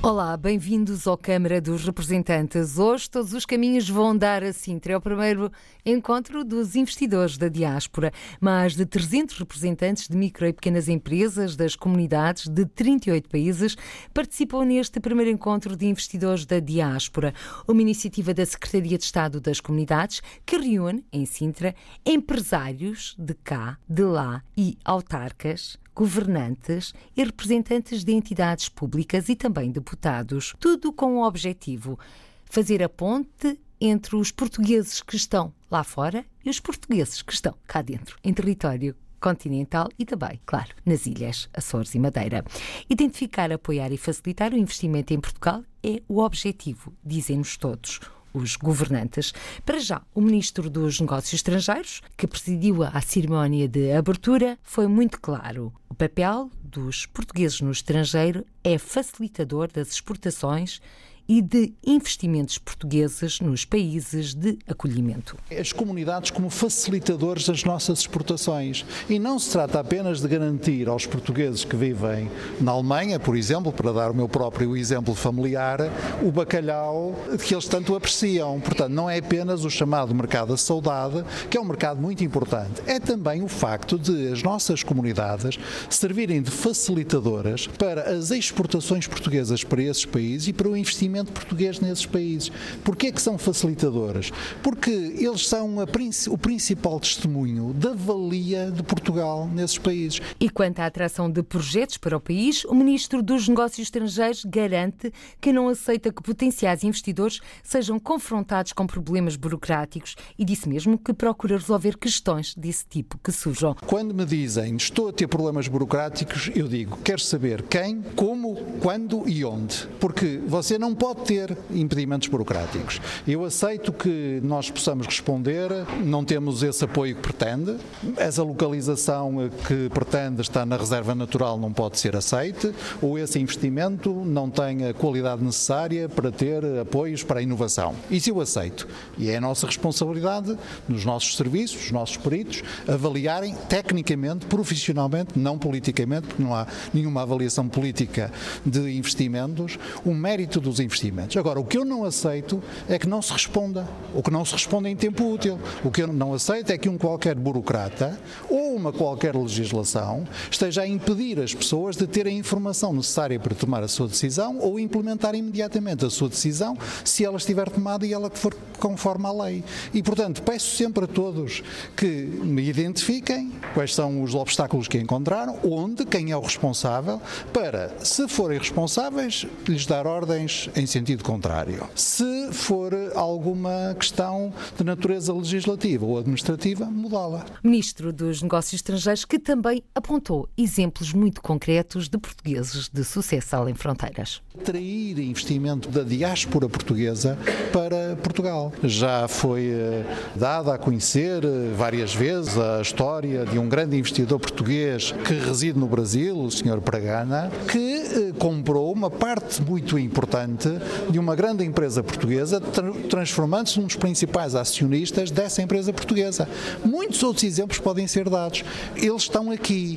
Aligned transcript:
Olá, 0.00 0.36
bem-vindos 0.36 1.08
ao 1.08 1.18
Câmara 1.18 1.60
dos 1.60 1.84
Representantes. 1.84 2.78
Hoje 2.78 3.10
todos 3.10 3.32
os 3.32 3.44
caminhos 3.44 3.90
vão 3.90 4.16
dar 4.16 4.44
a 4.44 4.52
Sintra. 4.52 4.92
É 4.92 4.96
o 4.96 5.00
primeiro 5.00 5.50
encontro 5.84 6.44
dos 6.44 6.76
investidores 6.76 7.36
da 7.36 7.48
diáspora. 7.48 8.12
Mais 8.40 8.76
de 8.76 8.86
300 8.86 9.36
representantes 9.36 10.06
de 10.06 10.16
micro 10.16 10.46
e 10.46 10.52
pequenas 10.52 10.88
empresas 10.88 11.56
das 11.56 11.74
comunidades 11.74 12.46
de 12.46 12.64
38 12.64 13.28
países 13.28 13.76
participam 14.14 14.64
neste 14.64 15.00
primeiro 15.00 15.32
encontro 15.32 15.76
de 15.76 15.86
investidores 15.86 16.46
da 16.46 16.60
diáspora. 16.60 17.34
Uma 17.66 17.82
iniciativa 17.82 18.32
da 18.32 18.46
Secretaria 18.46 18.96
de 18.96 19.04
Estado 19.04 19.40
das 19.40 19.60
Comunidades 19.60 20.22
que 20.46 20.58
reúne, 20.58 21.04
em 21.12 21.26
Sintra, 21.26 21.74
empresários 22.06 23.16
de 23.18 23.34
cá, 23.34 23.76
de 23.88 24.04
lá 24.04 24.44
e 24.56 24.78
autarcas, 24.84 25.76
governantes 25.98 26.94
e 27.16 27.24
representantes 27.24 28.04
de 28.04 28.12
entidades 28.12 28.68
públicas 28.68 29.28
e 29.28 29.34
também 29.34 29.72
deputados, 29.72 30.54
tudo 30.60 30.92
com 30.92 31.16
o 31.16 31.26
objetivo 31.26 31.98
fazer 32.44 32.84
a 32.84 32.88
ponte 32.88 33.58
entre 33.80 34.14
os 34.14 34.30
portugueses 34.30 35.02
que 35.02 35.16
estão 35.16 35.52
lá 35.68 35.82
fora 35.82 36.24
e 36.44 36.50
os 36.50 36.60
portugueses 36.60 37.20
que 37.20 37.32
estão 37.32 37.52
cá 37.66 37.82
dentro, 37.82 38.16
em 38.22 38.32
território 38.32 38.94
continental 39.20 39.88
e 39.98 40.04
também, 40.04 40.40
claro, 40.46 40.72
nas 40.86 41.04
ilhas 41.04 41.48
Açores 41.52 41.92
e 41.96 41.98
Madeira. 41.98 42.44
Identificar, 42.88 43.50
apoiar 43.50 43.90
e 43.90 43.96
facilitar 43.96 44.52
o 44.52 44.56
investimento 44.56 45.12
em 45.12 45.18
Portugal 45.18 45.64
é 45.82 46.00
o 46.06 46.20
objetivo, 46.20 46.94
dizem-nos 47.04 47.56
todos 47.56 47.98
os 48.32 48.56
governantes. 48.56 49.32
Para 49.64 49.78
já, 49.78 50.02
o 50.14 50.20
Ministro 50.20 50.68
dos 50.68 51.00
Negócios 51.00 51.34
Estrangeiros, 51.34 52.02
que 52.16 52.26
presidiu 52.26 52.82
a 52.82 53.00
cerimónia 53.00 53.68
de 53.68 53.92
abertura, 53.92 54.58
foi 54.62 54.86
muito 54.86 55.20
claro. 55.20 55.72
O 55.88 55.94
papel 55.94 56.50
dos 56.62 57.06
portugueses 57.06 57.60
no 57.60 57.70
estrangeiro 57.70 58.44
é 58.62 58.78
facilitador 58.78 59.70
das 59.72 59.88
exportações 59.88 60.80
e 61.28 61.42
de 61.42 61.74
investimentos 61.84 62.56
portugueses 62.56 63.38
nos 63.40 63.64
países 63.64 64.32
de 64.32 64.58
acolhimento. 64.66 65.36
As 65.50 65.72
comunidades 65.72 66.30
como 66.30 66.48
facilitadores 66.48 67.46
das 67.46 67.64
nossas 67.64 68.00
exportações. 68.00 68.84
E 69.10 69.18
não 69.18 69.38
se 69.38 69.50
trata 69.50 69.78
apenas 69.78 70.22
de 70.22 70.28
garantir 70.28 70.88
aos 70.88 71.04
portugueses 71.04 71.64
que 71.64 71.76
vivem 71.76 72.30
na 72.60 72.72
Alemanha, 72.72 73.20
por 73.20 73.36
exemplo, 73.36 73.70
para 73.70 73.92
dar 73.92 74.10
o 74.10 74.14
meu 74.14 74.28
próprio 74.28 74.74
exemplo 74.74 75.14
familiar, 75.14 75.80
o 76.22 76.32
bacalhau 76.32 77.14
que 77.46 77.54
eles 77.54 77.68
tanto 77.68 77.94
apreciam. 77.94 78.58
Portanto, 78.60 78.92
não 78.92 79.10
é 79.10 79.18
apenas 79.18 79.64
o 79.64 79.70
chamado 79.70 80.14
mercado 80.14 80.48
da 80.48 80.56
saudade, 80.56 81.22
que 81.50 81.58
é 81.58 81.60
um 81.60 81.64
mercado 81.64 82.00
muito 82.00 82.24
importante. 82.24 82.80
É 82.86 82.98
também 82.98 83.42
o 83.42 83.48
facto 83.48 83.98
de 83.98 84.32
as 84.32 84.42
nossas 84.42 84.82
comunidades 84.82 85.58
servirem 85.90 86.40
de 86.40 86.50
facilitadoras 86.50 87.66
para 87.66 88.10
as 88.10 88.30
exportações 88.30 89.06
portuguesas 89.06 89.62
para 89.62 89.82
esses 89.82 90.06
países 90.06 90.48
e 90.48 90.52
para 90.52 90.68
o 90.68 90.76
investimento 90.76 91.17
português 91.24 91.80
nesses 91.80 92.06
países. 92.06 92.50
Porquê 92.84 93.10
que 93.12 93.20
são 93.20 93.38
facilitadoras? 93.38 94.30
Porque 94.62 94.90
eles 94.90 95.46
são 95.46 95.80
a, 95.80 95.84
o 96.30 96.38
principal 96.38 97.00
testemunho 97.00 97.72
da 97.72 97.94
valia 97.94 98.70
de 98.70 98.82
Portugal 98.82 99.48
nesses 99.52 99.78
países. 99.78 100.20
E 100.38 100.48
quanto 100.48 100.80
à 100.80 100.86
atração 100.86 101.30
de 101.30 101.42
projetos 101.42 101.96
para 101.96 102.16
o 102.16 102.20
país, 102.20 102.64
o 102.64 102.74
Ministro 102.74 103.22
dos 103.22 103.48
Negócios 103.48 103.86
Estrangeiros 103.86 104.44
garante 104.44 105.12
que 105.40 105.52
não 105.52 105.68
aceita 105.68 106.12
que 106.12 106.22
potenciais 106.22 106.84
investidores 106.84 107.40
sejam 107.62 107.98
confrontados 107.98 108.72
com 108.72 108.86
problemas 108.86 109.36
burocráticos 109.36 110.14
e 110.38 110.44
disse 110.44 110.68
mesmo 110.68 110.98
que 110.98 111.12
procura 111.12 111.56
resolver 111.56 111.96
questões 111.96 112.54
desse 112.54 112.84
tipo 112.86 113.18
que 113.18 113.32
surjam. 113.32 113.74
Quando 113.86 114.14
me 114.14 114.24
dizem 114.24 114.76
estou 114.76 115.08
a 115.08 115.12
ter 115.12 115.26
problemas 115.26 115.68
burocráticos, 115.68 116.50
eu 116.54 116.68
digo 116.68 116.98
quero 117.02 117.20
saber 117.20 117.62
quem, 117.62 118.02
como, 118.14 118.54
quando 118.80 119.28
e 119.28 119.44
onde. 119.44 119.86
Porque 119.98 120.40
você 120.46 120.78
não 120.78 120.94
pode 120.94 121.07
pode 121.08 121.22
ter 121.22 121.56
impedimentos 121.70 122.28
burocráticos. 122.28 123.00
Eu 123.26 123.42
aceito 123.42 123.92
que 123.92 124.40
nós 124.42 124.70
possamos 124.70 125.06
responder, 125.06 125.70
não 126.04 126.22
temos 126.22 126.62
esse 126.62 126.84
apoio 126.84 127.16
que 127.16 127.22
pretende, 127.22 127.76
essa 128.18 128.42
localização 128.42 129.48
que 129.66 129.88
pretende 129.88 130.42
estar 130.42 130.66
na 130.66 130.76
reserva 130.76 131.14
natural 131.14 131.56
não 131.56 131.72
pode 131.72 131.98
ser 131.98 132.14
aceite, 132.14 132.74
ou 133.00 133.18
esse 133.18 133.38
investimento 133.38 134.12
não 134.12 134.50
tem 134.50 134.86
a 134.86 134.92
qualidade 134.92 135.42
necessária 135.42 136.10
para 136.10 136.30
ter 136.30 136.62
apoios 136.78 137.22
para 137.22 137.40
a 137.40 137.42
inovação. 137.42 137.94
Isso 138.10 138.28
eu 138.28 138.38
aceito. 138.38 138.86
E 139.16 139.30
é 139.30 139.38
a 139.38 139.40
nossa 139.40 139.66
responsabilidade, 139.66 140.58
nos 140.86 141.06
nossos 141.06 141.36
serviços, 141.38 141.86
os 141.86 141.90
nossos 141.90 142.18
peritos, 142.18 142.62
avaliarem 142.86 143.54
tecnicamente, 143.66 144.44
profissionalmente, 144.44 145.38
não 145.38 145.58
politicamente, 145.58 146.26
porque 146.26 146.42
não 146.42 146.54
há 146.54 146.66
nenhuma 146.92 147.22
avaliação 147.22 147.66
política 147.66 148.30
de 148.66 148.90
investimentos, 148.90 149.78
o 150.04 150.12
mérito 150.12 150.60
dos 150.60 150.78
investimentos 150.78 150.97
investimentos. 150.98 151.36
Agora, 151.36 151.60
o 151.60 151.64
que 151.64 151.78
eu 151.78 151.84
não 151.84 152.04
aceito 152.04 152.62
é 152.88 152.98
que 152.98 153.08
não 153.08 153.22
se 153.22 153.32
responda, 153.32 153.88
ou 154.14 154.22
que 154.22 154.30
não 154.30 154.44
se 154.44 154.52
responda 154.52 154.88
em 154.88 154.96
tempo 154.96 155.32
útil. 155.32 155.58
O 155.84 155.90
que 155.90 156.02
eu 156.02 156.08
não 156.08 156.34
aceito 156.34 156.70
é 156.70 156.78
que 156.78 156.88
um 156.88 156.98
qualquer 156.98 157.34
burocrata 157.34 158.18
ou 158.50 158.74
uma 158.74 158.92
qualquer 158.92 159.34
legislação 159.36 160.26
esteja 160.50 160.82
a 160.82 160.86
impedir 160.86 161.40
as 161.40 161.54
pessoas 161.54 161.96
de 161.96 162.06
terem 162.06 162.36
a 162.36 162.38
informação 162.38 162.92
necessária 162.92 163.38
para 163.38 163.54
tomar 163.54 163.82
a 163.82 163.88
sua 163.88 164.08
decisão 164.08 164.58
ou 164.58 164.78
implementar 164.78 165.34
imediatamente 165.34 166.04
a 166.04 166.10
sua 166.10 166.28
decisão 166.28 166.76
se 167.04 167.24
ela 167.24 167.36
estiver 167.36 167.68
tomada 167.70 168.06
e 168.06 168.12
ela 168.12 168.30
for 168.30 168.54
conforme 168.78 169.26
a 169.26 169.32
lei. 169.32 169.64
E, 169.92 170.02
portanto, 170.02 170.42
peço 170.42 170.76
sempre 170.76 171.04
a 171.04 171.06
todos 171.06 171.62
que 171.96 172.06
me 172.06 172.68
identifiquem 172.68 173.52
quais 173.74 173.94
são 173.94 174.22
os 174.22 174.34
obstáculos 174.34 174.88
que 174.88 174.98
encontraram, 174.98 175.58
onde, 175.64 176.04
quem 176.04 176.30
é 176.30 176.36
o 176.36 176.40
responsável, 176.40 177.20
para, 177.52 177.92
se 178.04 178.26
forem 178.28 178.58
responsáveis, 178.58 179.46
lhes 179.66 179.86
dar 179.86 180.06
ordens 180.06 180.70
em 180.76 180.86
sentido 180.88 181.22
contrário. 181.22 181.88
Se 181.94 182.52
for 182.52 182.92
alguma 183.14 183.94
questão 183.98 184.52
de 184.76 184.84
natureza 184.84 185.32
legislativa 185.32 186.04
ou 186.04 186.18
administrativa, 186.18 186.86
mudá-la. 186.86 187.46
Ministro 187.62 188.12
dos 188.12 188.42
Negócios 188.42 188.74
Estrangeiros, 188.74 189.24
que 189.24 189.38
também 189.38 189.82
apontou 189.94 190.48
exemplos 190.56 191.12
muito 191.12 191.40
concretos 191.40 192.08
de 192.08 192.18
portugueses 192.18 192.88
de 192.88 193.04
sucesso 193.04 193.56
além 193.56 193.74
fronteiras. 193.74 194.40
Atrair 194.58 195.18
investimento 195.18 195.88
da 195.88 196.02
diáspora 196.02 196.68
portuguesa 196.68 197.38
para 197.72 198.16
Portugal. 198.16 198.72
Já 198.82 199.28
foi 199.28 199.70
eh, 199.70 200.04
dada 200.34 200.74
a 200.74 200.78
conhecer 200.78 201.44
eh, 201.44 201.72
várias 201.76 202.14
vezes 202.14 202.56
a 202.58 202.80
história 202.80 203.44
de 203.44 203.58
um 203.58 203.68
grande 203.68 203.96
investidor 203.96 204.38
português 204.40 205.12
que 205.26 205.34
reside 205.34 205.78
no 205.78 205.86
Brasil, 205.86 206.38
o 206.38 206.50
Sr. 206.50 206.80
Pragana, 206.80 207.50
que 207.70 207.78
eh, 207.78 208.32
comprou 208.38 208.92
uma 208.92 209.10
parte 209.10 209.62
muito 209.62 209.98
importante 209.98 210.67
de 211.10 211.18
uma 211.18 211.34
grande 211.34 211.64
empresa 211.64 212.02
portuguesa, 212.02 212.60
transformando-se 213.08 213.78
num 213.78 213.86
dos 213.86 213.96
principais 213.96 214.54
acionistas 214.54 215.30
dessa 215.30 215.62
empresa 215.62 215.92
portuguesa. 215.92 216.48
Muitos 216.84 217.22
outros 217.22 217.44
exemplos 217.44 217.78
podem 217.78 218.06
ser 218.06 218.28
dados. 218.28 218.64
Eles 218.96 219.22
estão 219.22 219.50
aqui. 219.50 219.96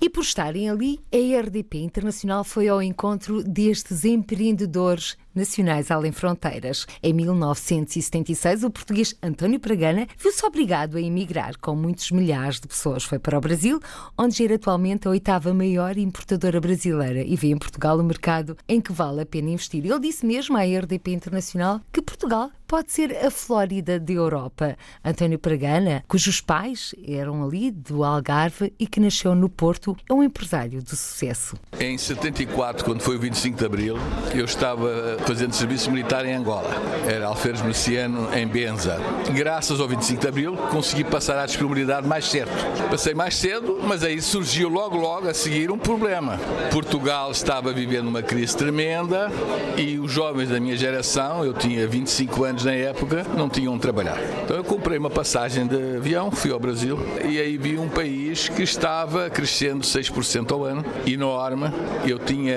E 0.00 0.10
por 0.10 0.22
estarem 0.22 0.68
ali, 0.68 1.00
a 1.12 1.40
RDP 1.40 1.78
Internacional 1.78 2.44
foi 2.44 2.68
ao 2.68 2.82
encontro 2.82 3.42
destes 3.42 4.04
empreendedores 4.04 5.16
nacionais 5.36 5.90
além 5.90 6.10
fronteiras. 6.10 6.86
Em 7.02 7.12
1976, 7.12 8.64
o 8.64 8.70
português 8.70 9.14
António 9.22 9.60
Pragana 9.60 10.06
viu-se 10.18 10.44
obrigado 10.44 10.96
a 10.96 11.00
emigrar 11.00 11.58
com 11.60 11.76
muitos 11.76 12.10
milhares 12.10 12.58
de 12.58 12.66
pessoas. 12.66 13.04
Foi 13.04 13.18
para 13.18 13.38
o 13.38 13.40
Brasil, 13.40 13.80
onde 14.18 14.36
gera 14.36 14.56
atualmente 14.56 15.06
a 15.06 15.10
oitava 15.10 15.54
maior 15.54 15.96
importadora 15.96 16.60
brasileira 16.60 17.22
e 17.22 17.36
vê 17.36 17.48
em 17.48 17.58
Portugal 17.58 17.98
o 17.98 18.02
mercado 18.02 18.56
em 18.68 18.80
que 18.80 18.92
vale 18.92 19.20
a 19.20 19.26
pena 19.26 19.50
investir. 19.50 19.84
Ele 19.84 20.00
disse 20.00 20.26
mesmo 20.26 20.56
à 20.56 20.62
RDP 20.62 21.12
Internacional 21.12 21.80
que 21.92 22.02
Portugal 22.02 22.50
pode 22.66 22.90
ser 22.90 23.16
a 23.24 23.30
Flórida 23.30 23.98
da 23.98 24.12
Europa. 24.12 24.76
António 25.04 25.38
Pragana, 25.38 26.04
cujos 26.08 26.40
pais 26.40 26.94
eram 27.06 27.44
ali 27.44 27.70
do 27.70 28.02
Algarve 28.02 28.72
e 28.78 28.86
que 28.86 28.98
nasceu 28.98 29.34
no 29.34 29.48
Porto, 29.48 29.96
é 30.08 30.12
um 30.12 30.22
empresário 30.22 30.82
de 30.82 30.90
sucesso. 30.90 31.56
Em 31.78 31.96
74, 31.96 32.84
quando 32.84 33.00
foi 33.00 33.16
o 33.16 33.20
25 33.20 33.58
de 33.58 33.64
Abril, 33.64 33.96
eu 34.34 34.44
estava 34.44 35.16
fazendo 35.26 35.52
serviço 35.54 35.90
militar 35.90 36.24
em 36.24 36.34
Angola. 36.34 36.70
Era 37.06 37.26
alferes 37.26 37.60
miliciano 37.60 38.28
em 38.32 38.46
Benza. 38.46 39.00
Graças 39.34 39.80
ao 39.80 39.88
25 39.88 40.20
de 40.20 40.28
Abril 40.28 40.56
consegui 40.70 41.02
passar 41.02 41.36
à 41.38 41.46
disponibilidade 41.46 42.06
mais 42.06 42.26
cedo. 42.26 42.50
Passei 42.88 43.12
mais 43.12 43.34
cedo, 43.34 43.80
mas 43.82 44.04
aí 44.04 44.22
surgiu 44.22 44.68
logo 44.68 44.96
logo 44.96 45.28
a 45.28 45.34
seguir 45.34 45.70
um 45.70 45.78
problema. 45.78 46.38
Portugal 46.70 47.32
estava 47.32 47.72
vivendo 47.72 48.06
uma 48.06 48.22
crise 48.22 48.56
tremenda 48.56 49.30
e 49.76 49.98
os 49.98 50.12
jovens 50.12 50.48
da 50.48 50.60
minha 50.60 50.76
geração, 50.76 51.44
eu 51.44 51.52
tinha 51.52 51.86
25 51.88 52.44
anos 52.44 52.64
na 52.64 52.72
época, 52.72 53.26
não 53.36 53.48
tinham 53.48 53.72
onde 53.72 53.82
trabalhar. 53.82 54.18
Então 54.44 54.56
eu 54.56 54.64
comprei 54.64 54.96
uma 54.96 55.10
passagem 55.10 55.66
de 55.66 55.96
avião, 55.96 56.30
fui 56.30 56.52
ao 56.52 56.60
Brasil 56.60 56.98
e 57.24 57.40
aí 57.40 57.56
vi 57.56 57.76
um 57.78 57.88
país 57.88 58.48
que 58.48 58.62
estava 58.62 59.28
crescendo 59.28 59.84
6% 59.84 60.52
ao 60.52 60.64
ano, 60.64 60.84
enorme. 61.04 61.72
Eu 62.06 62.18
tinha, 62.18 62.56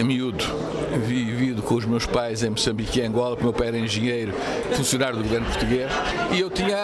a 0.00 0.02
miúdo, 0.02 0.44
vivido 1.06 1.62
com 1.62 1.74
os 1.74 1.84
meus 1.84 2.05
pais 2.06 2.42
em 2.42 2.50
Moçambique 2.50 3.00
e 3.00 3.02
Angola, 3.02 3.30
porque 3.30 3.44
meu 3.44 3.52
pai 3.52 3.68
era 3.68 3.78
engenheiro, 3.78 4.32
funcionário 4.72 5.16
do 5.16 5.22
governo 5.22 5.46
português, 5.46 5.90
e 6.32 6.40
eu 6.40 6.50
tinha 6.50 6.76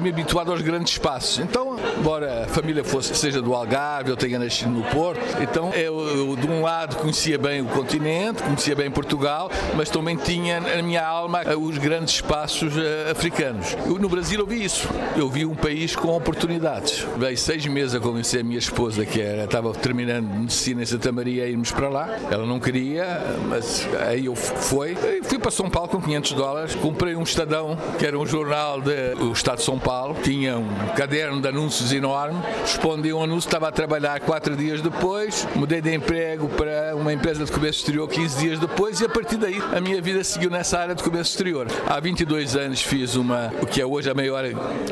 me 0.00 0.10
habituado 0.10 0.50
aos 0.52 0.60
grandes 0.60 0.92
espaços. 0.92 1.38
Então, 1.38 1.76
embora 1.98 2.44
a 2.44 2.48
família 2.48 2.84
fosse, 2.84 3.14
seja 3.14 3.40
do 3.42 3.54
Algarve, 3.54 4.10
eu 4.10 4.16
tenha 4.16 4.38
nascido 4.38 4.70
no 4.70 4.82
Porto, 4.84 5.20
então 5.40 5.70
eu, 5.74 6.00
eu 6.08 6.36
de 6.36 6.46
um 6.46 6.62
lado 6.62 6.96
conhecia 6.96 7.38
bem 7.38 7.62
o 7.62 7.66
continente, 7.66 8.42
conhecia 8.42 8.74
bem 8.74 8.90
Portugal, 8.90 9.50
mas 9.76 9.88
também 9.90 10.16
tinha 10.16 10.60
na 10.60 10.82
minha 10.82 11.04
alma 11.04 11.40
os 11.58 11.78
grandes 11.78 12.14
espaços 12.14 12.76
uh, 12.76 13.10
africanos. 13.10 13.76
Eu, 13.86 13.98
no 13.98 14.08
Brasil 14.08 14.40
eu 14.40 14.46
vi 14.46 14.64
isso. 14.64 14.88
Eu 15.16 15.28
vi 15.28 15.44
um 15.44 15.54
país 15.54 15.94
com 15.96 16.08
oportunidades. 16.08 17.06
Veio 17.16 17.36
seis 17.36 17.64
meses 17.66 17.94
a 17.94 18.00
convencer 18.00 18.40
a 18.40 18.44
minha 18.44 18.58
esposa, 18.58 19.04
que 19.04 19.20
era, 19.20 19.44
estava 19.44 19.72
terminando 19.72 20.26
medicina 20.26 20.82
em 20.82 20.86
Santa 20.86 21.12
Maria, 21.12 21.44
a 21.44 21.46
irmos 21.48 21.70
para 21.70 21.88
lá. 21.88 22.08
Ela 22.30 22.46
não 22.46 22.60
queria, 22.60 23.22
mas 23.48 23.86
aí 24.06 24.26
eu 24.26 24.34
fui. 24.40 24.96
Fui 25.22 25.38
para 25.38 25.50
São 25.50 25.68
Paulo 25.70 25.88
com 25.88 26.00
500 26.00 26.32
dólares, 26.32 26.74
comprei 26.74 27.14
um 27.16 27.22
Estadão, 27.22 27.76
que 27.98 28.06
era 28.06 28.18
um 28.18 28.26
jornal 28.26 28.80
do 28.80 29.32
Estado 29.32 29.58
de 29.58 29.64
São 29.64 29.78
Paulo, 29.78 30.16
tinha 30.22 30.58
um 30.58 30.68
caderno 30.96 31.40
de 31.40 31.48
anúncios 31.48 31.92
enorme, 31.92 32.40
respondi 32.62 33.12
um 33.12 33.22
anúncio, 33.22 33.48
estava 33.48 33.68
a 33.68 33.72
trabalhar 33.72 34.20
quatro 34.20 34.56
dias 34.56 34.80
depois, 34.80 35.46
mudei 35.54 35.80
de 35.80 35.94
emprego 35.94 36.48
para 36.48 36.94
uma 36.96 37.12
empresa 37.12 37.44
de 37.44 37.52
comércio 37.52 37.80
exterior 37.80 38.08
15 38.08 38.38
dias 38.38 38.58
depois 38.58 39.00
e 39.00 39.04
a 39.04 39.08
partir 39.08 39.36
daí 39.36 39.60
a 39.74 39.80
minha 39.80 40.00
vida 40.00 40.22
seguiu 40.24 40.50
nessa 40.50 40.78
área 40.78 40.94
de 40.94 41.02
comércio 41.02 41.32
exterior. 41.32 41.66
Há 41.86 42.00
22 42.00 42.56
anos 42.56 42.82
fiz 42.82 43.14
uma, 43.16 43.52
o 43.60 43.66
que 43.66 43.80
é 43.80 43.86
hoje 43.86 44.10
a 44.10 44.14
maior 44.14 44.44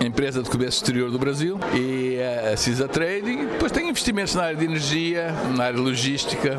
empresa 0.05 0.43
de 0.43 0.51
comércio 0.51 0.79
exterior 0.79 1.11
do 1.11 1.19
Brasil 1.19 1.59
e 1.75 2.19
a 2.53 2.57
CISA 2.57 2.89
Trading, 2.89 3.47
depois 3.47 3.73
tem 3.73 3.89
investimentos 3.89 4.35
na 4.35 4.45
área 4.45 4.57
de 4.57 4.65
energia, 4.65 5.33
na 5.57 5.65
área 5.65 5.81
logística, 5.81 6.59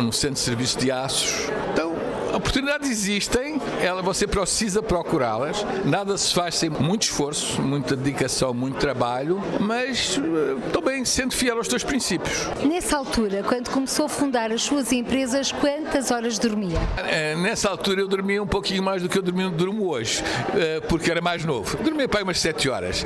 no 0.00 0.12
centro 0.12 0.34
de 0.34 0.40
serviço 0.40 0.78
de 0.78 0.90
aços. 0.90 1.50
Então, 1.72 1.89
Oportunidades 2.34 2.88
existem, 2.90 3.60
ela, 3.80 4.02
você 4.02 4.26
precisa 4.26 4.82
procurá-las. 4.82 5.64
Nada 5.84 6.16
se 6.16 6.32
faz 6.32 6.56
sem 6.56 6.70
muito 6.70 7.02
esforço, 7.02 7.60
muita 7.60 7.96
dedicação, 7.96 8.54
muito 8.54 8.78
trabalho, 8.78 9.42
mas 9.58 10.16
uh, 10.16 10.60
também 10.72 11.04
sendo 11.04 11.34
fiel 11.34 11.56
aos 11.58 11.68
teus 11.68 11.82
princípios. 11.82 12.46
Nessa 12.64 12.96
altura, 12.96 13.42
quando 13.42 13.70
começou 13.70 14.06
a 14.06 14.08
fundar 14.08 14.52
as 14.52 14.62
suas 14.62 14.92
empresas, 14.92 15.52
quantas 15.52 16.10
horas 16.10 16.38
dormia? 16.38 16.78
Uh, 16.78 17.38
nessa 17.40 17.68
altura 17.68 18.00
eu 18.00 18.08
dormia 18.08 18.42
um 18.42 18.46
pouquinho 18.46 18.82
mais 18.82 19.02
do 19.02 19.08
que 19.08 19.18
eu 19.18 19.22
dormia, 19.22 19.48
durmo 19.48 19.88
hoje, 19.88 20.22
uh, 20.22 20.86
porque 20.88 21.10
era 21.10 21.20
mais 21.20 21.44
novo. 21.44 21.76
Dormia 21.78 22.08
para 22.08 22.22
umas 22.22 22.38
7 22.38 22.68
horas. 22.68 23.04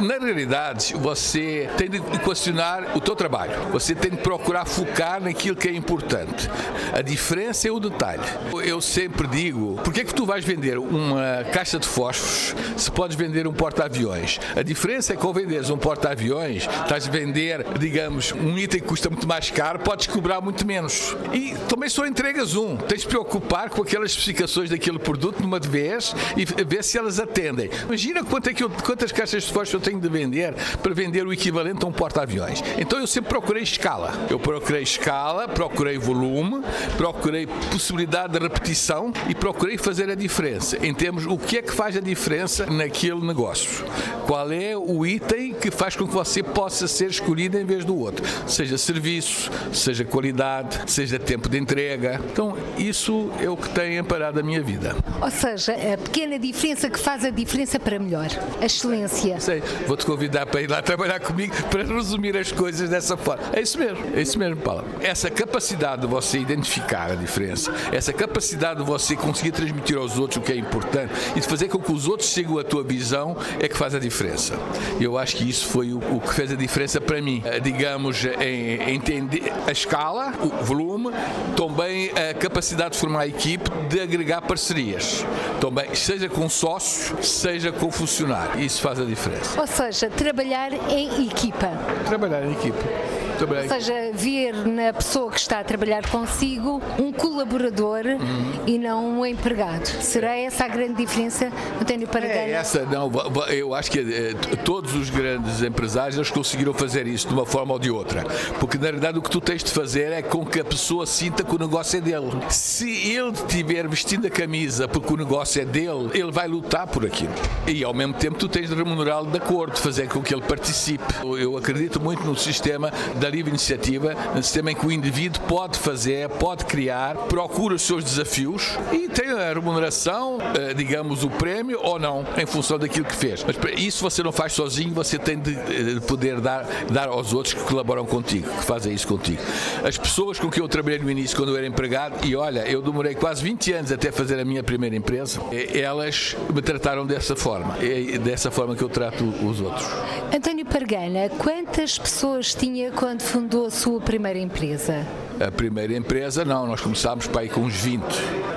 Na, 0.00 0.18
na, 0.18 0.24
realidade, 0.24 0.94
você 0.94 1.68
tem 1.76 1.88
de 1.88 1.96
equacionar 1.96 2.96
o 2.96 3.00
teu 3.00 3.16
trabalho. 3.16 3.52
Você 3.72 3.94
tem 3.94 4.10
de 4.10 4.18
procurar 4.18 4.64
focar 4.64 5.20
naquilo 5.20 5.56
que 5.56 5.68
é 5.68 5.74
importante. 5.74 6.48
A 6.92 7.02
diferença 7.02 7.68
é 7.68 7.70
o 7.70 7.80
detalhe. 7.80 8.19
Eu 8.64 8.80
sempre 8.80 9.26
digo, 9.26 9.80
por 9.82 9.92
que 9.92 10.00
é 10.00 10.04
que 10.04 10.14
tu 10.14 10.26
vais 10.26 10.44
vender 10.44 10.78
uma 10.78 11.44
caixa 11.52 11.78
de 11.78 11.86
fósforos 11.86 12.54
se 12.76 12.90
podes 12.90 13.16
vender 13.16 13.46
um 13.46 13.52
porta-aviões? 13.52 14.38
A 14.56 14.62
diferença 14.62 15.12
é 15.12 15.16
que 15.16 15.24
ao 15.24 15.32
venderes 15.32 15.70
um 15.70 15.78
porta-aviões, 15.78 16.68
estás 16.82 17.08
a 17.08 17.10
vender, 17.10 17.64
digamos, 17.78 18.32
um 18.32 18.58
item 18.58 18.80
que 18.80 18.86
custa 18.86 19.08
muito 19.08 19.26
mais 19.26 19.50
caro, 19.50 19.78
podes 19.78 20.06
cobrar 20.06 20.40
muito 20.40 20.66
menos. 20.66 21.16
E 21.32 21.54
também 21.68 21.88
só 21.88 22.06
entregas 22.06 22.54
um. 22.54 22.76
Tens 22.76 23.02
de 23.02 23.06
preocupar 23.06 23.70
com 23.70 23.82
aquelas 23.82 24.10
especificações 24.10 24.70
daquele 24.70 24.98
produto 24.98 25.40
numa 25.40 25.60
de 25.60 25.68
vez 25.68 26.14
e 26.36 26.44
ver 26.44 26.84
se 26.84 26.98
elas 26.98 27.18
atendem. 27.18 27.70
Imagina 27.84 28.24
quanto 28.24 28.50
é 28.50 28.54
que 28.54 28.62
eu, 28.62 28.70
quantas 28.70 29.12
caixas 29.12 29.44
de 29.44 29.52
fósforo 29.52 29.78
eu 29.78 29.80
tenho 29.80 30.00
de 30.00 30.08
vender 30.08 30.54
para 30.82 30.92
vender 30.92 31.26
o 31.26 31.32
equivalente 31.32 31.84
a 31.84 31.88
um 31.88 31.92
porta-aviões. 31.92 32.62
Então 32.78 32.98
eu 32.98 33.06
sempre 33.06 33.30
procurei 33.30 33.62
escala. 33.62 34.12
Eu 34.28 34.38
procurei 34.38 34.82
escala, 34.82 35.48
procurei 35.48 35.98
volume, 35.98 36.62
procurei 36.96 37.46
possibilidade 37.46 38.09
possibilidade 38.10 38.32
de 38.32 38.38
repetição 38.40 39.12
e 39.28 39.34
procurei 39.34 39.78
fazer 39.78 40.10
a 40.10 40.14
diferença 40.14 40.76
em 40.84 40.92
termos 40.92 41.24
o 41.26 41.38
que 41.38 41.58
é 41.58 41.62
que 41.62 41.72
faz 41.72 41.96
a 41.96 42.00
diferença 42.00 42.66
naquele 42.66 43.24
negócio. 43.24 43.84
Qual 44.26 44.50
é 44.52 44.76
o 44.76 45.06
item 45.06 45.54
que 45.54 45.70
faz 45.70 45.94
com 45.94 46.06
que 46.06 46.12
você 46.12 46.42
possa 46.42 46.88
ser 46.88 47.10
escolhido 47.10 47.58
em 47.58 47.64
vez 47.64 47.84
do 47.84 47.96
outro? 47.96 48.24
Seja 48.46 48.76
serviço, 48.76 49.50
seja 49.72 50.04
qualidade, 50.04 50.90
seja 50.90 51.18
tempo 51.18 51.48
de 51.48 51.58
entrega. 51.58 52.20
Então, 52.32 52.56
isso 52.76 53.30
é 53.40 53.48
o 53.48 53.56
que 53.56 53.68
tem 53.68 53.98
amparado 53.98 54.40
a 54.40 54.42
minha 54.42 54.62
vida. 54.62 54.96
Ou 55.20 55.30
seja, 55.30 55.72
a 55.72 55.96
pequena 55.98 56.38
diferença 56.38 56.90
que 56.90 56.98
faz 56.98 57.24
a 57.24 57.30
diferença 57.30 57.78
para 57.78 57.98
melhor. 57.98 58.28
A 58.60 58.66
excelência. 58.66 59.38
Sei, 59.40 59.62
vou-te 59.86 60.04
convidar 60.04 60.46
para 60.46 60.62
ir 60.62 60.70
lá 60.70 60.82
trabalhar 60.82 61.20
comigo 61.20 61.54
para 61.70 61.84
resumir 61.84 62.36
as 62.36 62.50
coisas 62.50 62.88
dessa 62.88 63.16
forma. 63.16 63.42
É 63.52 63.60
isso 63.60 63.78
mesmo, 63.78 64.16
é 64.16 64.22
isso 64.22 64.38
mesmo, 64.38 64.56
Paula. 64.56 64.84
Essa 65.00 65.30
capacidade 65.30 66.02
de 66.02 66.08
você 66.08 66.38
identificar 66.38 67.10
a 67.10 67.14
diferença, 67.14 67.72
essa 68.00 68.14
capacidade 68.14 68.80
de 68.80 68.86
você 68.86 69.14
conseguir 69.14 69.52
transmitir 69.52 69.98
aos 69.98 70.18
outros 70.18 70.38
o 70.38 70.40
que 70.40 70.52
é 70.52 70.56
importante 70.56 71.12
e 71.36 71.40
de 71.40 71.46
fazer 71.46 71.68
com 71.68 71.78
que 71.78 71.92
os 71.92 72.08
outros 72.08 72.30
sigam 72.30 72.58
a 72.58 72.64
tua 72.64 72.82
visão 72.82 73.36
é 73.58 73.68
que 73.68 73.76
faz 73.76 73.94
a 73.94 73.98
diferença. 73.98 74.54
Eu 74.98 75.18
acho 75.18 75.36
que 75.36 75.48
isso 75.48 75.66
foi 75.66 75.92
o, 75.92 75.98
o 75.98 76.18
que 76.18 76.32
fez 76.32 76.50
a 76.50 76.54
diferença 76.54 76.98
para 76.98 77.20
mim. 77.20 77.42
Eh, 77.44 77.60
digamos, 77.60 78.24
em, 78.24 78.94
entender 78.94 79.52
a 79.66 79.70
escala, 79.70 80.32
o 80.40 80.64
volume, 80.64 81.10
também 81.54 82.10
a 82.12 82.32
capacidade 82.32 82.94
de 82.94 82.98
formar 82.98 83.20
a 83.20 83.26
equipe, 83.26 83.68
de 83.90 84.00
agregar 84.00 84.40
parcerias. 84.40 85.22
Também, 85.60 85.94
seja 85.94 86.26
com 86.26 86.48
sócios, 86.48 87.28
seja 87.28 87.70
com 87.70 87.90
funcionários. 87.90 88.64
Isso 88.64 88.80
faz 88.80 88.98
a 88.98 89.04
diferença. 89.04 89.60
Ou 89.60 89.66
seja, 89.66 90.08
trabalhar 90.08 90.72
em 90.72 91.26
equipa. 91.26 91.68
Trabalhar 92.06 92.46
em 92.46 92.52
equipa. 92.52 93.19
Ou 93.46 93.68
seja, 93.68 93.94
ver 94.12 94.54
na 94.66 94.92
pessoa 94.92 95.30
que 95.30 95.38
está 95.38 95.60
a 95.60 95.64
trabalhar 95.64 96.08
consigo 96.08 96.82
um 96.98 97.12
colaborador 97.12 98.04
uhum. 98.06 98.64
e 98.66 98.78
não 98.78 99.20
um 99.20 99.26
empregado. 99.26 99.86
Será 99.86 100.36
essa 100.36 100.64
a 100.64 100.68
grande 100.68 100.94
diferença, 100.94 101.50
António 101.80 102.06
Paragana? 102.08 102.40
É 102.40 102.50
essa, 102.52 102.84
não. 102.84 103.10
Eu 103.48 103.74
acho 103.74 103.90
que 103.90 104.00
eh, 104.00 104.56
todos 104.64 104.94
os 104.94 105.10
grandes 105.10 105.62
empresários 105.62 106.16
eles 106.16 106.30
conseguiram 106.30 106.74
fazer 106.74 107.06
isso 107.06 107.28
de 107.28 107.34
uma 107.34 107.46
forma 107.46 107.72
ou 107.72 107.78
de 107.78 107.90
outra. 107.90 108.24
Porque 108.58 108.76
na 108.76 108.90
verdade 108.90 109.18
o 109.18 109.22
que 109.22 109.30
tu 109.30 109.40
tens 109.40 109.62
de 109.64 109.70
fazer 109.70 110.12
é 110.12 110.22
com 110.22 110.44
que 110.44 110.60
a 110.60 110.64
pessoa 110.64 111.06
sinta 111.06 111.42
que 111.42 111.54
o 111.54 111.58
negócio 111.58 111.98
é 111.98 112.00
dele. 112.00 112.30
Se 112.48 112.90
ele 113.10 113.30
estiver 113.30 113.88
vestindo 113.88 114.26
a 114.26 114.30
camisa 114.30 114.86
porque 114.86 115.12
o 115.12 115.16
negócio 115.16 115.62
é 115.62 115.64
dele, 115.64 116.10
ele 116.14 116.30
vai 116.30 116.46
lutar 116.48 116.86
por 116.86 117.06
aquilo. 117.06 117.32
E 117.66 117.82
ao 117.84 117.94
mesmo 117.94 118.14
tempo 118.14 118.38
tu 118.38 118.48
tens 118.48 118.68
de 118.68 118.74
remunerá-lo 118.74 119.30
de 119.30 119.38
acordo, 119.38 119.76
fazer 119.78 120.08
com 120.08 120.22
que 120.22 120.34
ele 120.34 120.42
participe. 120.42 121.04
Eu 121.22 121.56
acredito 121.56 122.00
muito 122.00 122.22
no 122.24 122.36
sistema 122.36 122.92
da 123.16 123.29
livre 123.30 123.50
iniciativa, 123.50 124.14
um 124.36 124.42
sistema 124.42 124.72
em 124.72 124.74
que 124.74 124.86
o 124.86 124.92
indivíduo 124.92 125.42
pode 125.46 125.78
fazer, 125.78 126.28
pode 126.28 126.64
criar, 126.64 127.14
procura 127.28 127.74
os 127.74 127.82
seus 127.82 128.04
desafios 128.04 128.78
e 128.92 129.08
tem 129.08 129.30
a 129.30 129.52
remuneração, 129.52 130.38
eh, 130.54 130.74
digamos, 130.74 131.24
o 131.24 131.30
prémio 131.30 131.78
ou 131.82 131.98
não, 131.98 132.24
em 132.36 132.46
função 132.46 132.78
daquilo 132.78 133.06
que 133.06 133.14
fez. 133.14 133.44
Mas 133.44 133.56
isso 133.78 134.02
você 134.02 134.22
não 134.22 134.32
faz 134.32 134.52
sozinho, 134.52 134.92
você 134.92 135.18
tem 135.18 135.38
de 135.38 135.54
eh, 135.54 136.00
poder 136.06 136.40
dar, 136.40 136.66
dar 136.90 137.08
aos 137.08 137.32
outros 137.32 137.54
que 137.54 137.60
colaboram 137.62 138.04
contigo, 138.04 138.48
que 138.50 138.64
fazem 138.64 138.92
isso 138.92 139.06
contigo. 139.06 139.40
As 139.84 139.96
pessoas 139.96 140.38
com 140.38 140.50
que 140.50 140.60
eu 140.60 140.68
trabalhei 140.68 140.98
no 140.98 141.10
início, 141.10 141.36
quando 141.36 141.50
eu 141.50 141.56
era 141.56 141.66
empregado, 141.66 142.26
e 142.26 142.34
olha, 142.36 142.60
eu 142.68 142.82
demorei 142.82 143.14
quase 143.14 143.42
20 143.42 143.72
anos 143.72 143.92
até 143.92 144.10
fazer 144.10 144.38
a 144.38 144.44
minha 144.44 144.62
primeira 144.62 144.96
empresa, 144.96 145.40
elas 145.74 146.36
me 146.52 146.62
trataram 146.62 147.06
dessa 147.06 147.36
forma, 147.36 147.76
dessa 148.22 148.50
forma 148.50 148.74
que 148.74 148.82
eu 148.82 148.88
trato 148.88 149.24
os 149.24 149.60
outros. 149.60 149.86
António 150.34 150.64
Pargana, 150.64 151.28
quantas 151.38 151.98
pessoas 151.98 152.54
tinha 152.54 152.90
quando 152.92 153.19
quando 153.20 153.28
fundou 153.28 153.66
a 153.66 153.70
sua 153.70 154.00
primeira 154.00 154.38
empresa? 154.38 155.06
A 155.40 155.50
primeira 155.50 155.96
empresa, 155.96 156.44
não, 156.44 156.66
nós 156.66 156.82
começámos 156.82 157.26
para 157.26 157.40
aí 157.40 157.48
com 157.48 157.62
uns 157.62 157.74
20, 157.74 158.04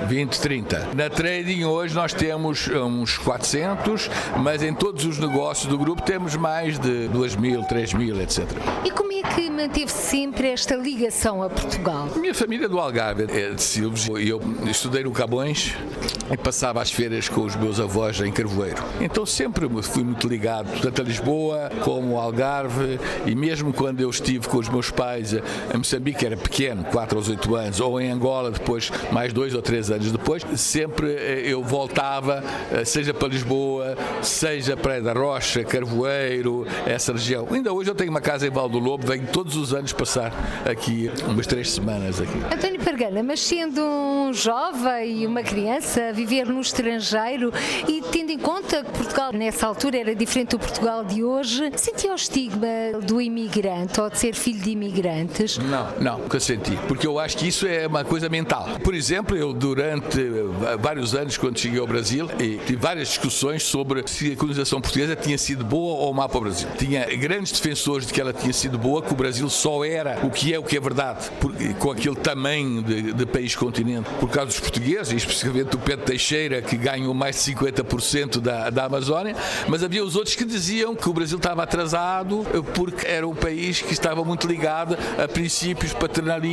20, 0.06 0.38
30. 0.38 0.88
Na 0.94 1.08
trading 1.08 1.64
hoje 1.64 1.94
nós 1.94 2.12
temos 2.12 2.68
uns 2.68 3.16
400, 3.16 4.10
mas 4.42 4.62
em 4.62 4.74
todos 4.74 5.06
os 5.06 5.18
negócios 5.18 5.66
do 5.66 5.78
grupo 5.78 6.02
temos 6.02 6.36
mais 6.36 6.78
de 6.78 7.08
2 7.08 7.36
mil, 7.36 7.62
3 7.62 7.94
mil, 7.94 8.20
etc. 8.20 8.46
E 8.84 8.90
como 8.90 9.12
é 9.12 9.22
que 9.22 9.48
manteve 9.48 9.90
sempre 9.90 10.48
esta 10.48 10.74
ligação 10.74 11.42
a 11.42 11.48
Portugal? 11.48 12.10
Minha 12.16 12.34
família 12.34 12.66
é 12.66 12.68
do 12.68 12.78
Algarve 12.78 13.24
é 13.30 13.50
de 13.50 13.62
Silves 13.62 14.06
e 14.18 14.28
eu 14.28 14.40
estudei 14.68 15.04
no 15.04 15.10
Cabões 15.10 15.74
e 16.30 16.36
passava 16.36 16.82
as 16.82 16.90
férias 16.90 17.28
com 17.28 17.42
os 17.42 17.56
meus 17.56 17.78
avós 17.80 18.20
em 18.20 18.32
Carvoeiro. 18.32 18.82
Então 19.00 19.24
sempre 19.24 19.66
fui 19.82 20.04
muito 20.04 20.28
ligado, 20.28 20.68
tanto 20.80 21.00
a 21.00 21.04
Lisboa 21.04 21.70
como 21.82 22.16
ao 22.16 22.24
Algarve 22.24 22.98
e 23.24 23.34
mesmo 23.34 23.72
quando 23.72 24.00
eu 24.00 24.10
estive 24.10 24.48
com 24.48 24.58
os 24.58 24.68
meus 24.68 24.90
pais 24.90 25.32
em 25.32 25.78
Moçambique, 25.78 26.26
era 26.26 26.36
pequeno, 26.36 26.73
4 26.82 27.16
aos 27.16 27.28
8 27.28 27.54
anos, 27.54 27.80
ou 27.80 28.00
em 28.00 28.10
Angola 28.10 28.50
depois, 28.50 28.90
mais 29.12 29.32
dois 29.32 29.54
ou 29.54 29.62
três 29.62 29.90
anos 29.90 30.10
depois, 30.10 30.44
sempre 30.56 31.12
eh, 31.12 31.42
eu 31.46 31.62
voltava, 31.62 32.42
eh, 32.72 32.84
seja 32.84 33.14
para 33.14 33.28
Lisboa, 33.28 33.96
seja 34.22 34.76
para 34.76 35.00
da 35.00 35.12
Rocha, 35.12 35.64
Carvoeiro, 35.64 36.66
essa 36.86 37.12
região. 37.12 37.46
Ainda 37.50 37.72
hoje 37.72 37.90
eu 37.90 37.94
tenho 37.94 38.10
uma 38.10 38.20
casa 38.20 38.46
em 38.46 38.50
Val 38.50 38.68
do 38.68 38.78
Lobo, 38.78 39.06
venho 39.06 39.26
todos 39.26 39.56
os 39.56 39.72
anos 39.72 39.92
passar 39.92 40.32
aqui 40.64 41.10
umas 41.26 41.46
três 41.46 41.70
semanas 41.70 42.20
aqui. 42.20 42.38
António 42.52 42.80
Pargana, 42.80 43.22
mas 43.22 43.40
sendo 43.40 43.80
um 43.80 44.32
jovem 44.32 45.22
e 45.22 45.26
uma 45.26 45.42
criança 45.42 46.12
viver 46.12 46.46
no 46.46 46.60
estrangeiro 46.60 47.52
e 47.88 48.02
tendo 48.10 48.30
em 48.30 48.38
conta 48.38 48.82
que 48.82 48.90
Portugal 48.90 49.32
nessa 49.32 49.66
altura 49.66 49.98
era 49.98 50.14
diferente 50.14 50.50
do 50.50 50.58
Portugal 50.58 51.04
de 51.04 51.24
hoje, 51.24 51.72
sentia 51.76 52.12
o 52.12 52.14
estigma 52.14 52.68
do 53.02 53.20
imigrante 53.20 54.00
ou 54.00 54.10
de 54.10 54.18
ser 54.18 54.34
filho 54.34 54.60
de 54.60 54.70
imigrantes? 54.70 55.58
Não, 55.58 55.88
não, 56.00 56.18
nunca 56.18 56.40
senti 56.40 56.63
transmitir, 56.64 56.78
porque 56.88 57.06
eu 57.06 57.18
acho 57.18 57.36
que 57.36 57.46
isso 57.46 57.66
é 57.66 57.86
uma 57.86 58.04
coisa 58.04 58.28
mental. 58.28 58.66
Por 58.82 58.94
exemplo, 58.94 59.36
eu 59.36 59.52
durante 59.52 60.18
vários 60.80 61.14
anos, 61.14 61.36
quando 61.36 61.58
cheguei 61.58 61.78
ao 61.78 61.86
Brasil, 61.86 62.28
tive 62.38 62.76
várias 62.76 63.08
discussões 63.08 63.62
sobre 63.62 64.02
se 64.06 64.32
a 64.32 64.36
colonização 64.36 64.80
portuguesa 64.80 65.14
tinha 65.14 65.36
sido 65.38 65.64
boa 65.64 65.98
ou 66.00 66.12
má 66.12 66.28
para 66.28 66.38
o 66.38 66.40
Brasil. 66.42 66.68
Tinha 66.78 67.04
grandes 67.16 67.52
defensores 67.52 68.06
de 68.06 68.12
que 68.12 68.20
ela 68.20 68.32
tinha 68.32 68.52
sido 68.52 68.78
boa, 68.78 69.02
que 69.02 69.12
o 69.12 69.16
Brasil 69.16 69.48
só 69.48 69.84
era 69.84 70.18
o 70.24 70.30
que 70.30 70.52
é 70.54 70.58
o 70.58 70.62
que 70.62 70.76
é 70.76 70.80
verdade, 70.80 71.30
com 71.78 71.90
aquele 71.90 72.16
tamanho 72.16 72.82
de, 72.82 73.12
de 73.12 73.26
país 73.26 73.54
continente, 73.54 74.08
por 74.18 74.30
causa 74.30 74.46
dos 74.46 74.60
portugueses, 74.60 75.12
especificamente 75.12 75.76
o 75.76 75.78
Pedro 75.78 76.06
Teixeira, 76.06 76.62
que 76.62 76.76
ganhou 76.76 77.12
mais 77.12 77.44
de 77.44 77.54
50% 77.54 78.40
da, 78.40 78.70
da 78.70 78.84
Amazónia, 78.86 79.36
mas 79.68 79.82
havia 79.82 80.04
os 80.04 80.16
outros 80.16 80.34
que 80.34 80.44
diziam 80.44 80.94
que 80.94 81.08
o 81.08 81.12
Brasil 81.12 81.36
estava 81.36 81.62
atrasado 81.62 82.44
porque 82.74 83.06
era 83.06 83.26
um 83.26 83.34
país 83.34 83.82
que 83.82 83.92
estava 83.92 84.24
muito 84.24 84.46
ligado 84.46 84.96
a 85.22 85.28
princípios 85.28 85.92
paternalistas, 85.92 86.43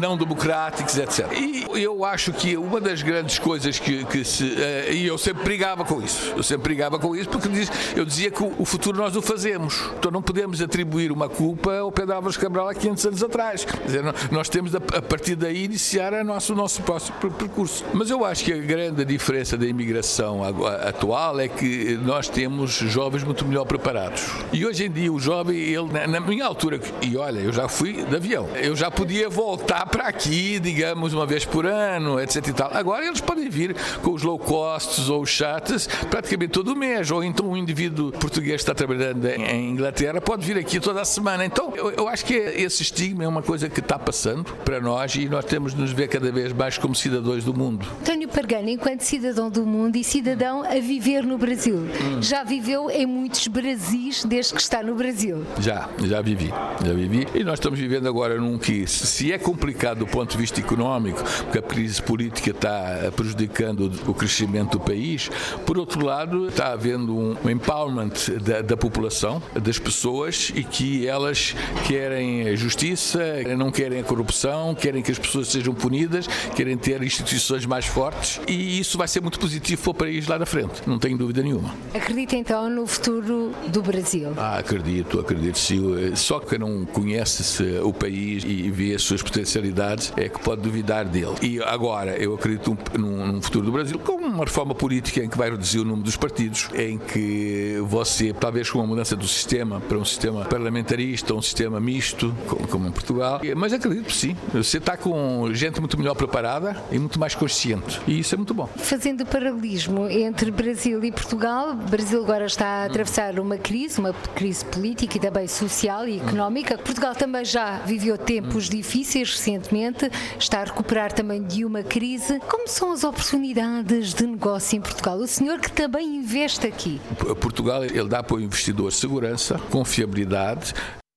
não 0.00 0.16
democráticos, 0.16 0.96
etc. 0.98 1.26
E 1.38 1.64
eu 1.82 2.04
acho 2.04 2.32
que 2.32 2.56
uma 2.56 2.80
das 2.80 3.02
grandes 3.02 3.38
coisas 3.38 3.78
que, 3.78 4.04
que 4.04 4.24
se. 4.24 4.44
Uh, 4.44 4.92
e 4.92 5.06
eu 5.06 5.18
sempre 5.18 5.44
brigava 5.44 5.84
com 5.84 6.00
isso. 6.02 6.32
Eu 6.36 6.42
sempre 6.42 6.64
brigava 6.64 6.98
com 6.98 7.14
isso 7.14 7.28
porque 7.28 7.48
eu 7.96 8.04
dizia 8.04 8.30
que 8.30 8.42
o 8.42 8.64
futuro 8.64 8.96
nós 8.98 9.16
o 9.16 9.22
fazemos. 9.22 9.82
Então 9.98 10.10
não 10.10 10.22
podemos 10.22 10.60
atribuir 10.60 11.10
uma 11.10 11.28
culpa 11.28 11.74
ao 11.78 11.90
Pedro 11.92 12.14
Álvares 12.14 12.36
Cabral 12.36 12.68
há 12.68 12.74
500 12.74 13.06
anos 13.06 13.22
atrás. 13.22 13.64
Quer 13.64 13.84
dizer, 13.84 14.04
nós 14.30 14.48
temos 14.48 14.74
a 14.74 14.80
partir 14.80 15.34
daí 15.34 15.64
iniciar 15.64 16.14
a 16.14 16.22
nosso, 16.22 16.52
o 16.52 16.56
nosso 16.56 16.82
próximo 16.82 17.16
percurso. 17.18 17.84
Mas 17.92 18.10
eu 18.10 18.24
acho 18.24 18.44
que 18.44 18.52
a 18.52 18.58
grande 18.58 19.04
diferença 19.04 19.56
da 19.56 19.66
imigração 19.66 20.42
atual 20.86 21.40
é 21.40 21.48
que 21.48 21.98
nós 22.02 22.28
temos 22.28 22.72
jovens 22.72 23.24
muito 23.24 23.44
melhor 23.44 23.64
preparados. 23.64 24.26
E 24.52 24.64
hoje 24.64 24.84
em 24.84 24.90
dia 24.90 25.12
o 25.12 25.18
jovem, 25.18 25.56
ele, 25.56 26.06
na 26.06 26.20
minha 26.20 26.44
altura, 26.44 26.80
e 27.02 27.16
olha, 27.16 27.40
eu 27.40 27.52
já 27.52 27.68
fui 27.68 28.04
de 28.04 28.16
avião, 28.16 28.48
eu 28.54 28.76
já 28.76 28.90
podia 28.90 29.23
voltar 29.28 29.86
para 29.86 30.04
aqui, 30.04 30.58
digamos, 30.58 31.12
uma 31.12 31.26
vez 31.26 31.44
por 31.44 31.66
ano, 31.66 32.20
etc 32.20 32.46
e 32.48 32.52
tal. 32.52 32.70
Agora 32.72 33.06
eles 33.06 33.20
podem 33.20 33.48
vir 33.48 33.74
com 34.02 34.12
os 34.12 34.22
low 34.22 34.38
costs 34.38 35.08
ou 35.08 35.22
os 35.22 35.30
chatas 35.30 35.86
praticamente 36.10 36.52
todo 36.52 36.74
mês, 36.76 37.10
ou 37.10 37.22
então 37.22 37.50
um 37.50 37.56
indivíduo 37.56 38.12
português 38.12 38.56
que 38.56 38.62
está 38.62 38.74
trabalhando 38.74 39.26
em 39.26 39.70
Inglaterra 39.70 40.20
pode 40.20 40.44
vir 40.44 40.58
aqui 40.58 40.80
toda 40.80 41.00
a 41.00 41.04
semana. 41.04 41.44
Então 41.44 41.72
eu, 41.76 41.90
eu 41.90 42.08
acho 42.08 42.24
que 42.24 42.34
esse 42.34 42.82
estigma 42.82 43.24
é 43.24 43.28
uma 43.28 43.42
coisa 43.42 43.68
que 43.68 43.80
está 43.80 43.98
passando 43.98 44.44
para 44.64 44.80
nós 44.80 45.14
e 45.14 45.28
nós 45.28 45.44
temos 45.44 45.74
de 45.74 45.80
nos 45.80 45.92
ver 45.92 46.08
cada 46.08 46.30
vez 46.30 46.52
mais 46.52 46.78
como 46.78 46.94
cidadãos 46.94 47.44
do 47.44 47.54
mundo. 47.54 47.86
António 48.00 48.28
Pargana, 48.28 48.70
enquanto 48.70 49.00
cidadão 49.02 49.50
do 49.50 49.64
mundo 49.64 49.96
e 49.96 50.04
cidadão 50.04 50.62
a 50.62 50.80
viver 50.80 51.24
no 51.24 51.38
Brasil, 51.38 51.76
hum. 51.76 52.22
já 52.22 52.44
viveu 52.44 52.90
em 52.90 53.06
muitos 53.06 53.46
Brasis 53.48 54.24
desde 54.24 54.54
que 54.54 54.60
está 54.60 54.82
no 54.82 54.94
Brasil? 54.94 55.44
Já, 55.60 55.88
já 56.02 56.20
vivi, 56.20 56.52
já 56.84 56.92
vivi. 56.92 57.26
E 57.34 57.44
nós 57.44 57.54
estamos 57.54 57.78
vivendo 57.78 58.08
agora 58.08 58.36
num 58.36 58.58
que, 58.58 58.86
se 59.14 59.32
é 59.32 59.38
complicado 59.38 59.98
do 60.00 60.08
ponto 60.08 60.32
de 60.32 60.38
vista 60.38 60.58
económico, 60.58 61.22
porque 61.44 61.58
a 61.58 61.62
crise 61.62 62.02
política 62.02 62.50
está 62.50 63.12
prejudicando 63.14 63.88
o 64.08 64.12
crescimento 64.12 64.72
do 64.72 64.80
país, 64.80 65.30
por 65.64 65.78
outro 65.78 66.04
lado, 66.04 66.48
está 66.48 66.72
havendo 66.72 67.16
um 67.16 67.48
empowerment 67.48 68.10
da, 68.42 68.60
da 68.60 68.76
população, 68.76 69.40
das 69.54 69.78
pessoas, 69.78 70.50
e 70.52 70.64
que 70.64 71.06
elas 71.06 71.54
querem 71.86 72.56
justiça, 72.56 73.20
não 73.56 73.70
querem 73.70 74.00
a 74.00 74.02
corrupção, 74.02 74.74
querem 74.74 75.00
que 75.00 75.12
as 75.12 75.18
pessoas 75.18 75.46
sejam 75.46 75.72
punidas, 75.72 76.26
querem 76.56 76.76
ter 76.76 77.00
instituições 77.00 77.64
mais 77.66 77.86
fortes, 77.86 78.40
e 78.48 78.80
isso 78.80 78.98
vai 78.98 79.06
ser 79.06 79.20
muito 79.20 79.38
positivo 79.38 79.80
para 79.80 79.90
o 79.90 79.94
país 79.94 80.26
lá 80.26 80.40
na 80.40 80.46
frente, 80.46 80.82
não 80.88 80.98
tenho 80.98 81.16
dúvida 81.16 81.40
nenhuma. 81.40 81.72
Acredita 81.94 82.34
então 82.34 82.68
no 82.68 82.84
futuro 82.84 83.52
do 83.68 83.80
Brasil? 83.80 84.32
Ah, 84.36 84.58
acredito, 84.58 85.20
acredito 85.20 85.56
sim. 85.56 85.80
Só 86.16 86.40
que 86.40 86.58
não 86.58 86.84
conhece 86.84 87.62
o 87.78 87.92
país 87.92 88.42
e 88.44 88.68
vê 88.72 88.98
suas 89.04 89.22
potencialidades 89.22 90.12
é 90.16 90.28
que 90.28 90.40
pode 90.40 90.62
duvidar 90.62 91.04
dele. 91.04 91.34
E 91.42 91.62
agora, 91.62 92.16
eu 92.16 92.34
acredito 92.34 92.76
num, 92.98 93.26
num 93.26 93.42
futuro 93.42 93.66
do 93.66 93.72
Brasil 93.72 93.98
com 93.98 94.12
uma 94.12 94.44
reforma 94.44 94.74
política 94.74 95.22
em 95.22 95.28
que 95.28 95.36
vai 95.36 95.50
reduzir 95.50 95.80
o 95.80 95.84
número 95.84 96.02
dos 96.02 96.16
partidos, 96.16 96.68
em 96.74 96.98
que 96.98 97.78
você, 97.86 98.32
talvez 98.32 98.70
com 98.70 98.78
uma 98.78 98.86
mudança 98.86 99.14
do 99.14 99.28
sistema 99.28 99.80
para 99.80 99.98
um 99.98 100.04
sistema 100.04 100.44
parlamentarista, 100.44 101.34
um 101.34 101.42
sistema 101.42 101.78
misto, 101.80 102.34
como 102.70 102.88
em 102.88 102.92
Portugal, 102.92 103.40
mas 103.56 103.72
acredito 103.72 104.12
sim. 104.12 104.36
Você 104.52 104.78
está 104.78 104.96
com 104.96 105.52
gente 105.52 105.80
muito 105.80 105.98
melhor 105.98 106.14
preparada 106.14 106.76
e 106.90 106.98
muito 106.98 107.18
mais 107.20 107.34
consciente. 107.34 108.00
E 108.06 108.18
isso 108.18 108.34
é 108.34 108.38
muito 108.38 108.54
bom. 108.54 108.68
Fazendo 108.76 109.26
paralelismo 109.26 110.08
entre 110.08 110.50
Brasil 110.50 111.04
e 111.04 111.12
Portugal, 111.12 111.72
o 111.72 111.90
Brasil 111.90 112.22
agora 112.22 112.46
está 112.46 112.66
a 112.66 112.84
atravessar 112.86 113.38
uma 113.38 113.58
crise, 113.58 114.00
uma 114.00 114.12
crise 114.34 114.64
política 114.64 115.16
e 115.16 115.20
também 115.20 115.46
social 115.46 116.08
e 116.08 116.18
económica. 116.18 116.78
Portugal 116.78 117.14
também 117.14 117.44
já 117.44 117.78
viveu 117.78 118.16
tempos 118.16 118.68
difíceis 118.68 118.93
recentemente, 119.02 120.10
está 120.38 120.60
a 120.60 120.64
recuperar 120.64 121.12
também 121.12 121.42
de 121.42 121.64
uma 121.64 121.82
crise. 121.82 122.38
Como 122.40 122.68
são 122.68 122.92
as 122.92 123.04
oportunidades 123.04 124.14
de 124.14 124.26
negócio 124.26 124.76
em 124.76 124.80
Portugal? 124.80 125.18
O 125.18 125.26
senhor 125.26 125.58
que 125.60 125.70
também 125.70 126.16
investe 126.16 126.66
aqui. 126.66 127.00
Portugal 127.40 127.84
ele 127.84 128.08
dá 128.08 128.22
para 128.22 128.36
o 128.36 128.40
investidor 128.40 128.92
segurança, 128.92 129.58
confiabilidade, 129.70 130.74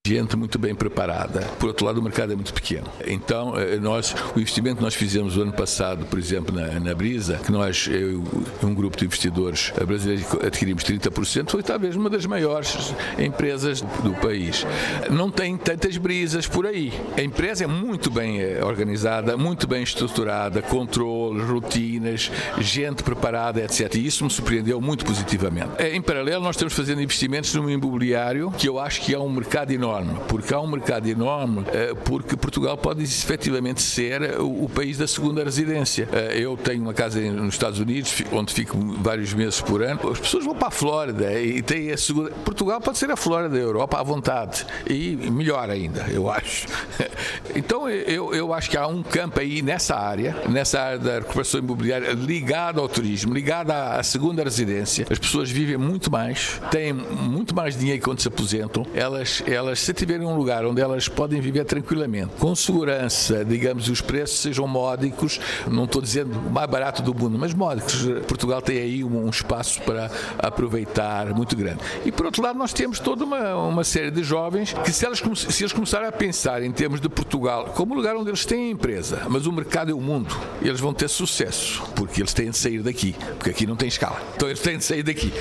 gente 0.07 0.37
muito 0.37 0.57
bem 0.57 0.73
preparada. 0.73 1.41
Por 1.59 1.67
outro 1.67 1.85
lado, 1.85 1.99
o 1.99 2.03
mercado 2.03 2.31
é 2.31 2.35
muito 2.35 2.53
pequeno. 2.53 2.87
Então, 3.05 3.57
eh, 3.59 3.75
nós, 3.77 4.15
o 4.35 4.39
investimento 4.39 4.77
que 4.77 4.83
nós 4.83 4.95
fizemos 4.95 5.35
o 5.35 5.41
ano 5.41 5.51
passado, 5.51 6.05
por 6.05 6.17
exemplo, 6.17 6.55
na, 6.55 6.79
na 6.79 6.95
Brisa, 6.95 7.39
que 7.43 7.51
nós, 7.51 7.87
eu 7.91 8.23
um 8.63 8.73
grupo 8.73 8.97
de 8.97 9.05
investidores 9.05 9.73
brasileiros 9.85 10.25
adquirimos 10.45 10.83
30%, 10.83 11.51
foi 11.51 11.61
talvez 11.61 11.95
uma 11.95 12.09
das 12.09 12.25
maiores 12.25 12.93
empresas 13.19 13.81
do 13.81 14.13
país. 14.21 14.65
Não 15.09 15.29
tem 15.29 15.57
tantas 15.57 15.97
brisas 15.97 16.47
por 16.47 16.65
aí. 16.65 16.93
A 17.17 17.21
empresa 17.21 17.65
é 17.65 17.67
muito 17.67 18.09
bem 18.09 18.39
eh, 18.39 18.63
organizada, 18.63 19.35
muito 19.35 19.67
bem 19.67 19.83
estruturada, 19.83 20.61
controles, 20.61 21.47
rotinas, 21.47 22.31
gente 22.59 23.03
preparada, 23.03 23.61
etc. 23.61 23.93
E 23.95 24.05
isso 24.05 24.23
me 24.23 24.29
surpreendeu 24.29 24.79
muito 24.79 25.03
positivamente. 25.03 25.71
Eh, 25.77 25.95
em 25.95 26.01
paralelo, 26.01 26.43
nós 26.43 26.55
estamos 26.55 26.73
fazendo 26.73 27.01
investimentos 27.01 27.53
no 27.53 27.69
imobiliário, 27.69 28.51
que 28.51 28.69
eu 28.69 28.79
acho 28.79 29.01
que 29.01 29.13
é 29.13 29.19
um 29.19 29.29
mercado 29.29 29.71
enorme 29.71 29.96
enorme, 29.97 30.19
porque 30.27 30.53
há 30.53 30.59
um 30.59 30.67
mercado 30.67 31.07
enorme, 31.07 31.63
eh, 31.67 31.93
porque 32.05 32.35
Portugal 32.35 32.77
pode 32.77 33.03
efetivamente 33.03 33.81
ser 33.81 34.39
o 34.39 34.69
país 34.69 34.97
da 34.97 35.07
segunda 35.07 35.43
residência. 35.43 36.07
Eh, 36.11 36.39
eu 36.39 36.55
tenho 36.57 36.81
uma 36.81 36.93
casa 36.93 37.19
nos 37.19 37.53
Estados 37.53 37.79
Unidos, 37.79 38.23
onde 38.31 38.53
fico 38.53 38.77
vários 38.99 39.33
meses 39.33 39.61
por 39.61 39.81
ano. 39.83 40.11
As 40.11 40.19
pessoas 40.19 40.45
vão 40.45 40.55
para 40.55 40.67
a 40.67 40.71
Flórida 40.71 41.39
e 41.39 41.61
têm 41.61 41.91
a 41.91 41.97
segunda. 41.97 42.31
Portugal 42.31 42.79
pode 42.81 42.97
ser 42.97 43.09
a 43.11 43.15
Flórida 43.15 43.49
da 43.49 43.61
Europa 43.61 43.99
à 43.99 44.03
vontade. 44.03 44.65
E 44.89 45.15
melhor 45.15 45.69
ainda, 45.69 46.05
eu 46.09 46.29
acho. 46.29 46.67
Então 47.55 47.89
eu, 47.89 48.53
acho 48.53 48.69
que 48.69 48.77
há 48.77 48.85
um 48.85 49.01
campo 49.01 49.39
aí 49.39 49.63
nessa 49.63 49.95
área, 49.95 50.35
nessa 50.47 50.79
área 50.79 50.99
da 50.99 51.13
recuperação 51.19 51.59
imobiliária, 51.59 52.11
ligada 52.11 52.79
ao 52.79 52.87
turismo, 52.87 53.33
ligada 53.33 53.93
à 53.95 54.03
segunda 54.03 54.43
residência. 54.43 55.07
As 55.09 55.17
pessoas 55.17 55.49
vivem 55.49 55.77
muito 55.77 56.11
mais, 56.11 56.61
têm 56.69 56.93
muito 56.93 57.55
mais 57.55 57.75
dinheiro 57.75 58.03
quando 58.03 58.19
se 58.19 58.27
aposentam, 58.27 58.85
elas, 58.93 59.41
elas 59.47 59.79
se 59.87 59.93
tiverem 59.93 60.27
um 60.27 60.35
lugar 60.35 60.65
onde 60.65 60.81
elas 60.81 61.07
podem 61.07 61.39
viver 61.39 61.63
tranquilamente, 61.63 62.33
com 62.39 62.53
segurança, 62.53 63.45
digamos, 63.45 63.87
os 63.87 64.01
preços 64.01 64.39
sejam 64.39 64.67
módicos, 64.67 65.39
não 65.65 65.85
estou 65.85 66.01
dizendo 66.01 66.37
mais 66.51 66.69
barato 66.69 67.01
do 67.01 67.15
mundo, 67.15 67.37
mas 67.39 67.53
módicos. 67.53 68.03
Portugal 68.27 68.61
tem 68.61 68.79
aí 68.79 69.01
um, 69.01 69.29
espaço 69.29 69.81
para 69.83 70.11
aproveitar 70.37 71.33
muito 71.33 71.55
grande. 71.55 71.79
E 72.05 72.11
por 72.11 72.25
outro 72.25 72.43
lado, 72.43 72.59
nós 72.59 72.73
temos 72.73 72.99
toda 72.99 73.23
uma, 73.23 73.55
uma 73.55 73.83
série 73.85 74.11
de 74.11 74.23
jovens 74.23 74.73
que, 74.73 74.91
se, 74.91 75.05
elas, 75.05 75.21
se 75.47 75.63
eles 75.63 75.71
começarem 75.71 76.09
a 76.09 76.11
pensar 76.11 76.61
em 76.61 76.71
termos 76.73 76.99
de 76.99 77.07
Portugal 77.07 77.71
como 77.73 77.95
lugar 77.95 78.13
onde 78.17 78.29
eles 78.29 78.45
têm 78.45 78.71
empresa, 78.71 79.21
mas 79.29 79.47
o 79.47 79.53
mercado 79.53 79.89
é 79.89 79.93
o 79.93 80.01
mundo, 80.01 80.35
eles 80.61 80.81
vão 80.81 80.93
ter 80.93 81.07
sucesso, 81.07 81.81
porque 81.95 82.21
eles 82.21 82.33
têm 82.33 82.49
de 82.49 82.57
sair 82.57 82.81
daqui, 82.83 83.15
porque 83.37 83.51
aqui 83.51 83.65
não 83.65 83.77
tem 83.77 83.87
escala. 83.87 84.21
Então 84.35 84.49
eles 84.49 84.59
têm 84.59 84.77
de 84.77 84.83
sair 84.83 85.03
daqui 85.03 85.31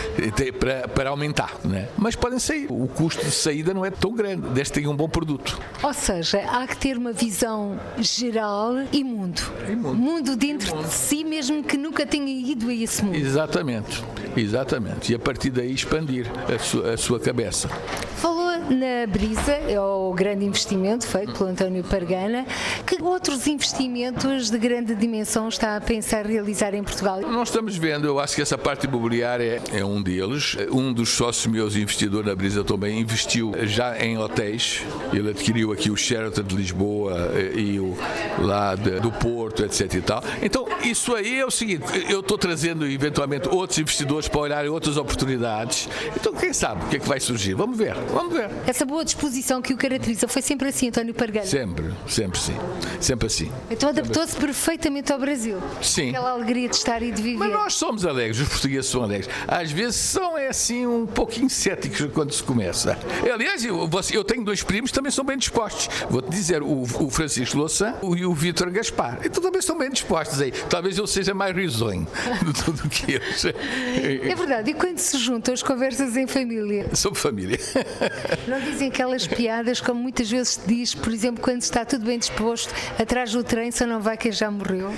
para, 0.57 0.87
para 0.87 1.11
aumentar, 1.11 1.57
né? 1.65 1.88
mas 1.99 2.15
podem 2.15 2.38
sair. 2.38 2.69
O 2.71 2.87
custo 2.87 3.25
de 3.25 3.33
saída 3.33 3.75
não 3.75 3.85
é 3.85 3.91
tão 3.91 4.15
grande 4.15 4.36
desde 4.37 4.73
que 4.73 4.81
tenha 4.81 4.90
um 4.90 4.97
bom 4.97 5.09
produto. 5.09 5.59
Ou 5.83 5.93
seja, 5.93 6.38
há 6.49 6.66
que 6.66 6.76
ter 6.76 6.97
uma 6.97 7.12
visão 7.12 7.78
geral 7.99 8.75
e 8.93 9.02
mundo. 9.05 9.43
E 9.69 9.75
mundo. 9.75 9.95
mundo 9.95 10.37
dentro 10.37 10.75
mundo. 10.75 10.87
de 10.87 10.95
si, 10.95 11.25
mesmo 11.25 11.62
que 11.62 11.76
nunca 11.76 12.07
tenha 12.07 12.28
ido 12.28 12.69
a 12.69 12.75
esse 12.75 13.05
mundo. 13.05 13.16
Exatamente, 13.16 14.05
exatamente. 14.37 15.12
E 15.12 15.14
a 15.14 15.19
partir 15.19 15.50
daí 15.50 15.73
expandir 15.73 16.26
a 16.52 16.59
sua, 16.59 16.95
a 16.95 16.97
sua 16.97 17.21
cabeça. 17.21 17.69
Falou 18.16 18.46
na 18.70 19.06
Brisa, 19.06 19.52
é 19.52 19.80
o 19.80 20.12
grande 20.12 20.44
investimento 20.44 21.06
feito 21.06 21.32
pelo 21.32 21.50
António 21.50 21.85
Pargana. 21.85 22.46
Que 22.85 23.02
outros 23.02 23.46
investimentos 23.46 24.50
de 24.50 24.58
grande 24.58 24.94
dimensão 24.94 25.49
está 25.49 25.76
a 25.76 25.80
pensar 25.80 26.26
realizar 26.26 26.75
em 26.75 26.82
Portugal? 26.82 27.20
Nós 27.20 27.49
estamos 27.49 27.76
vendo, 27.76 28.06
eu 28.06 28.18
acho 28.18 28.35
que 28.35 28.42
essa 28.42 28.58
parte 28.58 28.87
imobiliária 28.87 29.62
é 29.73 29.85
um 29.85 30.02
deles. 30.02 30.56
Um 30.70 30.92
dos 30.92 31.11
sócios 31.11 31.46
meus, 31.46 31.76
investidor 31.76 32.25
na 32.25 32.35
Brisa 32.35 32.64
também, 32.64 33.00
investiu 33.00 33.52
já 33.62 33.99
em 33.99 34.18
hotéis. 34.18 34.82
Ele 35.12 35.30
adquiriu 35.30 35.73
aqui 35.73 35.90
o 35.90 35.96
Sheraton 35.96 36.42
de 36.42 36.56
Lisboa 36.56 37.30
eh, 37.35 37.52
e 37.58 37.80
o 37.80 37.96
lá 38.38 38.75
de, 38.75 39.00
do 39.00 39.11
Porto, 39.12 39.64
etc 39.64 39.94
e 39.94 40.00
tal. 40.00 40.23
Então, 40.42 40.66
isso 40.82 41.14
aí 41.14 41.38
é 41.40 41.46
o 41.46 41.50
seguinte, 41.50 41.85
eu 42.08 42.20
estou 42.20 42.38
trazendo 42.38 42.87
eventualmente 42.87 43.49
outros 43.49 43.78
investidores 43.78 44.28
para 44.28 44.40
olharem 44.40 44.70
outras 44.70 44.96
oportunidades. 44.96 45.88
Então, 46.14 46.32
quem 46.32 46.52
sabe 46.52 46.85
o 46.85 46.88
que 46.88 46.96
é 46.96 46.99
que 46.99 47.08
vai 47.08 47.20
surgir? 47.20 47.54
Vamos 47.54 47.76
ver, 47.76 47.94
vamos 48.12 48.35
ver. 48.35 48.55
Essa 48.66 48.84
boa 48.84 49.04
disposição 49.04 49.60
que 49.60 49.72
o 49.72 49.76
caracteriza 49.76 50.28
foi 50.28 50.42
sempre 50.42 50.68
assim, 50.68 50.88
António 50.88 51.14
Pargalho? 51.14 51.46
Sempre, 51.46 51.92
sempre 52.06 52.38
sim. 52.38 52.56
Sempre 53.00 53.26
assim. 53.26 53.50
Então 53.70 53.88
adaptou-se 53.88 54.36
perfeitamente 54.36 55.12
ao 55.12 55.18
Brasil. 55.18 55.58
Sim. 55.82 56.10
Aquela 56.10 56.30
alegria 56.30 56.68
de 56.68 56.76
estar 56.76 57.02
e 57.02 57.10
de 57.10 57.22
viver. 57.22 57.38
Mas 57.38 57.52
nós 57.52 57.75
somos 57.75 58.04
alegres, 58.04 58.40
os 58.40 58.48
portugueses 58.48 58.90
são 58.90 59.02
alegres. 59.02 59.28
Às 59.46 59.70
vezes 59.70 59.96
são 59.96 60.38
é 60.38 60.48
assim 60.48 60.86
um 60.86 61.06
pouquinho 61.06 61.48
céticos 61.50 62.06
quando 62.12 62.32
se 62.32 62.42
começa. 62.42 62.98
Aliás, 63.32 63.64
eu, 63.64 63.88
eu 64.12 64.25
tenho 64.25 64.44
dois 64.44 64.62
primos 64.62 64.90
que 64.90 64.94
também 64.94 65.10
são 65.10 65.25
bem 65.25 65.36
dispostos. 65.36 65.88
Vou-te 66.10 66.30
dizer, 66.30 66.62
o, 66.62 66.82
o 66.82 67.10
Francisco 67.10 67.56
Louçã 67.56 67.94
e 68.16 68.25
o 68.25 68.32
Vítor 68.32 68.70
Gaspar. 68.70 69.20
Então 69.25 69.42
também 69.42 69.60
estão 69.60 69.76
bem 69.76 69.90
dispostos 69.90 70.40
aí. 70.40 70.52
Talvez 70.68 70.98
eu 70.98 71.06
seja 71.06 71.34
mais 71.34 71.54
risonho 71.54 72.06
do, 72.44 72.52
tudo 72.52 72.88
que 72.88 73.12
eles. 73.12 73.44
É 73.44 74.34
verdade. 74.34 74.70
E 74.70 74.75
quando 74.75 74.98
se 74.98 75.18
juntam 75.18 75.54
as 75.54 75.62
conversas 75.62 76.16
em 76.16 76.26
família? 76.26 76.94
Sobre 76.94 77.18
família. 77.18 77.58
Não 78.47 78.61
dizem 78.61 78.88
aquelas 78.88 79.26
piadas 79.26 79.81
como 79.81 80.00
muitas 80.00 80.31
vezes 80.31 80.55
se 80.55 80.61
diz, 80.67 80.95
por 80.95 81.12
exemplo, 81.12 81.43
quando 81.43 81.62
está 81.62 81.85
tudo 81.85 82.05
bem 82.07 82.19
disposto, 82.19 82.73
atrás 82.99 83.33
do 83.33 83.43
trem 83.43 83.71
só 83.71 83.87
não 83.87 84.00
vai 84.00 84.17
quem 84.17 84.31
já 84.31 84.50
morreu? 84.50 84.93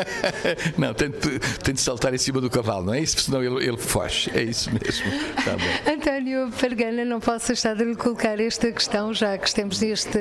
não, 0.78 0.94
tem 0.94 1.10
de, 1.10 1.38
tem 1.62 1.74
de 1.74 1.80
saltar 1.80 2.14
em 2.14 2.18
cima 2.18 2.40
do 2.40 2.48
cavalo, 2.48 2.86
não 2.86 2.94
é 2.94 3.00
isso? 3.00 3.20
Senão 3.20 3.42
ele, 3.42 3.66
ele 3.66 3.76
foge. 3.76 4.30
É 4.34 4.42
isso 4.42 4.70
mesmo. 4.72 5.10
Tá 5.44 5.56
bom. 5.56 5.90
António 5.92 6.50
Pargana, 6.58 7.04
não 7.04 7.20
posso 7.20 7.48
deixar 7.48 7.74
de 7.74 7.84
lhe 7.84 7.94
colocar 7.94 8.40
esta 8.40 8.72
questão, 8.72 9.12
já 9.12 9.36
que 9.36 9.46
estamos 9.46 9.80
neste, 9.80 10.18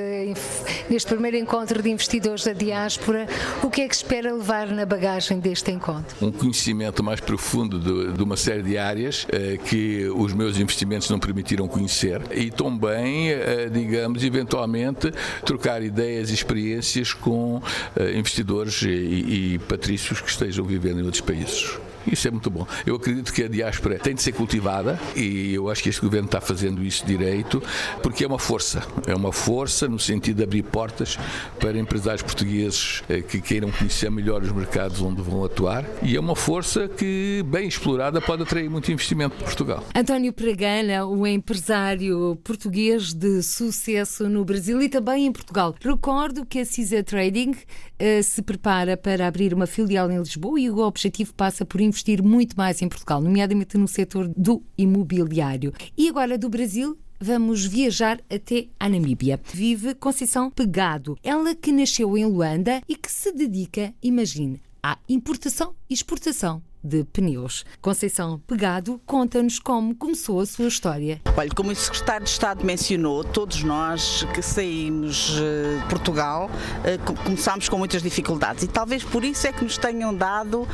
neste 0.89 1.08
primeiro 1.08 1.38
encontro 1.38 1.82
de 1.82 1.89
investidores 1.89 2.44
da 2.44 2.54
diáspora. 2.54 3.28
O 3.63 3.70
que 3.70 3.82
é 3.82 3.88
que 3.88 3.96
espera 3.96 4.34
levar 4.34 4.68
na 4.68 4.86
bagagem 4.86 5.39
deste 5.39 5.72
encontro? 5.72 6.16
Um 6.22 6.32
conhecimento 6.32 7.04
mais 7.04 7.20
profundo 7.20 7.80
de, 7.80 8.13
de 8.18 8.24
uma 8.24 8.36
série 8.36 8.63
de 8.63 8.78
áreas 8.78 9.25
eh, 9.32 9.58
que 9.58 10.08
os 10.10 10.34
meus 10.34 10.58
investimentos 10.58 11.10
não 11.10 11.20
permitiram 11.20 11.68
conhecer 11.68 12.22
e 12.32 12.49
também, 12.51 13.29
eh, 13.29 13.70
digamos, 13.72 14.24
eventualmente 14.24 15.12
trocar 15.46 15.82
ideias 15.82 16.29
e 16.29 16.34
experiências 16.34 17.13
com 17.13 17.62
eh, 17.96 18.18
investidores 18.18 18.82
e, 18.82 18.88
e 18.88 19.60
patrícios 19.60 20.22
que 20.22 20.29
estejam 20.29 20.65
vivendo 20.65 21.00
em 21.00 21.03
outros 21.03 21.22
países. 21.22 21.77
Isso 22.08 22.27
é 22.27 22.32
muito 22.32 22.50
bom. 22.50 22.65
Eu 22.86 22.96
acredito 22.96 23.34
que 23.34 23.44
a 23.44 23.48
diáspora 23.48 24.00
tem 24.00 24.13
de 24.13 24.22
ser 24.22 24.32
cultivada 24.34 25.00
e 25.15 25.53
eu 25.53 25.70
acho 25.70 25.84
que 25.84 25.89
este 25.89 26.01
governo 26.01 26.25
está 26.25 26.41
fazendo 26.41 26.84
isso 26.84 27.06
direito, 27.06 27.62
porque 28.01 28.24
é 28.24 28.27
uma 28.27 28.39
força. 28.39 28.84
É 29.08 29.15
uma 29.15 29.32
força 29.32 29.88
no 29.88 30.00
sentido 30.00 30.38
de 30.38 30.44
abrir 30.44 30.63
portas 30.63 31.18
para 31.60 31.77
empresários 31.77 32.22
portugueses 32.22 33.03
eh, 33.10 33.22
que 33.22 33.41
queiram 33.41 33.72
conhecer 33.72 34.10
melhor 34.10 34.41
os 34.41 34.51
mercados 34.51 35.01
onde 35.01 35.22
vão 35.22 35.44
atuar 35.44 35.86
e 36.01 36.15
é 36.15 36.20
uma 36.20 36.36
força 36.36 36.88
que, 36.88 37.44
bem 37.48 37.68
explorada, 37.68 38.22
pode 38.22 38.44
atrair 38.44 38.70
muito 38.70 38.91
investimento 38.91 39.36
para 39.36 39.46
Portugal. 39.46 39.84
António 39.96 40.32
Pregana, 40.34 41.06
o 41.06 41.25
empresário 41.25 42.38
português 42.44 43.13
de 43.13 43.41
sucesso 43.41 44.29
no 44.29 44.44
Brasil 44.46 44.82
e 44.82 44.89
também 44.89 45.25
em 45.25 45.32
Portugal. 45.32 45.75
Recordo 45.82 46.46
que 46.46 46.60
a 46.60 46.65
CISA 46.65 47.03
Trading 47.03 47.51
uh, 47.51 48.24
se 48.24 48.41
prepara 48.41 48.96
para 48.96 49.27
abrir 49.27 49.53
uma 49.53 49.68
filial 49.68 50.10
em 50.12 50.20
Lisboa 50.20 50.60
e 50.60 50.70
o 50.70 50.79
objetivo 50.79 51.34
passa 51.34 51.65
por 51.65 51.82
investir 51.89 52.24
muito 52.24 52.55
mais 52.55 52.81
em 52.81 52.88
Portugal, 52.88 53.22
nomeadamente 53.22 53.77
no 53.77 53.88
setor 53.88 54.31
do 54.36 54.63
imobiliário. 54.77 55.74
E 55.98 56.08
agora 56.08 56.38
do 56.38 56.50
Brasil, 56.50 56.98
vamos 57.19 57.65
viajar 57.65 58.22
até 58.29 58.67
a 58.79 58.88
Namíbia. 58.88 59.39
Vive 59.53 59.93
Conceição 59.93 60.50
Pegado, 60.50 61.17
ela 61.22 61.53
que 61.53 61.72
nasceu 61.72 62.17
em 62.17 62.25
Luanda 62.25 62.81
e 62.88 62.96
que 62.96 63.12
se 63.12 63.31
dedica, 63.34 63.93
imagine, 64.01 64.62
à 64.81 64.98
importação 65.10 65.75
e 65.89 65.93
exportação 65.93 66.62
de 66.83 67.03
pneus. 67.03 67.65
Conceição 67.81 68.39
Pegado 68.39 69.00
conta-nos 69.05 69.59
como 69.59 69.95
começou 69.95 70.39
a 70.39 70.45
sua 70.45 70.67
história. 70.67 71.21
Olha, 71.36 71.50
como 71.50 71.71
o 71.71 71.75
secretário 71.75 72.24
de 72.24 72.31
Estado 72.31 72.65
mencionou, 72.65 73.24
todos 73.24 73.63
nós 73.63 74.25
que 74.33 74.41
saímos 74.41 75.36
de 75.36 75.89
Portugal 75.89 76.50
eh, 76.83 76.98
começámos 77.24 77.67
com 77.67 77.77
muitas 77.77 78.01
dificuldades 78.01 78.63
e 78.63 78.67
talvez 78.67 79.03
por 79.03 79.24
isso 79.24 79.48
é 79.48 79.51
que 79.51 79.63
nos 79.63 79.77
tenham 79.77 80.13
dado 80.13 80.67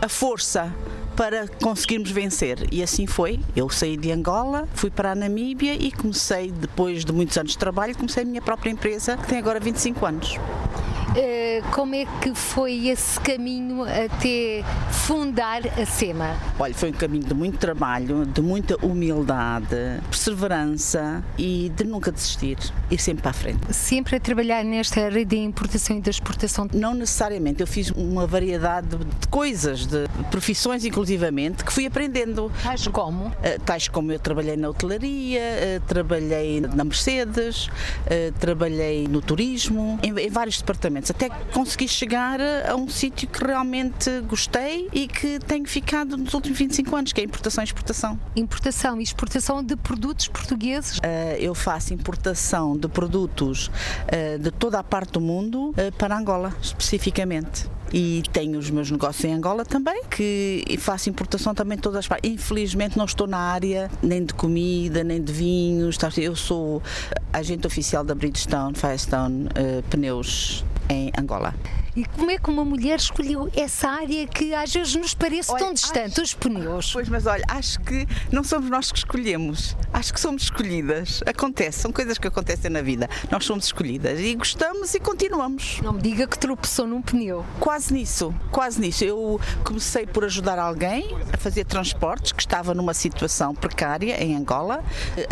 a 0.00 0.08
força 0.08 0.74
para 1.16 1.48
conseguirmos 1.48 2.10
vencer. 2.10 2.68
E 2.70 2.82
assim 2.82 3.06
foi. 3.06 3.40
Eu 3.56 3.70
saí 3.70 3.96
de 3.96 4.12
Angola, 4.12 4.68
fui 4.74 4.90
para 4.90 5.12
a 5.12 5.14
Namíbia 5.14 5.74
e 5.74 5.90
comecei, 5.90 6.52
depois 6.52 7.04
de 7.04 7.12
muitos 7.12 7.36
anos 7.38 7.52
de 7.52 7.58
trabalho, 7.58 7.96
comecei 7.96 8.22
a 8.22 8.26
minha 8.26 8.42
própria 8.42 8.70
empresa, 8.70 9.16
que 9.16 9.26
tem 9.26 9.38
agora 9.38 9.58
25 9.58 10.04
anos. 10.04 10.38
Eh, 11.18 11.62
como 11.72 11.94
é 11.94 12.04
que 12.20 12.34
foi 12.34 12.88
esse 12.88 13.18
caminho 13.20 13.84
até 13.84 14.62
fundar 14.90 15.62
a 15.80 15.86
SEMA? 15.86 16.36
Olha, 16.58 16.74
foi 16.74 16.90
um 16.90 16.92
caminho 16.92 17.24
de 17.24 17.32
muito 17.32 17.56
trabalho, 17.56 18.26
de 18.26 18.42
muita 18.42 18.76
humildade, 18.84 19.74
perseverança 20.10 21.24
e 21.38 21.72
de 21.74 21.84
nunca 21.84 22.12
desistir, 22.12 22.58
ir 22.90 22.98
sempre 22.98 23.22
para 23.22 23.30
a 23.30 23.34
frente. 23.34 23.72
Sempre 23.72 24.16
a 24.16 24.20
trabalhar 24.20 24.62
nesta 24.62 25.06
área 25.06 25.24
de 25.24 25.36
importação 25.36 25.96
e 25.96 26.02
da 26.02 26.10
exportação? 26.10 26.68
Não 26.74 26.92
necessariamente, 26.92 27.62
eu 27.62 27.66
fiz 27.66 27.90
uma 27.92 28.26
variedade 28.26 28.88
de 28.88 29.28
coisas, 29.28 29.86
de 29.86 30.06
profissões 30.30 30.84
inclusivamente, 30.84 31.64
que 31.64 31.72
fui 31.72 31.86
aprendendo. 31.86 32.52
Tais 32.62 32.86
como? 32.88 33.28
Uh, 33.28 33.32
tais 33.64 33.88
como 33.88 34.12
eu 34.12 34.18
trabalhei 34.18 34.58
na 34.58 34.68
hotelaria, 34.68 35.40
uh, 35.40 35.80
trabalhei 35.86 36.60
na 36.60 36.84
Mercedes, 36.84 37.70
trabalhei 38.38 39.08
no 39.08 39.22
turismo, 39.22 39.98
em 40.02 40.28
vários 40.28 40.58
departamentos 40.58 41.05
até 41.12 41.28
consegui 41.52 41.88
chegar 41.88 42.40
a 42.40 42.74
um 42.74 42.88
sítio 42.88 43.28
que 43.28 43.44
realmente 43.44 44.20
gostei 44.22 44.88
e 44.92 45.06
que 45.06 45.38
tenho 45.40 45.66
ficado 45.66 46.16
nos 46.16 46.34
últimos 46.34 46.58
25 46.58 46.96
anos, 46.96 47.12
que 47.12 47.20
é 47.20 47.24
importação 47.24 47.62
e 47.62 47.66
exportação. 47.66 48.20
Importação 48.34 49.00
e 49.00 49.02
exportação 49.02 49.62
de 49.62 49.76
produtos 49.76 50.28
portugueses? 50.28 50.98
Uh, 50.98 51.02
eu 51.38 51.54
faço 51.54 51.94
importação 51.94 52.76
de 52.76 52.88
produtos 52.88 53.68
uh, 53.68 54.38
de 54.38 54.50
toda 54.50 54.78
a 54.78 54.84
parte 54.84 55.12
do 55.12 55.20
mundo 55.20 55.70
uh, 55.70 55.92
para 55.96 56.16
Angola, 56.16 56.54
especificamente 56.60 57.68
e 57.92 58.22
tenho 58.32 58.58
os 58.58 58.68
meus 58.70 58.90
negócios 58.90 59.24
em 59.24 59.32
Angola 59.32 59.64
também, 59.64 60.02
que 60.10 60.64
faço 60.78 61.08
importação 61.08 61.54
também 61.54 61.76
de 61.76 61.82
todas 61.82 62.00
as 62.00 62.08
partes. 62.08 62.30
Infelizmente 62.30 62.96
não 62.96 63.04
estou 63.04 63.26
na 63.26 63.38
área 63.38 63.90
nem 64.02 64.24
de 64.24 64.34
comida, 64.34 65.04
nem 65.04 65.22
de 65.22 65.32
vinhos. 65.32 65.96
Eu 66.16 66.34
sou 66.34 66.82
agente 67.32 67.66
oficial 67.66 68.04
da 68.04 68.14
Bridgestone, 68.14 68.74
Firestone 68.74 69.46
uh, 69.46 69.82
Pneus 69.88 70.64
em 70.88 71.10
Angola. 71.16 71.54
E 71.96 72.04
como 72.04 72.30
é 72.30 72.36
que 72.36 72.50
uma 72.50 72.62
mulher 72.62 72.98
escolheu 72.98 73.50
essa 73.56 73.88
área 73.88 74.26
que 74.26 74.54
às 74.54 74.70
vezes 74.70 74.94
nos 74.96 75.14
parece 75.14 75.50
olha, 75.50 75.64
tão 75.64 75.72
distante, 75.72 76.20
acho, 76.20 76.22
os 76.22 76.34
pneus? 76.34 76.92
Pois, 76.92 77.08
mas 77.08 77.24
olha, 77.24 77.42
acho 77.48 77.80
que 77.80 78.06
não 78.30 78.44
somos 78.44 78.68
nós 78.68 78.92
que 78.92 78.98
escolhemos, 78.98 79.74
acho 79.94 80.12
que 80.12 80.20
somos 80.20 80.42
escolhidas. 80.42 81.22
Acontece, 81.24 81.78
são 81.80 81.90
coisas 81.90 82.18
que 82.18 82.28
acontecem 82.28 82.70
na 82.70 82.82
vida. 82.82 83.08
Nós 83.30 83.46
somos 83.46 83.64
escolhidas 83.64 84.20
e 84.20 84.34
gostamos 84.34 84.92
e 84.92 85.00
continuamos. 85.00 85.80
Não 85.82 85.94
me 85.94 86.02
diga 86.02 86.26
que 86.26 86.38
tropeçou 86.38 86.86
num 86.86 87.00
pneu. 87.00 87.42
Quase 87.58 87.94
nisso, 87.94 88.34
quase 88.50 88.78
nisso. 88.78 89.02
Eu 89.02 89.40
comecei 89.64 90.06
por 90.06 90.22
ajudar 90.22 90.58
alguém 90.58 91.16
a 91.32 91.38
fazer 91.38 91.64
transportes 91.64 92.30
que 92.32 92.42
estava 92.42 92.74
numa 92.74 92.92
situação 92.92 93.54
precária 93.54 94.22
em 94.22 94.36
Angola. 94.36 94.84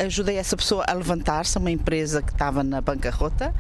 Ajudei 0.03 0.39
essa 0.39 0.57
pessoa 0.57 0.83
a 0.89 0.95
levantar-se, 0.95 1.59
uma 1.59 1.71
empresa 1.71 2.23
que 2.23 2.33
estava 2.33 2.65
na 2.65 2.81
bancarrota. 2.81 3.55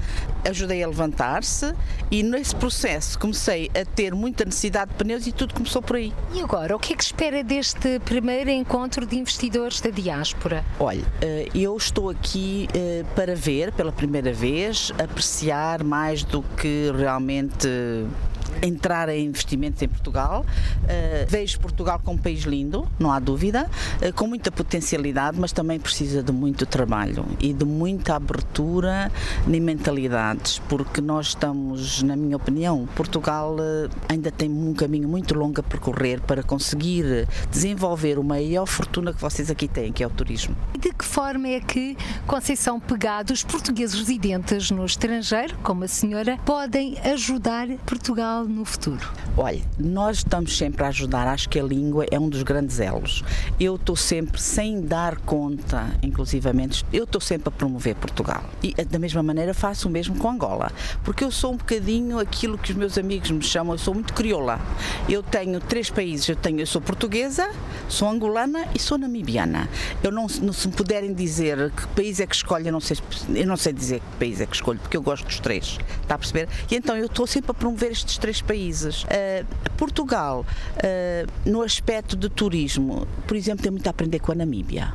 Ajudei 0.48 0.82
a 0.82 0.88
levantar-se 0.88 1.74
e 2.10 2.22
nesse 2.22 2.56
processo 2.56 2.93
comecei 3.18 3.70
a 3.74 3.84
ter 3.84 4.14
muita 4.14 4.44
necessidade 4.44 4.90
de 4.90 4.96
pneus 4.96 5.26
e 5.26 5.32
tudo 5.32 5.54
começou 5.54 5.82
por 5.82 5.96
aí. 5.96 6.12
E 6.32 6.40
agora, 6.40 6.74
o 6.76 6.78
que 6.78 6.92
é 6.92 6.96
que 6.96 7.04
espera 7.04 7.42
deste 7.42 7.98
primeiro 8.00 8.50
encontro 8.50 9.06
de 9.06 9.16
investidores 9.16 9.80
da 9.80 9.90
diáspora? 9.90 10.64
Olha, 10.78 11.04
eh, 11.20 11.48
eu 11.54 11.76
estou 11.76 12.10
aqui 12.10 12.68
eh, 12.74 13.04
para 13.14 13.34
ver 13.34 13.72
pela 13.72 13.92
primeira 13.92 14.32
vez, 14.32 14.92
apreciar 14.98 15.82
mais 15.82 16.22
do 16.22 16.42
que 16.42 16.92
realmente 16.96 17.68
entrar 18.62 19.08
em 19.08 19.24
investimentos 19.24 19.80
em 19.82 19.88
Portugal. 19.88 20.44
Uh, 20.82 21.26
vejo 21.28 21.58
Portugal 21.60 22.00
como 22.02 22.18
um 22.18 22.20
país 22.20 22.42
lindo, 22.42 22.86
não 22.98 23.10
há 23.10 23.18
dúvida, 23.18 23.68
uh, 24.02 24.12
com 24.12 24.26
muita 24.26 24.52
potencialidade, 24.52 25.38
mas 25.40 25.52
também 25.52 25.80
precisa 25.80 26.22
de 26.22 26.32
muito 26.32 26.66
trabalho 26.66 27.24
e 27.40 27.52
de 27.52 27.64
muita 27.64 28.16
abertura 28.16 29.10
nem 29.46 29.60
mentalidades, 29.60 30.60
porque 30.68 31.00
nós 31.00 31.28
estamos, 31.28 32.02
na 32.02 32.14
minha 32.14 32.36
opinião, 32.36 32.86
Portugal 32.94 33.56
uh, 33.56 33.90
ainda 34.08 34.30
tem 34.30 34.50
um 34.50 34.74
caminho 34.74 35.08
muito 35.08 35.34
longo 35.34 35.60
a 35.60 35.62
percorrer 35.62 36.20
para 36.20 36.42
conseguir 36.42 37.26
desenvolver 37.50 38.18
uma 38.18 38.34
maior 38.34 38.66
fortuna 38.66 39.12
que 39.12 39.20
vocês 39.20 39.48
aqui 39.48 39.68
têm, 39.68 39.92
que 39.92 40.02
é 40.02 40.06
o 40.06 40.10
turismo. 40.10 40.56
De 40.76 40.92
que 40.92 41.04
forma 41.04 41.46
é 41.46 41.60
que 41.60 41.96
Conceição 42.26 42.80
Pegado, 42.80 43.32
os 43.32 43.44
portugueses 43.44 43.96
residentes 43.96 44.72
no 44.72 44.84
estrangeiro, 44.84 45.56
como 45.62 45.84
a 45.84 45.88
senhora, 45.88 46.36
podem 46.44 46.98
ajudar 46.98 47.68
Portugal 47.86 48.43
no 48.48 48.64
futuro? 48.64 49.10
Olha, 49.36 49.60
nós 49.78 50.18
estamos 50.18 50.56
sempre 50.56 50.84
a 50.84 50.88
ajudar, 50.88 51.26
acho 51.26 51.48
que 51.48 51.58
a 51.58 51.62
língua 51.62 52.06
é 52.10 52.18
um 52.18 52.28
dos 52.28 52.42
grandes 52.42 52.80
elos. 52.80 53.22
Eu 53.58 53.76
estou 53.76 53.96
sempre, 53.96 54.40
sem 54.40 54.80
dar 54.80 55.16
conta, 55.18 55.86
inclusivamente, 56.02 56.84
eu 56.92 57.04
estou 57.04 57.20
sempre 57.20 57.48
a 57.48 57.52
promover 57.52 57.94
Portugal. 57.96 58.44
E 58.62 58.72
da 58.84 58.98
mesma 58.98 59.22
maneira 59.22 59.54
faço 59.54 59.88
o 59.88 59.90
mesmo 59.90 60.16
com 60.16 60.30
Angola, 60.30 60.70
porque 61.02 61.24
eu 61.24 61.30
sou 61.30 61.52
um 61.52 61.56
bocadinho 61.56 62.18
aquilo 62.18 62.58
que 62.58 62.72
os 62.72 62.76
meus 62.76 62.98
amigos 62.98 63.30
me 63.30 63.42
chamam, 63.42 63.74
eu 63.74 63.78
sou 63.78 63.94
muito 63.94 64.14
crioula. 64.14 64.60
Eu 65.08 65.22
tenho 65.22 65.60
três 65.60 65.90
países, 65.90 66.28
eu 66.28 66.36
tenho, 66.36 66.60
eu 66.60 66.66
sou 66.66 66.80
portuguesa, 66.80 67.48
Sou 67.88 68.08
angolana 68.08 68.66
e 68.74 68.78
sou 68.78 68.96
namibiana. 68.96 69.68
Eu 70.02 70.10
não, 70.10 70.26
não 70.40 70.52
se 70.52 70.66
me 70.66 70.74
puderem 70.74 71.12
dizer 71.12 71.70
que 71.70 71.86
país 71.88 72.18
é 72.18 72.26
que 72.26 72.34
escolho, 72.34 72.66
eu 72.66 72.72
não 72.72 72.80
sei, 72.80 72.96
eu 73.34 73.46
não 73.46 73.56
sei 73.56 73.72
dizer 73.72 74.00
que 74.00 74.06
país 74.18 74.40
é 74.40 74.46
que 74.46 74.54
escolho, 74.54 74.78
porque 74.78 74.96
eu 74.96 75.02
gosto 75.02 75.24
dos 75.24 75.38
três. 75.38 75.78
Está 76.02 76.14
a 76.14 76.18
perceber? 76.18 76.48
E 76.70 76.74
então 76.74 76.96
eu 76.96 77.06
estou 77.06 77.26
sempre 77.26 77.50
a 77.50 77.54
promover 77.54 77.92
estes 77.92 78.18
três 78.18 78.33
países. 78.40 79.04
Uh, 79.04 79.44
Portugal, 79.76 80.44
uh, 80.76 81.48
no 81.50 81.62
aspecto 81.62 82.16
de 82.16 82.28
turismo, 82.28 83.06
por 83.26 83.36
exemplo, 83.36 83.62
tem 83.62 83.72
muito 83.72 83.86
a 83.86 83.90
aprender 83.90 84.18
com 84.18 84.32
a 84.32 84.34
Namíbia 84.34 84.92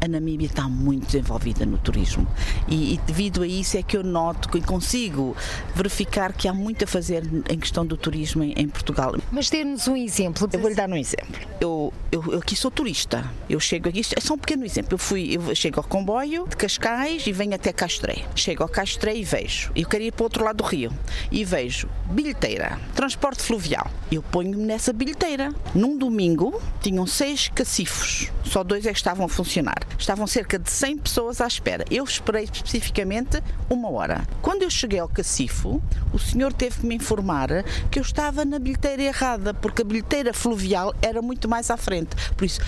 a 0.00 0.08
Namíbia 0.08 0.46
está 0.46 0.68
muito 0.68 1.06
desenvolvida 1.06 1.66
no 1.66 1.78
turismo 1.78 2.26
e, 2.66 2.94
e, 2.94 2.98
devido 3.06 3.42
a 3.42 3.46
isso 3.46 3.76
é 3.76 3.82
que 3.82 3.96
eu 3.96 4.02
noto 4.02 4.56
e 4.56 4.62
consigo 4.62 5.36
verificar 5.74 6.32
que 6.32 6.48
há 6.48 6.54
muito 6.54 6.84
a 6.84 6.86
fazer 6.86 7.24
em 7.48 7.58
questão 7.58 7.84
do 7.84 7.96
turismo 7.96 8.42
em, 8.42 8.52
em 8.56 8.68
Portugal. 8.68 9.14
Mas 9.30 9.50
dê-nos 9.50 9.88
um 9.88 9.96
exemplo. 9.96 10.48
Eu 10.52 10.60
vou 10.60 10.68
lhe 10.68 10.76
dar 10.76 10.88
um 10.88 10.96
exemplo. 10.96 11.34
Eu, 11.60 11.92
eu, 12.12 12.32
eu, 12.32 12.38
aqui 12.38 12.54
sou 12.54 12.70
turista. 12.70 13.28
Eu 13.48 13.60
chego 13.60 13.88
aqui, 13.88 14.00
é 14.16 14.20
só 14.20 14.34
um 14.34 14.38
pequeno 14.38 14.64
exemplo. 14.64 14.94
Eu 14.94 14.98
fui, 14.98 15.36
eu 15.36 15.54
chego 15.54 15.80
ao 15.80 15.84
comboio 15.84 16.46
de 16.48 16.56
Cascais 16.56 17.26
e 17.26 17.32
venho 17.32 17.54
até 17.54 17.72
Castré. 17.72 18.24
Chego 18.34 18.62
ao 18.62 18.68
Castré 18.68 19.16
e 19.16 19.24
vejo. 19.24 19.70
Eu 19.74 19.88
quero 19.88 20.04
ir 20.04 20.12
para 20.12 20.22
o 20.22 20.24
outro 20.24 20.44
lado 20.44 20.58
do 20.58 20.64
rio 20.64 20.92
e 21.30 21.44
vejo 21.44 21.88
bilheteira, 22.10 22.78
transporte 22.94 23.42
fluvial. 23.42 23.90
Eu 24.10 24.22
ponho-me 24.22 24.64
nessa 24.64 24.92
bilheteira. 24.92 25.52
Num 25.74 25.96
domingo 25.96 26.60
tinham 26.80 27.06
seis 27.06 27.48
cacifos, 27.48 28.30
só 28.44 28.64
dois 28.64 28.86
é 28.86 28.92
que 28.92 28.98
estavam 28.98 29.26
a 29.26 29.28
funcionar. 29.28 29.87
Estavam 29.98 30.26
cerca 30.26 30.58
de 30.58 30.70
100 30.70 30.98
pessoas 30.98 31.40
à 31.40 31.46
espera. 31.46 31.84
Eu 31.90 32.04
esperei 32.04 32.44
especificamente 32.44 33.42
uma 33.70 33.90
hora. 33.90 34.26
Quando 34.42 34.62
eu 34.62 34.70
cheguei 34.70 34.98
ao 34.98 35.08
cacifo, 35.08 35.82
o 36.12 36.18
senhor 36.18 36.52
teve 36.52 36.80
que 36.80 36.86
me 36.86 36.96
informar 36.96 37.48
que 37.90 37.98
eu 37.98 38.02
estava 38.02 38.44
na 38.44 38.58
bilheteira 38.58 39.02
errada, 39.02 39.54
porque 39.54 39.82
a 39.82 39.84
bilheteira 39.84 40.32
fluvial 40.32 40.94
era 41.00 41.22
muito 41.22 41.48
mais 41.48 41.70
à 41.70 41.76
frente. 41.76 42.16
Por 42.36 42.44
isso, 42.44 42.60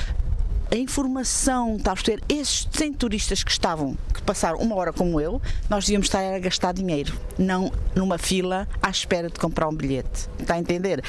a 0.71 0.77
informação, 0.77 1.77
está 1.77 1.93
a 1.93 1.95
perceber, 1.95 2.23
esses 2.29 2.69
100 2.71 2.93
turistas 2.95 3.43
que 3.43 3.51
estavam, 3.51 3.97
que 4.15 4.23
passaram 4.23 4.59
uma 4.59 4.77
hora 4.77 4.93
como 4.93 5.21
eu, 5.21 5.43
nós 5.69 5.85
devíamos 5.85 6.07
estar 6.07 6.21
a 6.21 6.39
gastar 6.39 6.73
dinheiro, 6.73 7.19
não 7.37 7.73
numa 7.95 8.19
fila 8.19 8.69
à 8.81 8.89
espera 8.89 9.29
de 9.29 9.39
comprar 9.39 9.69
um 9.69 9.75
bilhete. 9.75 10.29
Está 10.39 10.55
a 10.55 10.59
entender? 10.59 11.03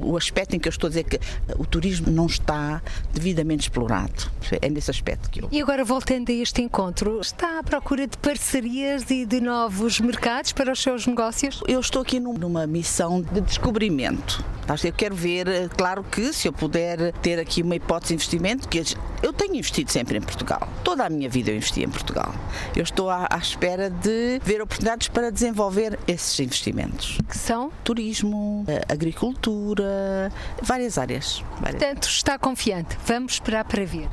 O, 0.00 0.16
aspecto 0.16 0.56
em 0.56 0.58
que 0.58 0.68
eu 0.68 0.70
estou 0.70 0.88
a 0.88 0.90
dizer 0.90 1.04
que 1.04 1.20
o 1.56 1.64
turismo 1.64 2.10
não 2.10 2.26
está 2.26 2.82
devidamente 3.12 3.62
explorado. 3.62 4.30
É 4.60 4.68
nesse 4.68 4.90
aspecto 4.90 5.30
que 5.30 5.42
eu. 5.42 5.48
E 5.52 5.60
agora, 5.60 5.84
voltando 5.84 6.30
a 6.30 6.32
este 6.32 6.60
encontro, 6.60 7.20
está 7.20 7.60
à 7.60 7.62
procura 7.62 8.06
de 8.06 8.18
parcerias 8.18 9.08
e 9.10 9.24
de 9.24 9.40
novos 9.40 10.00
mercados 10.00 10.52
para 10.52 10.72
os 10.72 10.82
seus 10.82 11.06
negócios? 11.06 11.62
Eu 11.68 11.78
estou 11.78 12.02
aqui 12.02 12.18
numa 12.18 12.66
missão 12.66 13.22
de 13.22 13.40
descobrimento. 13.40 14.44
Eu 14.84 14.92
quero 14.92 15.16
ver, 15.16 15.48
eh, 15.48 15.68
claro 15.76 16.04
que 16.04 16.32
se 16.32 16.46
eu 16.46 16.52
puder 16.52 17.12
ter 17.14 17.40
aqui 17.40 17.60
uma 17.60 17.74
hipótese 17.74 18.10
de 18.10 18.14
investimento, 18.14 18.68
que 18.68 18.79
eu 19.22 19.32
tenho 19.32 19.54
investido 19.56 19.90
sempre 19.90 20.18
em 20.18 20.20
Portugal. 20.20 20.68
Toda 20.82 21.04
a 21.04 21.10
minha 21.10 21.28
vida 21.28 21.50
eu 21.50 21.56
investi 21.56 21.82
em 21.82 21.88
Portugal. 21.88 22.34
Eu 22.74 22.82
estou 22.82 23.10
à, 23.10 23.26
à 23.30 23.38
espera 23.38 23.90
de 23.90 24.40
ver 24.42 24.60
oportunidades 24.60 25.08
para 25.08 25.30
desenvolver 25.30 25.98
esses 26.06 26.38
investimentos. 26.40 27.18
Que 27.28 27.36
são? 27.36 27.70
Turismo, 27.84 28.64
eh, 28.68 28.82
agricultura, 28.88 30.32
várias 30.62 30.98
áreas. 30.98 31.44
Várias. 31.60 31.82
Portanto, 31.82 32.08
está 32.08 32.38
confiante. 32.38 32.96
Vamos 33.06 33.34
esperar 33.34 33.64
para 33.64 33.84
ver. 33.84 34.08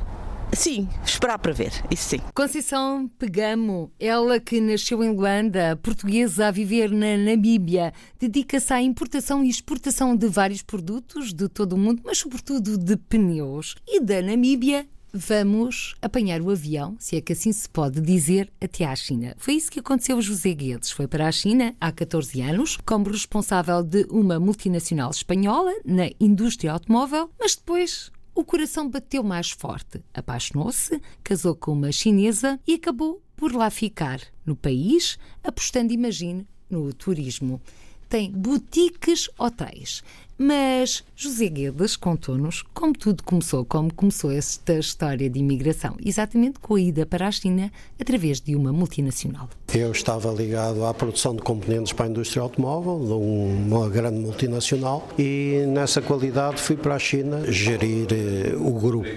Sim, 0.52 0.88
esperar 1.04 1.38
para 1.38 1.52
ver, 1.52 1.72
isso 1.90 2.10
sim. 2.10 2.20
Conceição 2.34 3.08
Pegamo, 3.18 3.92
ela 4.00 4.40
que 4.40 4.60
nasceu 4.60 5.04
em 5.04 5.14
Luanda, 5.14 5.78
portuguesa 5.82 6.48
a 6.48 6.50
viver 6.50 6.90
na 6.90 7.16
Namíbia, 7.16 7.92
dedica-se 8.18 8.72
à 8.72 8.80
importação 8.82 9.44
e 9.44 9.48
exportação 9.48 10.16
de 10.16 10.26
vários 10.26 10.62
produtos 10.62 11.32
de 11.32 11.48
todo 11.48 11.74
o 11.74 11.78
mundo, 11.78 12.02
mas 12.04 12.18
sobretudo 12.18 12.76
de 12.76 12.96
pneus. 12.96 13.76
E 13.86 14.00
da 14.00 14.22
Namíbia 14.22 14.86
vamos 15.12 15.94
apanhar 16.02 16.40
o 16.40 16.50
avião, 16.50 16.96
se 16.98 17.16
é 17.16 17.20
que 17.20 17.32
assim 17.32 17.52
se 17.52 17.68
pode 17.68 18.00
dizer, 18.00 18.50
até 18.60 18.84
à 18.84 18.94
China. 18.94 19.34
Foi 19.38 19.54
isso 19.54 19.70
que 19.70 19.80
aconteceu 19.80 20.18
a 20.18 20.20
José 20.20 20.52
Guedes. 20.54 20.90
Foi 20.90 21.06
para 21.06 21.26
a 21.26 21.32
China 21.32 21.74
há 21.80 21.90
14 21.90 22.40
anos, 22.40 22.78
como 22.84 23.10
responsável 23.10 23.82
de 23.82 24.06
uma 24.10 24.38
multinacional 24.38 25.10
espanhola 25.10 25.72
na 25.84 26.10
indústria 26.20 26.72
automóvel, 26.72 27.30
mas 27.38 27.54
depois 27.54 28.10
o 28.38 28.44
coração 28.44 28.88
bateu 28.88 29.24
mais 29.24 29.50
forte. 29.50 30.00
Apaixonou-se, 30.14 31.02
casou 31.24 31.56
com 31.56 31.72
uma 31.72 31.90
chinesa 31.90 32.60
e 32.64 32.74
acabou 32.74 33.20
por 33.36 33.52
lá 33.52 33.68
ficar 33.68 34.20
no 34.46 34.54
país, 34.54 35.18
apostando, 35.42 35.92
imagine, 35.92 36.46
no 36.70 36.92
turismo. 36.92 37.60
Tem 38.08 38.30
boutiques 38.30 39.28
hotéis. 39.36 40.04
Mas 40.38 41.02
José 41.16 41.48
Guedes 41.48 41.96
contou-nos 41.96 42.62
como 42.72 42.92
tudo 42.92 43.24
começou, 43.24 43.64
como 43.64 43.92
começou 43.92 44.30
esta 44.30 44.74
história 44.74 45.28
de 45.28 45.40
imigração, 45.40 45.96
exatamente 46.04 46.60
com 46.60 46.76
a 46.76 46.80
ida 46.80 47.04
para 47.04 47.26
a 47.26 47.32
China 47.32 47.72
através 48.00 48.40
de 48.40 48.54
uma 48.54 48.72
multinacional. 48.72 49.48
Eu 49.74 49.90
estava 49.90 50.30
ligado 50.30 50.84
à 50.86 50.94
produção 50.94 51.34
de 51.34 51.42
componentes 51.42 51.92
para 51.92 52.06
a 52.06 52.08
indústria 52.08 52.40
automóvel, 52.40 53.04
de 53.04 53.12
uma 53.12 53.88
grande 53.88 54.20
multinacional, 54.20 55.08
e 55.18 55.64
nessa 55.66 56.00
qualidade 56.00 56.62
fui 56.62 56.76
para 56.76 56.94
a 56.94 56.98
China 57.00 57.50
gerir 57.50 58.06
eh, 58.12 58.54
o 58.56 58.72
grupo. 58.78 59.08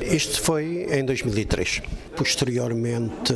Isto 0.00 0.40
foi 0.40 0.86
em 0.88 1.04
2003. 1.04 1.82
Posteriormente 2.16 3.34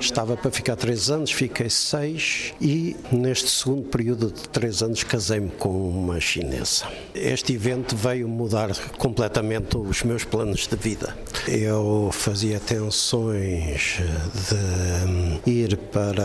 estava 0.00 0.36
para 0.36 0.50
ficar 0.50 0.74
três 0.74 1.10
anos, 1.10 1.30
fiquei 1.30 1.70
seis, 1.70 2.52
e 2.60 2.96
neste 3.12 3.48
segundo 3.48 3.84
período 3.88 4.32
de 4.32 4.48
três 4.48 4.82
anos 4.82 5.04
casei-me 5.04 5.50
com 5.50 5.68
uma 5.68 6.18
chinesa. 6.18 6.71
Este 7.14 7.54
evento 7.54 7.94
veio 7.96 8.28
mudar 8.28 8.70
completamente 8.96 9.76
os 9.76 10.02
meus 10.02 10.24
planos 10.24 10.66
de 10.66 10.76
vida. 10.76 11.14
Eu 11.46 12.10
fazia 12.12 12.58
tensões 12.60 13.98
de 15.44 15.50
ir 15.50 15.76
para 15.76 16.24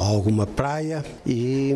alguma 0.00 0.46
praia 0.46 1.04
e 1.26 1.72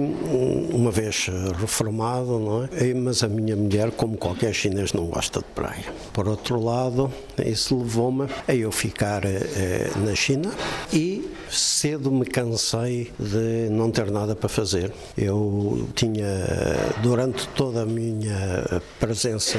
uma 0.73 0.91
vez 0.91 1.29
reformado, 1.59 2.39
não 2.39 2.65
é? 2.65 2.95
Mas 2.95 3.23
a 3.23 3.29
minha 3.29 3.57
mulher, 3.57 3.91
como 3.91 4.17
qualquer 4.17 4.55
chinês, 4.55 4.93
não 4.93 5.07
gosta 5.07 5.41
de 5.41 5.47
praia. 5.55 5.85
Por 6.13 6.29
outro 6.29 6.63
lado, 6.63 7.13
isso 7.45 7.79
levou-me 7.79 8.27
a 8.47 8.55
eu 8.55 8.71
ficar 8.71 9.25
eh, 9.25 9.91
na 10.05 10.15
China 10.15 10.53
e 10.93 11.29
cedo 11.51 12.11
me 12.11 12.25
cansei 12.25 13.11
de 13.19 13.69
não 13.71 13.91
ter 13.91 14.11
nada 14.11 14.35
para 14.35 14.49
fazer. 14.49 14.93
Eu 15.17 15.89
tinha, 15.95 16.27
durante 17.17 17.49
toda 17.57 17.81
a 17.81 17.87
minha 17.87 18.83
presença 19.01 19.59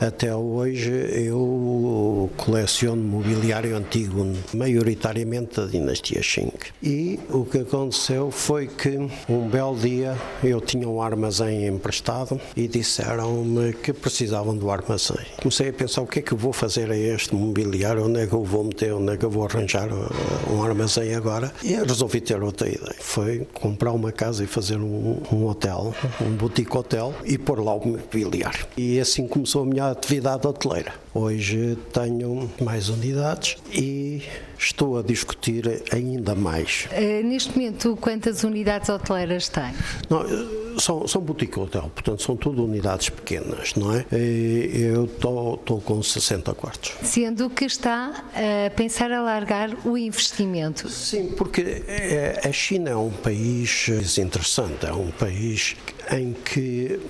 até 0.00 0.34
hoje, 0.34 0.90
eu 0.90 2.28
coleciono 2.36 3.02
mobiliário 3.02 3.76
antigo, 3.76 4.26
maioritariamente 4.52 5.60
da 5.60 5.66
dinastia 5.66 6.20
Qing. 6.20 6.52
E 6.82 7.18
o 7.30 7.44
que 7.44 7.58
aconteceu 7.58 8.30
foi 8.30 8.66
que 8.66 8.98
um 9.28 9.48
belo 9.48 9.76
dia 9.76 10.16
eu 10.42 10.60
tinha 10.60 10.88
um 10.88 11.00
armazém 11.00 11.66
emprestado 11.66 12.40
e 12.56 12.68
disseram-me 12.68 13.72
que 13.72 13.92
precisavam 13.92 14.56
do 14.56 14.70
armazém. 14.70 15.24
Comecei 15.40 15.70
a 15.70 15.72
pensar 15.72 16.02
o 16.02 16.06
que 16.06 16.18
é 16.18 16.22
que 16.22 16.32
eu 16.32 16.38
vou 16.38 16.52
fazer 16.52 16.90
a 16.90 16.96
este 16.96 17.34
mobiliário, 17.34 18.04
onde 18.04 18.20
é 18.20 18.26
que 18.26 18.34
eu 18.34 18.44
vou 18.44 18.64
meter, 18.64 18.92
onde 18.92 19.12
é 19.12 19.16
que 19.16 19.24
eu 19.24 19.30
vou 19.30 19.46
arranjar 19.46 19.88
uh, 19.92 20.52
um 20.52 20.62
armazém 20.62 21.14
agora. 21.14 21.52
E 21.62 21.74
resolvi 21.74 22.20
ter 22.20 22.42
outra 22.42 22.68
ideia. 22.68 22.96
Foi 22.98 23.46
comprar 23.54 23.92
uma 23.92 24.12
casa 24.12 24.44
e 24.44 24.46
fazer 24.46 24.78
um, 24.78 25.22
um 25.32 25.46
hotel, 25.46 25.94
um 26.20 26.30
boutique 26.32 26.55
hotel 26.74 27.14
e 27.24 27.36
pôr 27.36 27.62
lá 27.62 27.74
o 27.74 27.86
mobiliário. 27.86 28.66
E 28.76 29.00
assim 29.00 29.26
começou 29.26 29.62
a 29.62 29.66
minha 29.66 29.90
atividade 29.90 30.46
hoteleira. 30.46 30.94
Hoje 31.12 31.76
tenho 31.92 32.50
mais 32.60 32.88
unidades 32.88 33.56
e 33.72 34.22
estou 34.58 34.98
a 34.98 35.02
discutir 35.02 35.82
ainda 35.92 36.34
mais. 36.34 36.88
Uh, 36.92 37.26
neste 37.26 37.56
momento, 37.56 37.96
quantas 38.00 38.44
unidades 38.44 38.88
hoteleiras 38.88 39.48
tem? 39.48 39.74
Não, 40.08 40.22
eh, 40.22 40.65
são, 40.78 41.06
são 41.06 41.20
boutique 41.20 41.58
hotel, 41.58 41.90
portanto 41.94 42.22
são 42.22 42.36
tudo 42.36 42.64
unidades 42.64 43.08
pequenas, 43.08 43.74
não 43.74 43.94
é? 43.94 44.04
Eu 44.12 45.04
estou 45.04 45.80
com 45.84 46.02
60 46.02 46.54
quartos. 46.54 46.92
Sendo 47.02 47.48
que 47.50 47.64
está 47.64 48.24
a 48.34 48.70
pensar 48.70 49.10
alargar 49.12 49.70
o 49.86 49.96
investimento. 49.96 50.88
Sim, 50.88 51.32
porque 51.36 51.84
eh, 51.86 52.40
a 52.44 52.52
China 52.52 52.90
é 52.90 52.96
um 52.96 53.10
país 53.10 53.88
interessante, 54.18 54.86
é 54.86 54.92
um 54.92 55.10
país 55.10 55.76
em 56.10 56.32
que 56.32 57.00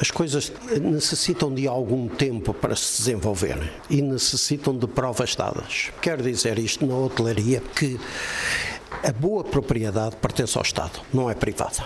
as 0.00 0.10
coisas 0.10 0.52
necessitam 0.80 1.52
de 1.52 1.66
algum 1.66 2.08
tempo 2.08 2.52
para 2.52 2.76
se 2.76 2.98
desenvolverem 2.98 3.70
e 3.88 4.02
necessitam 4.02 4.76
de 4.76 4.86
provas 4.86 5.34
dadas. 5.34 5.90
Quero 6.00 6.22
dizer 6.22 6.58
isto 6.58 6.84
na 6.86 6.96
hotelaria 6.96 7.62
que 7.74 7.98
a 9.02 9.12
boa 9.12 9.42
propriedade 9.42 10.16
pertence 10.16 10.56
ao 10.56 10.62
Estado, 10.62 11.00
não 11.12 11.30
é 11.30 11.34
privada. 11.34 11.84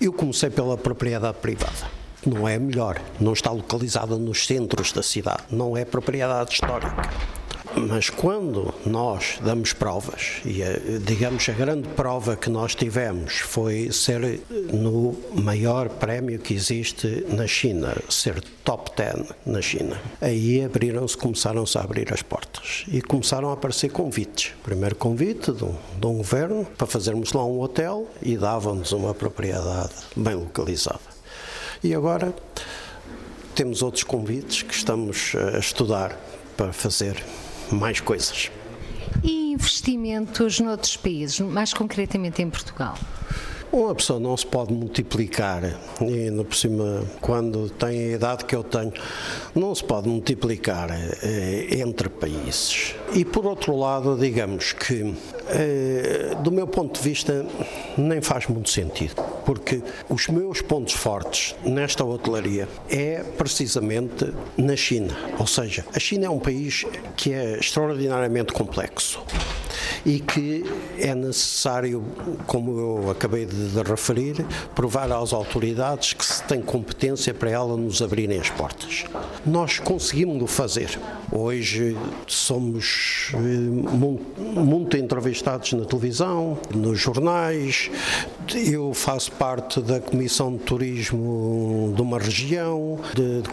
Eu 0.00 0.12
comecei 0.12 0.50
pela 0.50 0.76
propriedade 0.76 1.38
privada. 1.38 2.02
Não 2.24 2.46
é 2.46 2.58
melhor, 2.58 3.00
não 3.18 3.32
está 3.32 3.50
localizada 3.50 4.16
nos 4.16 4.46
centros 4.46 4.92
da 4.92 5.02
cidade, 5.02 5.42
não 5.50 5.76
é 5.76 5.84
propriedade 5.84 6.52
histórica 6.52 7.10
Mas 7.76 8.10
quando 8.10 8.72
nós 8.84 9.38
damos 9.42 9.72
provas, 9.72 10.40
e 10.44 10.62
digamos 11.00 11.48
a 11.48 11.52
grande 11.52 11.88
prova 11.88 12.36
que 12.36 12.50
nós 12.50 12.74
tivemos 12.74 13.38
foi 13.38 13.90
ser 13.90 14.40
no 14.72 15.16
maior 15.34 15.88
prémio 15.88 16.38
que 16.38 16.54
existe 16.54 17.24
na 17.28 17.46
China, 17.46 17.96
ser 18.08 18.42
top 18.62 18.90
10 18.96 19.32
na 19.46 19.62
China. 19.62 20.00
Aí 20.20 20.64
abriram-se, 20.64 21.16
começaram-se 21.16 21.78
a 21.78 21.82
abrir 21.82 22.12
as 22.12 22.22
portas 22.22 22.84
e 22.88 23.00
começaram 23.00 23.50
a 23.50 23.54
aparecer 23.54 23.90
convites. 23.90 24.52
Primeiro 24.62 24.94
convite 24.94 25.50
de 25.52 25.64
um, 25.64 25.74
de 25.98 26.06
um 26.06 26.18
governo 26.18 26.64
para 26.76 26.86
fazermos 26.86 27.32
lá 27.32 27.44
um 27.44 27.60
hotel 27.60 28.06
e 28.20 28.36
davam-nos 28.36 28.92
uma 28.92 29.14
propriedade 29.14 29.92
bem 30.14 30.34
localizada. 30.34 31.00
E 31.82 31.94
agora 31.94 32.34
temos 33.54 33.82
outros 33.82 34.04
convites 34.04 34.62
que 34.62 34.74
estamos 34.74 35.34
a 35.54 35.58
estudar 35.58 36.18
para 36.56 36.72
fazer 36.72 37.22
mais 37.74 38.00
coisas. 38.00 38.50
E 39.22 39.52
investimentos 39.52 40.60
noutros 40.60 40.96
países, 40.96 41.40
mais 41.40 41.72
concretamente 41.72 42.42
em 42.42 42.50
Portugal? 42.50 42.96
Uma 43.72 43.94
pessoa 43.94 44.20
não 44.20 44.36
se 44.36 44.46
pode 44.46 44.70
multiplicar, 44.70 45.62
e 45.98 46.28
ainda 46.28 46.44
por 46.44 46.54
cima, 46.54 47.04
quando 47.22 47.70
tem 47.70 47.88
a 47.88 48.16
idade 48.16 48.44
que 48.44 48.54
eu 48.54 48.62
tenho, 48.62 48.92
não 49.54 49.74
se 49.74 49.82
pode 49.82 50.10
multiplicar 50.10 50.90
eh, 50.90 51.78
entre 51.78 52.10
países. 52.10 52.94
E 53.14 53.24
por 53.24 53.46
outro 53.46 53.74
lado, 53.74 54.14
digamos 54.18 54.74
que, 54.74 55.14
do 56.42 56.50
meu 56.50 56.66
ponto 56.66 57.00
de 57.00 57.08
vista, 57.08 57.44
nem 57.96 58.20
faz 58.20 58.46
muito 58.46 58.70
sentido, 58.70 59.22
porque 59.44 59.82
os 60.08 60.28
meus 60.28 60.62
pontos 60.62 60.94
fortes 60.94 61.54
nesta 61.64 62.04
hotelaria 62.04 62.68
é 62.88 63.22
precisamente 63.36 64.32
na 64.56 64.76
China. 64.76 65.16
Ou 65.38 65.46
seja, 65.46 65.84
a 65.94 65.98
China 65.98 66.26
é 66.26 66.30
um 66.30 66.38
país 66.38 66.84
que 67.16 67.32
é 67.32 67.58
extraordinariamente 67.58 68.52
complexo 68.52 69.22
e 70.04 70.18
que 70.20 70.64
é 70.98 71.14
necessário, 71.14 72.04
como 72.46 72.78
eu 72.78 73.10
acabei 73.10 73.46
de 73.46 73.82
referir, 73.82 74.44
provar 74.74 75.10
às 75.12 75.32
autoridades 75.32 76.12
que 76.12 76.24
se 76.24 76.42
tem 76.44 76.60
competência 76.60 77.32
para 77.32 77.50
ela 77.50 77.76
nos 77.76 78.02
abrirem 78.02 78.38
as 78.38 78.50
portas. 78.50 79.04
Nós 79.46 79.78
conseguimos 79.78 80.50
fazer. 80.50 80.98
Hoje 81.30 81.96
somos 82.26 83.32
eh, 83.34 83.38
muito 83.38 84.96
entrevistados 84.96 85.41
na 85.72 85.84
televisão, 85.84 86.58
nos 86.74 86.98
jornais. 86.98 87.90
Eu 88.54 88.92
faço 88.92 89.32
parte 89.32 89.80
da 89.80 90.00
Comissão 90.00 90.52
de 90.52 90.58
Turismo 90.60 91.92
de 91.94 92.02
uma 92.02 92.18
região, 92.18 92.98
de, 93.14 93.42
de 93.42 93.52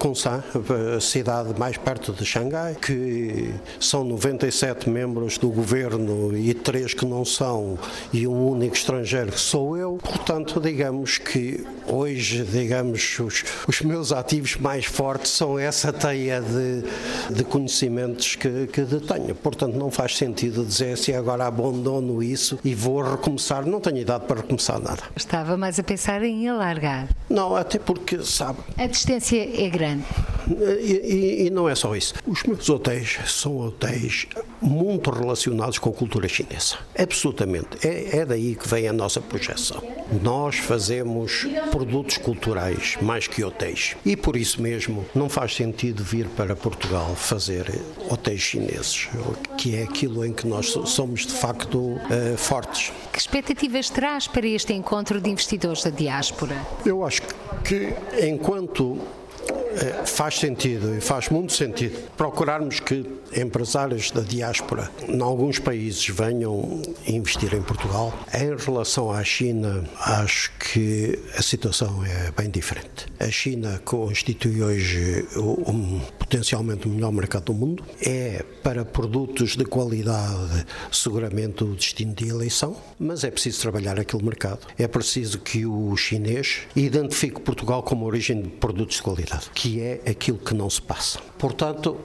a 0.95 0.99
cidade 0.99 1.58
mais 1.60 1.78
perto 1.78 2.12
de 2.12 2.25
Xangai, 2.25 2.75
que 2.75 3.54
são 3.80 4.04
97 4.04 4.89
membros 4.89 5.38
do 5.38 5.49
governo 5.49 6.36
e 6.38 6.54
três 6.54 6.93
que 6.93 7.06
não 7.06 7.23
são, 7.23 7.78
e 8.12 8.28
um 8.28 8.49
único 8.49 8.75
estrangeiro 8.75 9.32
que 9.32 9.39
sou 9.39 9.78
eu. 9.78 9.97
Portanto, 10.02 10.60
digamos 10.60 11.17
que 11.17 11.65
hoje, 11.88 12.43
digamos, 12.43 13.19
os, 13.19 13.43
os 13.67 13.82
meus 13.82 14.12
ativos 14.12 14.58
mais 14.58 14.86
fortes 14.86 15.32
são 15.32 15.58
essa 15.58 15.93
teia 15.93 16.41
de, 16.41 16.84
de 17.36 17.43
conhecimento 17.43 17.89
conhecimentos 17.89 18.36
que, 18.36 18.67
que 18.67 18.82
detenho. 18.82 19.36
Portanto, 19.36 19.75
não 19.75 19.91
faz 19.91 20.17
sentido 20.17 20.65
dizer 20.65 20.97
se 20.97 21.13
agora 21.13 21.45
abandono 21.69 22.21
isso 22.21 22.60
e 22.63 22.73
vou 22.73 23.01
recomeçar. 23.01 23.65
Não 23.65 23.79
tenho 23.79 23.97
idade 23.97 24.25
para 24.25 24.41
recomeçar 24.41 24.79
nada. 24.79 25.03
Estava 25.15 25.55
mais 25.55 25.79
a 25.79 25.84
pensar 25.84 26.23
em 26.23 26.47
alargar. 26.47 27.08
Não, 27.29 27.55
até 27.55 27.79
porque, 27.79 28.23
sabe. 28.23 28.60
A 28.77 28.88
distância 28.88 29.38
é 29.38 29.69
grande. 29.69 30.03
E, 30.49 31.43
e, 31.43 31.47
e, 31.47 31.49
não 31.49 31.69
é 31.69 31.75
só 31.75 31.95
isso. 31.95 32.13
Os 32.25 32.43
meus 32.43 32.69
hotéis 32.69 33.19
são 33.27 33.57
hotéis 33.57 34.27
muito 34.62 35.09
relacionados 35.12 35.77
com 35.77 35.89
a 35.89 35.93
cultura 35.93 36.27
chinesa. 36.27 36.77
Absolutamente. 36.97 37.85
É, 37.85 38.19
é 38.19 38.25
daí 38.25 38.55
que 38.55 38.67
vem 38.67 38.88
a 38.88 38.93
nossa 38.93 39.21
projeção. 39.21 39.81
Nós 40.21 40.57
fazemos 40.57 41.47
produtos 41.71 42.17
culturais 42.17 42.97
mais 43.01 43.27
que 43.27 43.43
hotéis. 43.43 43.95
E 44.05 44.15
por 44.15 44.35
isso 44.35 44.62
mesmo 44.62 45.05
não 45.13 45.29
faz 45.29 45.55
sentido 45.55 46.03
vir 46.03 46.27
para 46.29 46.55
Portugal 46.55 47.15
fazer 47.15 47.79
hotéis 48.09 48.41
chineses, 48.41 49.09
que 49.57 49.75
é 49.75 49.83
aquilo 49.83 50.25
em 50.25 50.33
que 50.33 50.47
nós 50.47 50.67
somos 50.85 51.25
de 51.25 51.33
facto 51.33 51.77
uh, 51.77 52.38
fortes. 52.38 52.91
Que 53.13 53.19
expectativas 53.19 53.89
traz 53.89 54.27
para 54.27 54.47
este 54.47 54.73
encontro 54.73 55.21
de 55.21 55.29
investidores 55.29 55.83
da 55.83 55.89
diáspora? 55.89 56.55
Eu 56.85 57.05
acho 57.05 57.21
que 57.63 57.93
enquanto 58.25 58.99
faz 60.05 60.36
sentido 60.36 60.95
e 60.95 61.01
faz 61.01 61.29
muito 61.29 61.53
sentido 61.53 61.97
procurarmos 62.17 62.79
que 62.79 63.05
empresários 63.36 64.12
da 64.12 64.21
diáspora 64.21 64.89
em 65.08 65.21
alguns 65.21 65.60
países 65.60 66.08
venham 66.08 66.82
investir 67.08 67.53
em 67.53 67.62
Portugal. 67.62 68.13
Em 68.34 68.55
relação 68.55 69.12
à 69.12 69.23
China, 69.23 69.84
acho 69.99 70.51
que 70.58 71.17
a 71.36 71.41
situação 71.41 72.03
é 72.05 72.32
bem 72.32 72.49
diferente. 72.49 73.05
A 73.19 73.29
China 73.29 73.82
constitui 73.86 74.63
hoje 74.63 75.27
um, 75.38 75.99
potencialmente 76.17 76.88
o 76.88 76.91
melhor 76.91 77.12
mercado 77.12 77.45
do 77.45 77.53
mundo. 77.53 77.84
É 78.01 78.43
para 78.63 78.84
produtos 78.84 79.55
de 79.55 79.65
qualidade 79.65 80.65
seguramente 80.91 81.63
o 81.63 81.75
destino 81.75 82.13
de 82.13 82.27
eleição, 82.27 82.75
mas 82.99 83.23
é 83.23 83.32
preciso 83.32 83.62
trabalhar 83.62 83.99
aquele 83.99 84.23
mercado. 84.23 84.67
É 84.77 84.88
preciso 84.88 85.39
que 85.39 85.65
o 85.65 85.95
chinês 85.95 86.62
identifique 86.75 87.39
Portugal 87.41 87.84
como 87.84 88.05
origem 88.05 88.41
de 88.41 88.49
produtos 88.49 88.97
de 88.97 89.03
qualidade 89.03 89.49
que 89.59 89.81
é 89.81 89.99
aquilo 90.09 90.37
que 90.37 90.53
não 90.53 90.69
se 90.69 90.81
passa. 90.81 91.19
Portanto, 91.37 91.97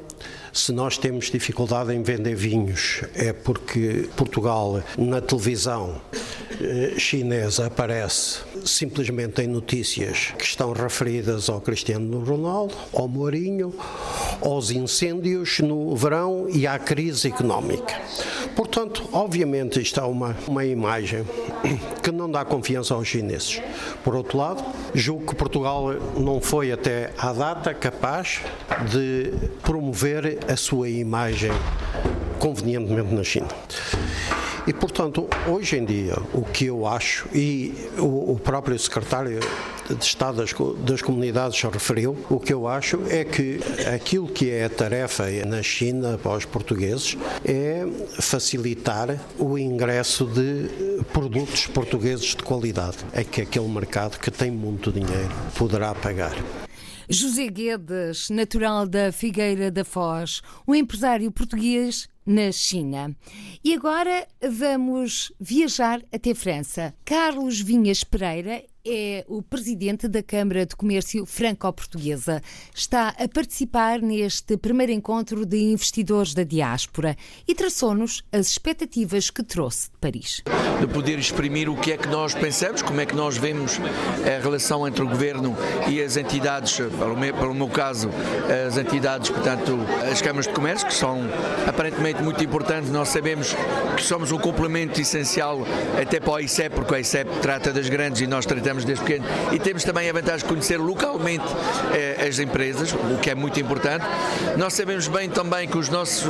se 0.52 0.72
nós 0.72 0.98
temos 0.98 1.30
dificuldade 1.30 1.94
em 1.94 2.02
vender 2.02 2.34
vinhos, 2.34 3.02
é 3.14 3.32
porque 3.32 4.08
Portugal, 4.16 4.82
na 4.98 5.20
televisão 5.20 6.00
eh, 6.60 6.94
chinesa, 6.98 7.66
aparece 7.66 8.40
simplesmente 8.64 9.40
em 9.40 9.46
notícias 9.46 10.32
que 10.36 10.42
estão 10.42 10.72
referidas 10.72 11.48
ao 11.48 11.60
Cristiano 11.60 12.24
Ronaldo, 12.24 12.74
ao 12.92 13.06
Mourinho, 13.06 13.72
aos 14.44 14.70
incêndios 14.70 15.59
no 15.61 15.96
verão 15.96 16.46
e 16.48 16.66
à 16.66 16.78
crise 16.78 17.28
económica. 17.28 17.94
Portanto, 18.54 19.09
obviamente, 19.12 19.83
é 19.98 20.02
uma, 20.02 20.37
uma 20.46 20.64
imagem 20.64 21.24
que 22.02 22.12
não 22.12 22.30
dá 22.30 22.44
confiança 22.44 22.94
aos 22.94 23.09
chineses. 23.09 23.61
Por 24.04 24.14
outro 24.14 24.38
lado, 24.38 24.62
julgo 24.94 25.26
que 25.26 25.35
Portugal 25.35 25.94
não 26.16 26.40
foi 26.40 26.70
até 26.70 27.11
à 27.18 27.33
data 27.33 27.72
capaz 27.72 28.42
de 28.90 29.33
promover 29.62 30.38
a 30.46 30.57
sua 30.57 30.88
imagem 30.88 31.50
convenientemente 32.38 33.14
na 33.14 33.24
China. 33.24 33.48
E, 34.66 34.72
portanto, 34.72 35.28
hoje 35.46 35.76
em 35.76 35.85
dia, 35.85 36.16
o 36.33 36.42
que 36.42 36.66
eu 36.66 36.87
acho, 36.87 37.28
e 37.35 37.74
o, 37.98 38.38
próprio 38.42 38.78
secretário 38.78 39.40
de 39.88 40.05
Estado 40.05 40.38
das, 40.38 40.55
das 40.85 41.03
Comunidades 41.03 41.61
referiu, 41.62 42.16
o 42.31 42.38
que 42.38 42.53
eu 42.53 42.66
acho 42.66 43.01
é 43.09 43.25
que 43.25 43.61
aquilo 43.92 44.29
que 44.29 44.51
é 44.51 44.64
a 44.64 44.70
tarefa 44.70 45.25
na 45.47 45.62
China 45.62 46.18
para 46.18 46.37
os 46.37 46.44
portugueses 46.44 47.16
é 47.44 47.87
facilitar 48.20 49.18
o 49.38 49.59
ingresso 49.59 50.27
de 50.27 51.03
produtos 51.12 51.66
portugueses 51.66 52.35
de 52.35 52.42
qualidade. 52.42 52.99
É 53.12 53.25
que 53.25 53.42
aquele 53.42 53.68
mercado 53.68 54.18
que 54.18 54.31
tem 54.31 54.51
muito 54.51 54.90
dinheiro 54.90 55.31
poderá 55.57 55.94
pagar. 55.94 56.35
José 57.09 57.49
Guedes, 57.49 58.31
natural 58.31 58.87
da 58.87 59.12
Figueira 59.12 59.70
da 59.70 59.85
Foz, 59.85 60.40
um 60.66 60.75
empresário 60.75 61.31
português 61.31 62.09
na 62.25 62.51
China. 62.51 63.14
E 63.62 63.75
agora 63.75 64.27
vamos 64.42 65.31
viajar 65.38 66.03
até 66.12 66.35
França. 66.35 66.94
Carlos 67.05 67.61
Vinhas 67.61 68.03
Pereira 68.03 68.62
é 68.87 69.25
o 69.29 69.40
presidente 69.42 70.07
da 70.07 70.23
Câmara 70.23 70.66
de 70.66 70.77
Comércio 70.77 71.25
Franco-Portuguesa. 71.25 72.42
Está 72.75 73.09
a 73.18 73.27
participar 73.27 74.03
neste 74.03 74.59
primeiro 74.59 74.92
encontro 74.92 75.47
de 75.47 75.57
investidores 75.57 76.35
da 76.35 76.42
diáspora 76.42 77.16
e 77.49 77.55
traçou-nos 77.55 78.23
as 78.31 78.49
expectativas 78.49 79.31
que 79.31 79.42
trouxe 79.42 79.90
de 79.90 79.97
Paris. 79.99 80.42
De 80.81 80.87
poder 80.87 81.18
exprimir 81.18 81.70
o 81.70 81.77
que 81.77 81.92
é 81.92 81.97
que 81.97 82.09
nós 82.09 82.35
pensamos, 82.35 82.83
como 82.83 83.01
é 83.01 83.07
que 83.07 83.16
nós 83.16 83.38
vemos 83.38 83.79
a 84.23 84.42
relação 84.42 84.87
entre 84.87 85.03
o 85.03 85.09
governo 85.09 85.57
e 85.88 86.03
as 86.03 86.18
entidades, 86.18 86.79
para 86.99 87.11
o 87.11 87.18
meu, 87.18 87.33
para 87.33 87.49
o 87.49 87.55
meu 87.55 87.68
caso, 87.68 88.11
as 88.66 88.77
entidades, 88.77 89.31
portanto, 89.31 89.79
as 90.12 90.20
câmaras 90.20 90.47
de 90.47 90.53
comércio, 90.53 90.87
que 90.87 90.94
são 90.94 91.23
aparentemente 91.66 92.23
muito 92.23 92.44
importantes. 92.44 92.90
Nós 92.90 93.09
sabemos 93.09 93.55
que 93.97 94.03
somos 94.03 94.31
um 94.31 94.38
complemento 94.38 95.01
essencial 95.01 95.61
até 95.99 96.20
para 96.20 96.33
o 96.35 96.40
ICEP, 96.40 96.75
porque 96.75 96.92
o 96.92 96.97
ICEP 96.99 97.31
trata 97.40 97.73
das 97.73 97.88
grandes 97.88 98.20
e 98.20 98.27
nós 98.27 98.44
tratamos 98.44 98.73
trabalhamos 98.74 98.84
desde 98.84 99.04
pequeno 99.04 99.24
e 99.52 99.58
temos 99.58 99.84
também 99.84 100.10
a 100.10 100.12
vantagem 100.12 100.40
de 100.40 100.44
conhecer 100.44 100.78
localmente 100.78 101.44
eh, 101.92 102.26
as 102.28 102.38
empresas, 102.38 102.92
o 102.92 103.18
que 103.20 103.30
é 103.30 103.34
muito 103.34 103.58
importante. 103.60 104.04
Nós 104.56 104.74
sabemos 104.74 105.06
bem 105.06 105.28
também 105.28 105.68
que 105.68 105.78
os 105.78 105.88
nossos 105.88 106.24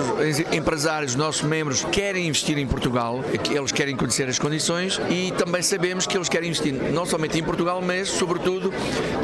empresários, 0.53 1.13
os 1.13 1.17
nossos 1.17 1.43
membros 1.43 1.85
querem 1.85 2.29
investir 2.29 2.59
em 2.59 2.67
Portugal, 2.67 3.23
que 3.43 3.57
eles 3.57 3.73
querem 3.73 3.97
conhecer 3.97 4.29
as 4.29 4.39
condições 4.39 5.01
e 5.09 5.33
também 5.33 5.63
sabemos 5.63 6.07
que 6.07 6.17
eles 6.17 6.29
querem 6.29 6.51
investir 6.51 6.75
não 6.93 7.07
somente 7.07 7.39
em 7.39 7.43
Portugal, 7.43 7.81
mas 7.81 8.09
sobretudo 8.09 8.73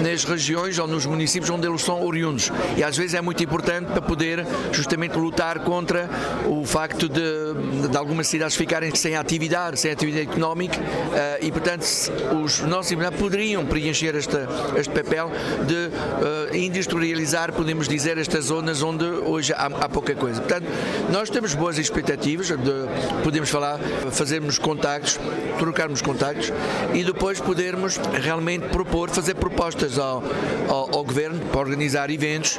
nas 0.02 0.24
regiões 0.24 0.78
ou 0.78 0.87
nos 0.87 1.04
municípios 1.06 1.50
onde 1.50 1.66
eles 1.66 1.83
são 1.83 2.04
oriundos. 2.04 2.50
E 2.76 2.83
às 2.83 2.96
vezes 2.96 3.14
é 3.14 3.20
muito 3.20 3.42
importante 3.42 3.88
para 3.88 4.02
poder 4.02 4.46
justamente 4.72 5.16
lutar 5.16 5.61
contra 5.61 6.09
o 6.46 6.64
facto 6.64 7.09
de, 7.09 7.88
de 7.88 7.96
algumas 7.96 8.28
cidades 8.28 8.56
ficarem 8.56 8.94
sem 8.94 9.16
atividade, 9.16 9.78
sem 9.78 9.90
atividade 9.90 10.28
económica 10.28 10.78
uh, 10.78 11.44
e, 11.44 11.50
portanto, 11.50 11.85
os 12.42 12.61
nossos 12.61 12.92
poderiam 13.11 13.64
preencher 13.66 14.14
esta, 14.14 14.49
este 14.77 14.92
papel 14.92 15.31
de 15.66 15.75
uh, 15.75 16.57
industrializar, 16.57 17.53
podemos 17.53 17.88
dizer, 17.88 18.18
estas 18.18 18.46
zonas 18.46 18.83
onde 18.83 19.05
hoje 19.05 19.53
há, 19.53 19.66
há, 19.66 19.88
pouca 19.88 20.14
coisa. 20.14 20.40
Portanto, 20.40 20.66
nós 21.11 21.31
temos 21.31 21.55
boas 21.55 21.79
expectativas 21.79 22.49
de 22.49 22.55
podemos 23.23 23.51
falar, 23.51 23.79
fazermos 24.11 24.59
contactos, 24.59 25.18
trocarmos 25.59 26.03
contactos 26.03 26.53
e 26.94 27.05
depois 27.05 27.40
podermos 27.40 27.99
realmente 28.23 28.68
propor, 28.68 29.11
fazer 29.11 29.35
propostas 29.35 29.99
ao, 29.99 30.23
ao, 30.68 30.96
ao 30.96 31.05
Governo 31.05 31.40
para 31.46 31.61
organizar 31.61 32.11
eventos. 32.11 32.59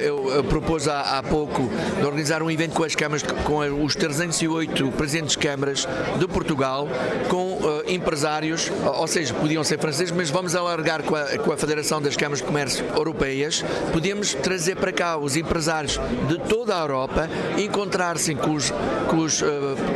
Eu, 0.00 0.30
eu 0.30 0.44
propus 0.44 0.88
há, 0.88 1.18
há, 1.18 1.22
pouco 1.22 1.68
de 1.98 2.04
organizar 2.04 2.42
um 2.42 2.50
evento 2.50 2.74
com 2.74 2.84
as 2.84 2.94
câmaras, 2.94 3.22
com 3.22 3.84
os 3.84 3.94
308 3.94 4.92
presidentes 4.92 5.32
de 5.32 5.38
câmaras 5.38 5.86
de 6.18 6.26
Portugal, 6.28 6.88
com 7.28 7.54
uh, 7.54 7.77
empresários, 7.88 8.70
ou 8.84 9.06
seja, 9.06 9.34
podiam 9.34 9.64
ser 9.64 9.78
franceses, 9.78 10.12
mas 10.12 10.30
vamos 10.30 10.54
alargar 10.54 11.02
com 11.02 11.14
a, 11.14 11.38
com 11.38 11.52
a 11.52 11.56
Federação 11.56 12.00
das 12.00 12.16
Câmaras 12.16 12.38
de 12.38 12.44
Comércio 12.44 12.84
Europeias, 12.94 13.64
podíamos 13.92 14.34
trazer 14.34 14.76
para 14.76 14.92
cá 14.92 15.16
os 15.16 15.36
empresários 15.36 15.98
de 16.28 16.38
toda 16.48 16.76
a 16.76 16.80
Europa, 16.80 17.28
encontrar-se 17.56 18.34
com 18.34 18.52
os, 18.52 18.72
com 19.08 19.18
os 19.18 19.40
uh, 19.42 19.46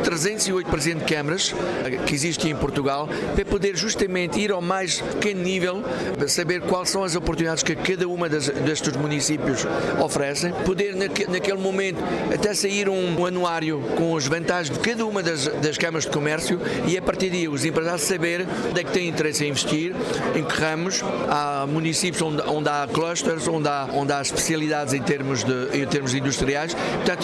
308 0.03 0.69
presidentes 0.69 1.07
de 1.07 1.13
câmaras 1.13 1.55
eh, 1.85 1.97
que 2.05 2.15
existem 2.15 2.51
em 2.51 2.55
Portugal, 2.55 3.07
para 3.35 3.45
poder 3.45 3.75
justamente 3.75 4.39
ir 4.39 4.51
ao 4.51 4.61
mais 4.61 5.01
pequeno 5.01 5.41
nível, 5.41 5.83
saber 6.27 6.61
quais 6.61 6.89
são 6.89 7.03
as 7.03 7.15
oportunidades 7.15 7.63
que 7.63 7.75
cada 7.75 8.07
uma 8.07 8.27
das, 8.27 8.47
destes 8.47 8.95
municípios 8.95 9.65
oferecem, 10.03 10.51
poder 10.65 10.95
naque, 10.95 11.29
naquele 11.29 11.57
momento 11.57 11.99
até 12.33 12.53
sair 12.53 12.89
um, 12.89 13.19
um, 13.19 13.25
anuário 13.25 13.81
com 13.95 14.15
as 14.15 14.27
vantagens 14.27 14.75
de 14.75 14.79
cada 14.79 15.05
uma 15.05 15.21
das, 15.21 15.47
das 15.47 15.77
câmaras 15.77 16.05
de 16.05 16.11
comércio 16.11 16.59
e 16.87 16.97
a 16.97 17.01
partir 17.01 17.29
daí 17.29 17.47
os 17.47 17.63
empresários 17.65 17.82
saber 17.97 18.47
onde 18.69 18.79
é 18.79 18.83
que 18.83 18.91
têm 18.91 19.07
interesse 19.07 19.45
em 19.45 19.49
investir, 19.49 19.95
em 20.35 20.43
que 20.43 20.55
ramos, 20.59 21.01
há 21.29 21.65
municípios 21.67 22.21
onde, 22.21 22.41
onde 22.43 22.69
há 22.69 22.87
clusters, 22.91 23.47
onde 23.47 23.67
há, 23.67 23.87
onde 23.93 24.11
há 24.11 24.21
especialidades 24.21 24.93
em 24.93 25.01
termos, 25.01 25.43
de, 25.43 25.69
em 25.73 25.85
termos 25.85 26.13
industriais, 26.13 26.73
portanto, 26.73 27.23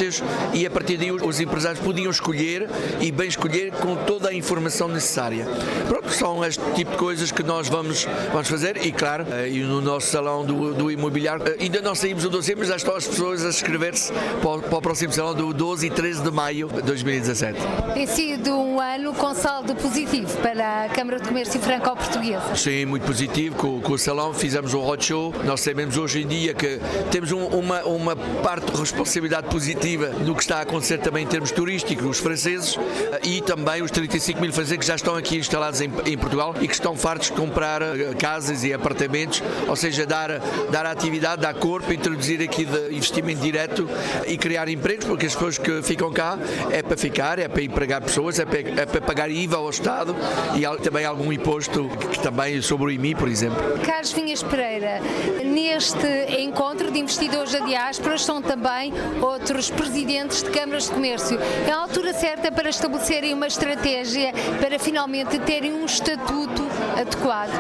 e 0.54 0.66
a 0.66 0.72
partir 0.72 0.98
daí 0.98 1.12
os, 1.12 1.22
os 1.22 1.40
empresários 1.40 1.80
podiam 1.84 2.10
escolher 2.10 2.70
e 3.00 3.12
bem 3.12 3.28
escolher 3.28 3.72
com 3.72 3.96
toda 3.96 4.30
a 4.30 4.34
informação 4.34 4.88
necessária. 4.88 5.46
Pronto, 5.88 6.10
são 6.12 6.44
este 6.46 6.64
tipo 6.74 6.92
de 6.92 6.98
coisas 6.98 7.32
que 7.32 7.44
nós 7.44 7.68
vamos, 7.68 8.08
vamos 8.32 8.48
fazer 8.48 8.86
e, 8.86 8.92
claro, 8.92 9.26
eh, 9.32 9.50
e 9.50 9.60
no 9.62 9.82
nosso 9.82 10.08
salão 10.08 10.46
do, 10.46 10.74
do 10.74 10.92
imobiliário, 10.92 11.44
eh, 11.48 11.58
ainda 11.60 11.82
não 11.82 11.94
saímos 11.94 12.24
do 12.24 12.30
dossiê, 12.30 12.56
mas 12.56 12.68
já 12.68 12.76
estão 12.76 12.96
as 12.96 13.08
pessoas 13.08 13.46
a 13.46 13.50
inscrever-se 13.50 14.12
para, 14.42 14.60
para, 14.60 14.78
o 14.78 14.82
próximo 14.82 15.14
salão 15.14 15.34
do 15.34 15.54
12 15.54 15.88
e 15.88 15.90
13 15.90 16.24
de 16.24 16.32
maio 16.32 16.68
de 16.68 16.82
2017. 16.82 17.60
Tem 17.94 18.08
sido 18.08 18.56
um 18.56 18.80
ano 18.80 19.14
com 19.14 19.34
saldo 19.34 19.76
positivo 19.76 20.36
para 20.38 20.49
a 20.58 20.90
Câmara 20.90 21.20
de 21.20 21.28
Comércio 21.28 21.60
Franco-Portuguesa? 21.60 22.56
Sim, 22.56 22.86
muito 22.86 23.06
positivo. 23.06 23.56
Com, 23.56 23.80
com, 23.82 23.94
o 23.94 23.98
salão 24.00 24.34
fizemos 24.34 24.74
um 24.74 24.80
roadshow. 24.80 25.32
Nós 25.44 25.62
sabemos 25.62 25.96
hoje 25.96 26.24
em 26.24 26.28
dia 26.28 26.54
que 26.56 26.80
temos 27.12 27.32
um, 27.32 27.46
uma, 27.46 27.84
uma 27.84 28.16
parte 28.16 28.72
de 28.72 28.80
responsabilidade 28.80 29.48
positiva 29.48 30.08
no 30.10 30.34
que 30.34 30.42
está 30.42 30.58
a 30.58 30.62
acontecer 30.62 30.98
também 30.98 31.24
em 31.24 31.28
termos 31.28 31.52
turísticos. 31.52 32.04
Os 32.04 32.20
franceses 32.20 32.78
eh, 33.12 33.20
e 33.24 33.42
também 33.42 33.84
os 33.84 33.92
35 33.92 34.42
mil 34.42 34.52
franceses 34.52 34.80
que 34.80 34.86
já 34.86 34.96
estão 34.96 35.16
aqui 35.16 35.38
instalados 35.38 35.82
em, 35.82 35.92
em 36.06 36.18
Portugal 36.18 36.56
e 36.60 36.68
que 36.68 36.74
estão 36.74 36.96
fartos 36.96 37.28
de 37.28 37.34
comprar 37.34 37.82
eh, 37.84 38.16
casas 38.18 38.64
e 38.64 38.74
apartamentos, 38.74 39.44
ou 39.68 39.76
seja, 39.76 40.04
dar, 40.06 40.40
dar 40.72 40.86
atividade, 40.88 41.44
dar 41.44 41.54
corpo, 41.54 41.94
introduzir 41.94 42.42
aqui 42.42 42.68
investimento 42.90 43.42
direto 43.42 43.88
e 44.26 44.36
criar 44.36 44.68
empregos, 44.68 45.06
porque 45.06 45.28
as 45.28 45.34
pessoas 45.34 45.58
que 45.60 45.84
ficam 45.84 46.12
cá 46.12 46.40
é 46.72 46.82
para 46.82 46.98
ficar, 46.98 47.38
é 47.38 47.48
para 47.48 47.62
empregar 47.62 48.02
pessoas, 48.02 48.40
é 48.40 48.46
para, 48.46 48.60
é 48.60 48.86
para 48.86 49.02
pagar 49.02 49.30
IVA 49.30 49.58
ao 49.58 49.70
Estado 49.70 50.16
e 50.56 50.84
também 50.84 51.06
algum 51.06 51.32
imposto 51.32 51.90
que 52.12 52.20
também 52.20 52.62
sobre 52.62 52.88
o 52.88 52.92
IMI, 52.92 53.16
por 53.16 53.28
exemplo. 53.28 53.58
Carlos 53.86 54.12
Vinhas 54.12 54.44
Pereira, 54.44 55.00
neste 55.44 56.08
encontro 56.40 56.92
de 56.92 57.00
investidores 57.00 57.54
da 57.54 57.60
diáspora 57.60 58.16
estão 58.16 58.42
também 58.42 58.94
outros 59.22 59.70
presidentes 59.70 60.44
de 60.44 60.50
câmaras 60.50 60.86
de 60.86 60.92
comércio. 60.92 61.40
É 61.68 61.72
a 61.72 61.78
altura 61.78 62.14
certa 62.14 62.52
para 62.52 62.70
estabelecerem 62.70 63.34
uma 63.34 63.48
estratégia 63.48 64.34
para 64.60 64.78
finalmente 64.80 65.40
terem 65.40 65.74
um 65.74 65.86
estatuto 65.86 66.69
adequado? 66.98 67.52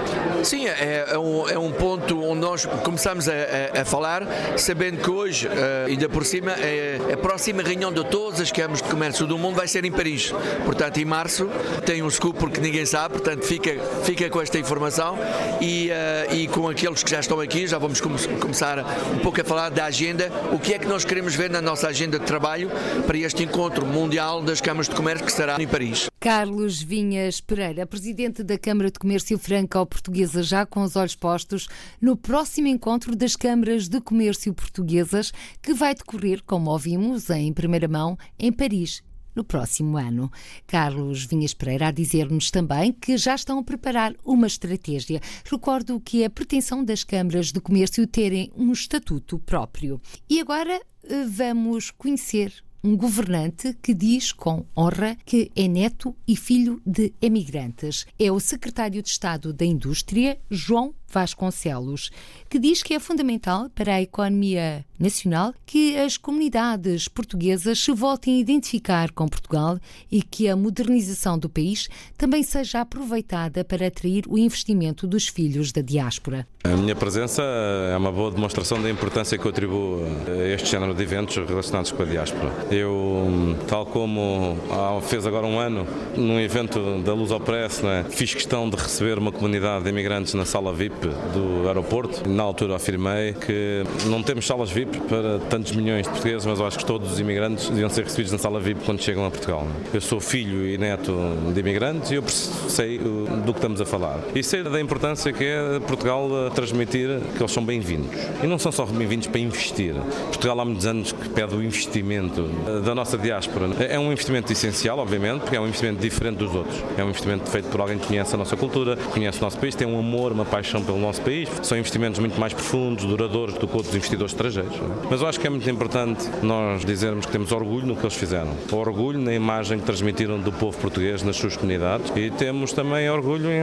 Sim, 0.43 0.67
é, 0.67 1.05
é, 1.09 1.17
um, 1.17 1.49
é 1.49 1.57
um, 1.57 1.71
ponto 1.71 2.21
onde 2.23 2.41
nós 2.41 2.65
começamos 2.83 3.27
a, 3.27 3.33
a, 3.33 3.81
a 3.81 3.85
falar, 3.85 4.23
sabendo 4.57 5.01
que 5.01 5.09
hoje, 5.09 5.47
uh, 5.47 5.87
ainda 5.87 6.07
por 6.09 6.25
cima, 6.25 6.51
é, 6.51 6.99
a 7.13 7.17
próxima 7.17 7.61
reunião 7.61 7.91
de 7.91 8.03
todas 8.05 8.39
as 8.39 8.51
câmaras 8.51 8.81
de 8.81 8.89
comércio 8.89 9.25
do 9.25 9.37
mundo 9.37 9.55
vai 9.55 9.67
ser 9.67 9.85
em 9.85 9.91
Paris. 9.91 10.33
Portanto, 10.65 10.97
em 10.97 11.05
março, 11.05 11.49
tem 11.85 12.01
um 12.03 12.09
scoop 12.09 12.37
porque 12.39 12.59
ninguém 12.59 12.85
sabe, 12.85 13.15
portanto, 13.15 13.45
fica, 13.45 13.71
fica 14.03 14.29
com 14.29 14.41
esta 14.41 14.57
informação 14.57 15.17
e, 15.61 15.89
uh, 15.89 16.35
e 16.35 16.47
com 16.47 16.67
aqueles 16.67 17.03
que 17.03 17.11
já 17.11 17.19
estão 17.19 17.39
aqui, 17.39 17.67
já 17.67 17.77
vamos 17.77 17.99
come 18.01 18.17
começar 18.39 18.79
um 19.13 19.19
pouco 19.19 19.39
a 19.41 19.43
falar 19.43 19.69
da 19.69 19.85
agenda, 19.85 20.31
o 20.51 20.59
que 20.59 20.73
é 20.73 20.79
que 20.79 20.87
nós 20.87 21.05
queremos 21.05 21.35
ver 21.35 21.49
na 21.49 21.61
nossa 21.61 21.87
agenda 21.87 22.19
de 22.19 22.25
trabalho 22.25 22.69
para 23.05 23.17
este 23.17 23.43
encontro 23.43 23.85
mundial 23.85 24.41
das 24.41 24.61
câmaras 24.61 24.87
de 24.87 24.95
comércio 24.95 25.25
que 25.25 25.31
será 25.31 25.61
em 25.61 25.67
Paris. 25.67 26.09
Carlos 26.19 26.81
Vinhas 26.81 27.39
Pereira, 27.39 27.85
presidente 27.85 28.43
da 28.43 28.57
Câmara 28.57 28.91
de 28.91 28.99
Comércio 28.99 29.18
Franco-Portuguesa, 29.37 30.43
já 30.43 30.65
com 30.65 30.83
os 30.83 30.95
olhos 30.95 31.15
postos 31.15 31.67
no 32.01 32.15
próximo 32.15 32.67
encontro 32.67 33.15
das 33.15 33.35
câmaras 33.35 33.87
de 33.87 33.99
comércio 34.01 34.53
portuguesas, 34.53 35.31
que 35.61 35.73
vai 35.73 35.93
decorrer, 35.93 36.43
como 36.45 36.71
ouvimos 36.71 37.29
em 37.29 37.51
primeira 37.53 37.87
mão, 37.87 38.17
em 38.37 38.51
Paris, 38.51 39.03
no 39.35 39.43
próximo 39.43 39.97
ano. 39.97 40.31
Carlos 40.67 41.25
Vinhas 41.25 41.53
Pereira 41.53 41.87
a 41.87 41.91
dizer-nos 41.91 42.51
também 42.51 42.91
que 42.91 43.17
já 43.17 43.35
estão 43.35 43.59
a 43.59 43.63
preparar 43.63 44.13
uma 44.23 44.47
estratégia. 44.47 45.21
Recordo 45.49 45.99
que 45.99 46.23
é 46.23 46.25
a 46.25 46.29
pretensão 46.29 46.83
das 46.83 47.03
câmaras 47.03 47.51
de 47.51 47.61
comércio 47.61 48.05
terem 48.07 48.51
um 48.55 48.71
estatuto 48.71 49.39
próprio. 49.39 50.01
E 50.29 50.39
agora 50.39 50.81
eh, 51.03 51.25
vamos 51.25 51.91
conhecer 51.91 52.53
um 52.83 52.95
governante 52.95 53.75
que 53.81 53.93
diz 53.93 54.31
com 54.31 54.65
honra 54.77 55.17
que 55.25 55.51
é 55.55 55.67
neto 55.67 56.15
e 56.27 56.35
filho 56.35 56.81
de 56.85 57.13
emigrantes. 57.21 58.05
É 58.17 58.31
o 58.31 58.39
secretário 58.39 59.01
de 59.01 59.09
Estado 59.09 59.53
da 59.53 59.65
Indústria, 59.65 60.39
João 60.49 60.93
Vasconcelos, 61.11 62.09
que 62.49 62.59
diz 62.59 62.83
que 62.83 62.93
é 62.93 62.99
fundamental 62.99 63.69
para 63.75 63.95
a 63.95 64.01
economia 64.01 64.85
nacional 64.99 65.53
que 65.65 65.97
as 65.97 66.17
comunidades 66.17 67.07
portuguesas 67.07 67.79
se 67.79 67.91
voltem 67.91 68.35
a 68.35 68.39
identificar 68.39 69.11
com 69.11 69.27
Portugal 69.27 69.79
e 70.11 70.21
que 70.21 70.49
a 70.49 70.55
modernização 70.55 71.37
do 71.37 71.49
país 71.49 71.87
também 72.17 72.43
seja 72.43 72.81
aproveitada 72.81 73.63
para 73.63 73.87
atrair 73.87 74.25
o 74.27 74.37
investimento 74.37 75.07
dos 75.07 75.27
filhos 75.27 75.71
da 75.71 75.81
diáspora. 75.81 76.45
A 76.63 76.75
minha 76.75 76.95
presença 76.95 77.41
é 77.41 77.95
uma 77.95 78.11
boa 78.11 78.31
demonstração 78.31 78.81
da 78.81 78.89
importância 78.89 79.37
que 79.37 79.45
eu 79.45 79.49
atribuo 79.49 80.03
a 80.27 80.47
este 80.53 80.69
género 80.69 80.93
de 80.93 81.01
eventos 81.01 81.37
relacionados 81.37 81.91
com 81.91 82.03
a 82.03 82.05
diáspora. 82.05 82.51
Eu, 82.69 83.55
tal 83.67 83.85
como 83.85 84.57
fez 85.03 85.25
agora 85.25 85.45
um 85.47 85.57
ano, 85.57 85.87
num 86.17 86.39
evento 86.39 87.01
da 87.01 87.13
Luz 87.13 87.31
ao 87.31 87.39
Press, 87.39 87.81
né, 87.81 88.05
fiz 88.09 88.33
questão 88.33 88.69
de 88.69 88.75
receber 88.75 89.17
uma 89.17 89.31
comunidade 89.31 89.85
de 89.85 89.89
imigrantes 89.89 90.33
na 90.33 90.43
sala 90.43 90.73
VIP 90.73 90.98
do 91.07 91.67
aeroporto. 91.67 92.27
Na 92.29 92.43
altura 92.43 92.75
afirmei 92.75 93.33
que 93.33 93.83
não 94.05 94.21
temos 94.21 94.45
salas 94.45 94.69
VIP 94.69 94.99
para 95.01 95.39
tantos 95.49 95.71
milhões 95.73 96.05
de 96.05 96.09
portugueses, 96.09 96.45
mas 96.45 96.59
eu 96.59 96.65
acho 96.65 96.77
que 96.77 96.85
todos 96.85 97.13
os 97.13 97.19
imigrantes 97.19 97.69
deviam 97.69 97.89
ser 97.89 98.03
recebidos 98.03 98.31
na 98.31 98.37
sala 98.37 98.59
VIP 98.59 98.83
quando 98.85 99.01
chegam 99.01 99.25
a 99.25 99.31
Portugal. 99.31 99.67
Eu 99.93 100.01
sou 100.01 100.19
filho 100.19 100.67
e 100.67 100.77
neto 100.77 101.13
de 101.53 101.59
imigrantes 101.59 102.11
e 102.11 102.15
eu 102.15 102.23
sei 102.27 102.97
do 102.97 103.53
que 103.53 103.59
estamos 103.59 103.81
a 103.81 103.85
falar. 103.85 104.19
E 104.35 104.43
sei 104.43 104.63
da 104.63 104.79
importância 104.79 105.31
que 105.31 105.45
é 105.45 105.79
Portugal 105.79 106.29
transmitir 106.53 107.19
que 107.35 107.41
eles 107.41 107.51
são 107.51 107.63
bem-vindos. 107.63 108.09
E 108.43 108.47
não 108.47 108.57
são 108.59 108.71
só 108.71 108.85
bem-vindos 108.85 109.27
para 109.27 109.39
investir. 109.39 109.95
Portugal 110.25 110.59
há 110.59 110.65
muitos 110.65 110.85
anos 110.85 111.11
que 111.11 111.29
pede 111.29 111.55
o 111.55 111.63
investimento 111.63 112.43
da 112.83 112.93
nossa 112.93 113.17
diáspora. 113.17 113.67
É 113.79 113.97
um 113.97 114.11
investimento 114.11 114.51
essencial, 114.51 114.99
obviamente, 114.99 115.41
porque 115.41 115.55
é 115.55 115.61
um 115.61 115.67
investimento 115.67 116.01
diferente 116.01 116.37
dos 116.37 116.53
outros. 116.53 116.83
É 116.97 117.03
um 117.03 117.09
investimento 117.09 117.49
feito 117.49 117.69
por 117.69 117.81
alguém 117.81 117.97
que 117.97 118.07
conhece 118.07 118.35
a 118.35 118.37
nossa 118.37 118.55
cultura, 118.57 118.97
conhece 118.97 119.39
o 119.39 119.41
nosso 119.41 119.57
país, 119.57 119.75
tem 119.75 119.87
um 119.87 119.99
amor, 119.99 120.31
uma 120.31 120.45
paixão 120.45 120.81
pelo 120.89 120.99
nosso 120.99 121.21
país. 121.21 121.47
São 121.61 121.77
investimentos 121.77 122.19
muito 122.19 122.39
mais 122.39 122.51
profundos, 122.51 123.05
duradouros 123.05 123.53
do 123.53 123.67
que 123.67 123.77
outros 123.77 123.93
investidores 123.93 124.33
estrangeiros. 124.33 124.75
Mas 125.09 125.21
eu 125.21 125.27
acho 125.27 125.39
que 125.39 125.45
é 125.45 125.49
muito 125.49 125.69
importante 125.69 126.27
nós 126.41 126.83
dizermos 126.83 127.27
que 127.27 127.31
temos 127.31 127.51
orgulho 127.51 127.85
no 127.85 127.95
que 127.95 128.01
eles 128.01 128.15
fizeram. 128.15 128.55
Orgulho 128.71 129.19
na 129.19 129.33
imagem 129.33 129.77
que 129.77 129.85
transmitiram 129.85 130.39
do 130.39 130.51
povo 130.51 130.75
português 130.79 131.21
nas 131.21 131.35
suas 131.35 131.55
comunidades 131.55 132.11
e 132.15 132.31
temos 132.31 132.73
também 132.73 133.07
orgulho 133.07 133.51
em 133.51 133.59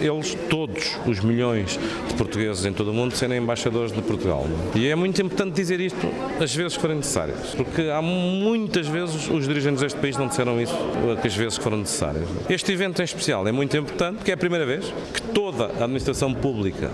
eles 0.00 0.36
todos, 0.50 0.98
os 1.06 1.20
milhões 1.20 1.78
de 2.08 2.14
portugueses 2.14 2.66
em 2.66 2.72
todo 2.72 2.90
o 2.90 2.94
mundo, 2.94 3.16
serem 3.16 3.38
embaixadores 3.38 3.90
de 3.90 4.02
Portugal. 4.02 4.46
E 4.74 4.88
é 4.88 4.94
muito 4.94 5.22
importante 5.22 5.54
dizer 5.54 5.80
isto 5.80 6.06
às 6.38 6.54
vezes 6.54 6.74
que 6.74 6.82
forem 6.82 6.98
necessárias, 6.98 7.54
porque 7.56 7.82
há 7.82 8.02
muitas 8.02 8.86
vezes 8.86 9.28
os 9.30 9.48
dirigentes 9.48 9.80
deste 9.80 9.98
país 9.98 10.18
não 10.18 10.26
disseram 10.26 10.60
isso 10.60 10.76
as 11.24 11.34
vezes 11.34 11.56
que 11.56 11.64
foram 11.64 11.78
necessárias. 11.78 12.28
Este 12.50 12.72
evento 12.72 13.00
em 13.00 13.04
especial 13.04 13.46
é 13.46 13.52
muito 13.52 13.74
importante 13.74 14.16
porque 14.16 14.30
é 14.30 14.34
a 14.34 14.36
primeira 14.36 14.66
vez 14.66 14.92
que 15.14 15.22
toda 15.32 15.66
a 15.66 15.84
administração 15.84 16.34
pública 16.42 16.90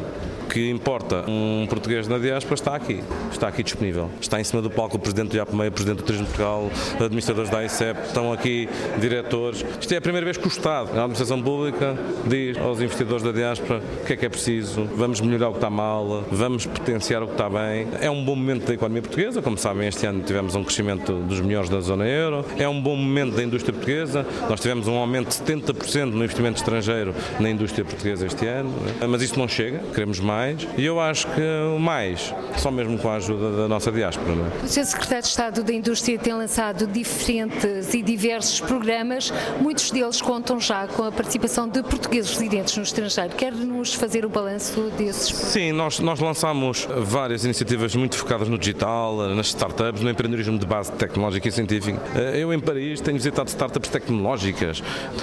que 0.49 0.71
importa 0.71 1.25
um 1.29 1.67
português 1.69 2.09
na 2.09 2.19
diáspora 2.19 2.55
está 2.55 2.75
aqui, 2.75 3.03
está 3.31 3.49
aqui 3.49 3.63
disponível. 3.63 4.11
Está 4.21 4.41
em 4.41 4.45
cima 4.45 4.63
do 4.63 4.71
palco 4.71 4.97
o 4.97 4.99
Presidente 4.99 5.31
do 5.31 5.37
IAPMEI, 5.37 5.69
o 5.69 5.73
Presidente 5.73 5.99
do 5.99 6.05
Turismo 6.05 6.27
de 6.27 6.33
Portugal, 6.33 6.71
administradores 6.99 7.51
da 7.51 7.65
ICEP, 7.65 8.07
estão 8.07 8.33
aqui 8.33 8.69
diretores. 8.99 9.65
Isto 9.81 9.93
é 9.93 9.99
a 9.99 10.01
primeira 10.01 10.25
vez 10.25 10.37
que 10.37 10.47
o 10.47 10.49
Estado, 10.49 10.89
a 10.99 11.03
administração 11.03 11.43
pública, 11.43 11.97
diz 12.27 12.57
aos 12.59 12.81
investidores 12.81 13.23
da 13.23 13.33
diáspora 13.33 13.83
o 14.03 14.07
que 14.07 14.15
é 14.15 14.17
que 14.17 14.27
é 14.27 14.29
preciso, 14.29 14.85
vamos 14.97 15.21
melhorar 15.21 15.49
o 15.49 15.53
que 15.53 15.59
está 15.59 15.71
mal, 15.71 16.25
vamos 16.31 16.67
potenciar 16.67 17.23
o 17.23 17.27
que 17.27 17.33
está 17.33 17.49
bem. 17.49 17.87
É 18.01 18.09
um 18.09 18.25
bom 18.25 18.35
momento 18.35 18.67
da 18.67 18.75
economia 18.75 19.03
portuguesa, 19.03 19.43
como 19.43 19.59
sabem, 19.59 19.87
este 19.87 20.07
ano 20.07 20.23
tivemos 20.23 20.55
um 20.55 20.65
crescimento 20.65 21.13
dos 21.13 21.41
melhores 21.41 21.69
da 21.69 21.81
zona 21.81 22.07
euro, 22.07 22.45
é 22.57 22.69
um 22.69 22.81
bom 22.81 22.97
momento 22.97 23.37
da 23.37 23.43
indústria 23.43 23.73
portuguesa, 23.73 24.27
nós 24.49 24.61
tivemos 24.61 24.89
um 24.89 24.97
aumento 24.97 25.29
de 25.29 25.35
70% 25.35 26.07
no 26.07 26.25
investimento 26.25 26.59
estrangeiro 26.59 27.15
na 27.39 27.51
indústria 27.51 27.85
portuguesa 27.85 28.27
este 28.27 28.47
ano, 28.47 28.73
mas 29.09 29.23
isso 29.23 29.39
não 29.39 29.47
chega, 29.47 29.81
queremos 29.93 30.19
mais 30.21 30.38
mais. 30.39 30.69
E 30.77 30.85
eu 30.85 31.01
acho 31.01 31.27
que 31.29 31.43
o 31.75 31.79
mais, 31.81 32.33
só 32.57 32.71
mesmo 32.71 32.97
com 32.99 33.09
a 33.09 33.17
ajuda 33.17 33.57
da 33.57 33.69
nossa 33.69 33.91
diáspora. 33.91 34.29
É? 34.31 34.65
O 34.65 34.69
Sr. 34.69 34.85
Secretário 34.85 35.23
de 35.23 35.29
Estado 35.29 35.65
da 35.65 35.73
Indústria 35.73 36.19
tem 36.19 36.33
lançado 36.33 36.87
diferentes 36.87 37.93
e 37.93 38.03
diversos 38.03 38.61
programas, 38.61 39.33
muitos 39.61 39.91
deles 39.91 40.21
contam 40.21 40.61
já 40.61 40.87
com 40.87 41.03
a 41.03 41.11
participação 41.11 41.69
de 41.69 41.83
portugueses 41.83 42.31
residentes 42.31 42.77
no 42.77 42.83
estrangeiro. 42.83 43.35
Quer-nos 43.35 43.95
fazer 43.95 44.25
o 44.25 44.29
balanço 44.29 44.81
desses 44.97 45.31
programas? 45.31 45.53
Sim, 45.53 45.73
nós, 45.73 45.99
nós 45.99 46.21
lançámos 46.21 46.87
várias 46.99 47.45
iniciativas 47.45 47.95
muito 47.97 48.17
focadas 48.17 48.49
no 48.49 48.59
digital, 48.59 49.17
nas 49.35 49.49
startups, 49.49 50.03
no 50.03 50.11
empreendedorismo 50.11 50.59
de 50.59 50.67
base 50.67 50.93
tecnológica 50.93 51.49
e 51.49 51.53
científica. 51.53 52.01
Eh, 52.15 52.43
eu, 52.43 52.53
em 52.53 52.61
Paris, 52.61 53.01
tenho 53.01 53.17
visitado 53.17 53.49
startups 53.49 53.91
tecnológicas, 53.91 54.83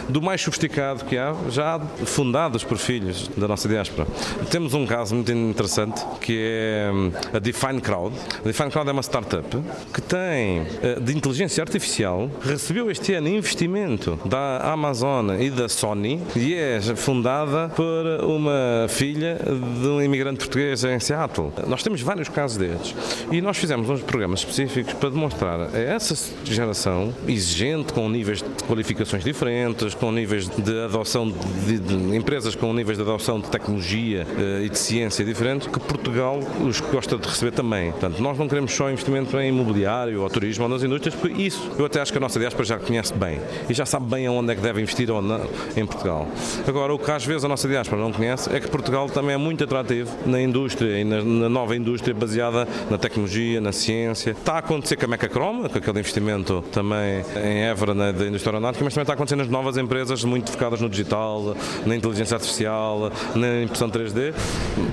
do 0.09 0.21
mais 0.21 0.41
sofisticado 0.41 1.05
que 1.05 1.17
há, 1.17 1.33
já 1.49 1.79
fundadas 2.05 2.63
por 2.63 2.77
filhos 2.77 3.29
da 3.37 3.47
nossa 3.47 3.67
diáspora. 3.67 4.07
Temos 4.49 4.73
um 4.73 4.85
caso 4.85 5.04
caso 5.05 5.13
muito 5.13 5.31
interessante 5.31 6.03
que 6.19 6.35
é 6.41 6.91
hum, 6.91 7.11
a 7.31 7.37
Define 7.37 7.79
Crowd. 7.79 8.15
A 8.39 8.47
Define 8.47 8.71
Crowd 8.71 8.89
é 8.89 8.91
uma 8.91 9.03
startup 9.03 9.45
que 9.93 10.01
tem 10.01 10.65
eh, 10.81 10.99
de 10.99 11.15
inteligência 11.15 11.61
artificial, 11.61 12.27
recebeu 12.41 12.89
este 12.89 13.13
ano 13.13 13.27
investimento 13.27 14.19
da 14.25 14.71
Amazon 14.71 15.39
e 15.39 15.51
da 15.51 15.69
Sony 15.69 16.19
e 16.35 16.55
é 16.55 16.79
fundada 16.95 17.69
por 17.69 18.25
uma 18.25 18.87
filha 18.89 19.37
de 19.79 19.87
um 19.87 20.01
imigrante 20.01 20.39
português 20.39 20.83
em 20.83 20.99
Seattle. 20.99 21.51
Nós 21.67 21.83
temos 21.83 22.01
vários 22.01 22.27
casos 22.27 22.57
destes 22.57 22.95
e 23.31 23.41
nós 23.41 23.57
fizemos 23.57 23.87
uns 23.87 24.01
programas 24.01 24.39
específicos 24.39 24.93
para 24.93 25.09
demonstrar 25.11 25.59
a 25.71 25.77
essa 25.77 26.15
geração 26.43 27.13
exigente, 27.27 27.93
com 27.93 28.09
níveis 28.09 28.39
de 28.39 28.63
qualificações 28.63 29.23
diferentes, 29.23 29.93
com 29.93 30.11
níveis 30.11 30.49
de 30.49 30.83
adoção 30.83 31.31
de, 31.67 31.77
de 31.77 32.15
empresas 32.15 32.55
com 32.55 32.73
níveis 32.73 32.97
de 32.97 33.03
adoção 33.03 33.39
de 33.39 33.49
tecnologia 33.49 34.25
uh, 34.25 34.63
e 34.63 34.69
de 34.69 34.77
ciência 34.77 34.94
ciência 34.95 35.25
diferente 35.25 35.67
que 35.67 35.77
Portugal 35.77 36.39
os 36.65 36.79
gosta 36.79 37.17
de 37.17 37.27
receber 37.27 37.51
também. 37.51 37.91
Portanto, 37.91 38.17
nós 38.21 38.37
não 38.37 38.47
queremos 38.47 38.73
só 38.73 38.89
investimento 38.89 39.37
em 39.37 39.49
imobiliário 39.49 40.21
ou 40.21 40.29
turismo 40.29 40.63
ou 40.63 40.69
nas 40.69 40.83
indústrias, 40.83 41.13
porque 41.13 41.41
isso 41.41 41.69
eu 41.77 41.83
até 41.83 41.99
acho 41.99 42.13
que 42.13 42.17
a 42.17 42.21
nossa 42.21 42.39
diáspora 42.39 42.63
já 42.63 42.79
conhece 42.79 43.13
bem 43.13 43.41
e 43.69 43.73
já 43.73 43.85
sabe 43.85 44.05
bem 44.05 44.25
aonde 44.25 44.53
é 44.53 44.55
que 44.55 44.61
deve 44.61 44.81
investir 44.81 45.11
ou 45.11 45.21
não 45.21 45.41
em 45.75 45.85
Portugal. 45.85 46.25
Agora, 46.65 46.93
o 46.93 46.97
que 46.97 47.11
às 47.11 47.25
vezes 47.25 47.43
a 47.43 47.49
nossa 47.49 47.67
diáspora 47.67 48.01
não 48.01 48.13
conhece 48.13 48.49
é 48.55 48.57
que 48.57 48.69
Portugal 48.69 49.09
também 49.09 49.33
é 49.33 49.37
muito 49.37 49.65
atrativo 49.65 50.09
na 50.25 50.41
indústria 50.41 50.97
e 50.97 51.03
na, 51.03 51.21
na 51.21 51.49
nova 51.49 51.75
indústria 51.75 52.13
baseada 52.13 52.65
na 52.89 52.97
tecnologia, 52.97 53.59
na 53.59 53.73
ciência. 53.73 54.31
Está 54.31 54.53
a 54.53 54.57
acontecer 54.59 54.95
com 54.95 55.03
a 55.03 55.07
Mecacroma, 55.09 55.67
com 55.67 55.77
aquele 55.77 55.99
investimento 55.99 56.63
também 56.71 57.21
em 57.43 57.63
Évora 57.63 57.93
na, 57.93 58.13
da 58.13 58.27
indústria 58.27 58.51
aeronáutica, 58.51 58.85
mas 58.85 58.93
também 58.93 59.03
está 59.03 59.11
a 59.11 59.15
acontecer 59.15 59.35
nas 59.35 59.49
novas 59.49 59.75
empresas 59.75 60.23
muito 60.23 60.51
focadas 60.51 60.79
no 60.79 60.87
digital, 60.87 61.53
na 61.85 61.97
inteligência 61.97 62.35
artificial, 62.35 63.11
na 63.35 63.63
impressão 63.63 63.89
3D. 63.89 64.33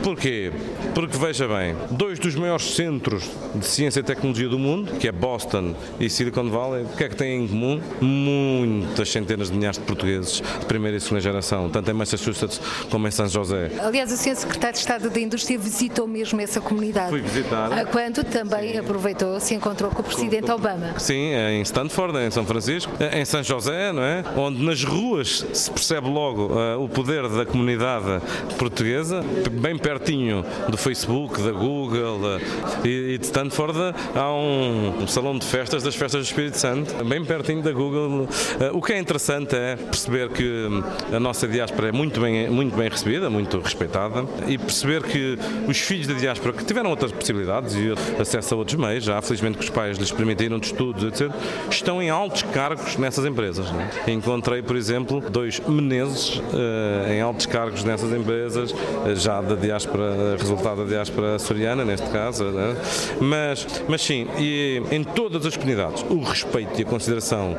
Porquê? 0.02 0.52
Porque, 0.94 1.16
veja 1.16 1.48
bem, 1.48 1.74
dois 1.90 2.18
dos 2.18 2.34
maiores 2.34 2.74
centros 2.74 3.30
de 3.54 3.64
ciência 3.64 4.00
e 4.00 4.02
tecnologia 4.02 4.48
do 4.48 4.58
mundo, 4.58 4.92
que 4.98 5.08
é 5.08 5.12
Boston 5.12 5.74
e 5.98 6.08
Silicon 6.08 6.48
Valley, 6.48 6.84
o 6.84 6.96
que 6.96 7.04
é 7.04 7.08
que 7.08 7.16
têm 7.16 7.44
em 7.44 7.48
comum? 7.48 7.80
Muitas 8.00 9.10
centenas 9.10 9.50
de 9.50 9.56
milhares 9.56 9.78
de 9.78 9.84
portugueses 9.84 10.42
de 10.60 10.66
primeira 10.66 10.96
e 10.96 11.00
segunda 11.00 11.20
geração, 11.20 11.68
tanto 11.70 11.90
em 11.90 11.94
Massachusetts 11.94 12.60
como 12.90 13.06
em 13.08 13.10
São 13.10 13.28
José. 13.28 13.70
Aliás, 13.80 14.12
o 14.12 14.16
Sr. 14.16 14.36
Secretário 14.36 14.74
de 14.74 14.80
Estado 14.80 15.10
da 15.10 15.20
Indústria 15.20 15.58
visitou 15.58 16.06
mesmo 16.06 16.40
essa 16.40 16.60
comunidade. 16.60 17.10
Fui 17.10 17.20
visitar. 17.20 17.86
Quando 17.86 18.24
também 18.24 18.72
Sim. 18.72 18.78
aproveitou, 18.78 19.40
se 19.40 19.54
encontrou 19.54 19.90
com 19.90 20.00
o 20.00 20.04
Presidente 20.04 20.42
com, 20.42 20.48
com, 20.48 20.54
Obama. 20.54 20.98
Sim, 20.98 21.34
em 21.34 21.62
Stanford, 21.62 22.18
em 22.18 22.30
São 22.30 22.44
Francisco, 22.44 22.92
em 23.12 23.24
São 23.24 23.42
José, 23.42 23.92
não 23.92 24.02
é? 24.02 24.24
Onde 24.36 24.62
nas 24.62 24.84
ruas 24.84 25.44
se 25.52 25.70
percebe 25.70 26.08
logo 26.08 26.52
uh, 26.52 26.82
o 26.82 26.88
poder 26.88 27.28
da 27.28 27.44
comunidade 27.44 28.20
portuguesa, 28.58 29.22
bem 29.50 29.71
pertinho 29.78 30.44
do 30.68 30.76
Facebook, 30.76 31.42
da 31.42 31.52
Google 31.52 32.40
e, 32.84 33.18
de 33.18 33.24
Stanford, 33.24 33.78
há 34.14 34.32
um, 34.32 35.02
um, 35.02 35.06
salão 35.06 35.38
de 35.38 35.46
festas 35.46 35.82
das 35.82 35.94
festas 35.94 36.22
do 36.22 36.28
Espírito 36.28 36.58
Santo, 36.58 37.04
bem 37.04 37.24
pertinho 37.24 37.62
da 37.62 37.72
Google. 37.72 38.28
Eh, 38.60 38.70
o 38.72 38.80
que 38.80 38.92
é 38.92 38.98
interessante 38.98 39.54
é 39.54 39.76
perceber 39.76 40.28
que 40.30 40.68
a 41.12 41.20
nossa 41.20 41.46
diáspora 41.46 41.88
é 41.88 41.92
muito 41.92 42.20
bem, 42.20 42.48
muito 42.48 42.76
bem 42.76 42.88
recebida, 42.88 43.28
muito 43.30 43.58
respeitada, 43.60 44.24
e 44.46 44.58
perceber 44.58 45.02
que 45.02 45.38
os 45.68 45.78
filhos 45.78 46.06
da 46.06 46.14
diáspora, 46.14 46.52
que 46.52 46.64
tiveram 46.64 46.90
outras 46.90 47.12
possibilidades 47.12 47.74
e 47.74 47.92
acesso 48.20 48.54
a 48.54 48.58
outros 48.58 48.76
meios, 48.76 49.04
já 49.04 49.20
felizmente 49.22 49.58
que 49.58 49.64
os 49.64 49.70
pais 49.70 49.98
lhes 49.98 50.10
permitiram 50.10 50.58
de 50.58 50.66
estudos, 50.66 51.04
etc., 51.04 51.30
estão 51.70 52.02
em 52.02 52.10
altos 52.10 52.42
cargos 52.42 52.96
nessas 52.96 53.24
empresas. 53.24 53.66
É? 54.06 54.10
Encontrei, 54.10 54.62
por 54.62 54.76
exemplo, 54.76 55.20
dois 55.20 55.60
meneses 55.60 56.36
uh, 56.36 57.10
em 57.10 57.20
altos 57.20 57.46
cargos 57.46 57.84
nessas 57.84 58.12
empresas, 58.12 58.72
uh, 58.72 59.14
já 59.14 59.40
da 59.40 59.54
diáspora 59.62 60.36
resultado 60.38 60.84
da 60.84 60.88
diáspora 60.88 61.36
açoriana, 61.36 61.84
neste 61.84 62.08
caso, 62.10 62.44
né? 62.44 62.76
mas, 63.20 63.66
mas 63.88 64.02
sim, 64.02 64.26
e 64.38 64.82
em 64.90 65.02
todas 65.02 65.46
as 65.46 65.56
comunidades, 65.56 66.04
o 66.10 66.20
respeito 66.22 66.78
e 66.80 66.82
a 66.82 66.86
consideração 66.86 67.56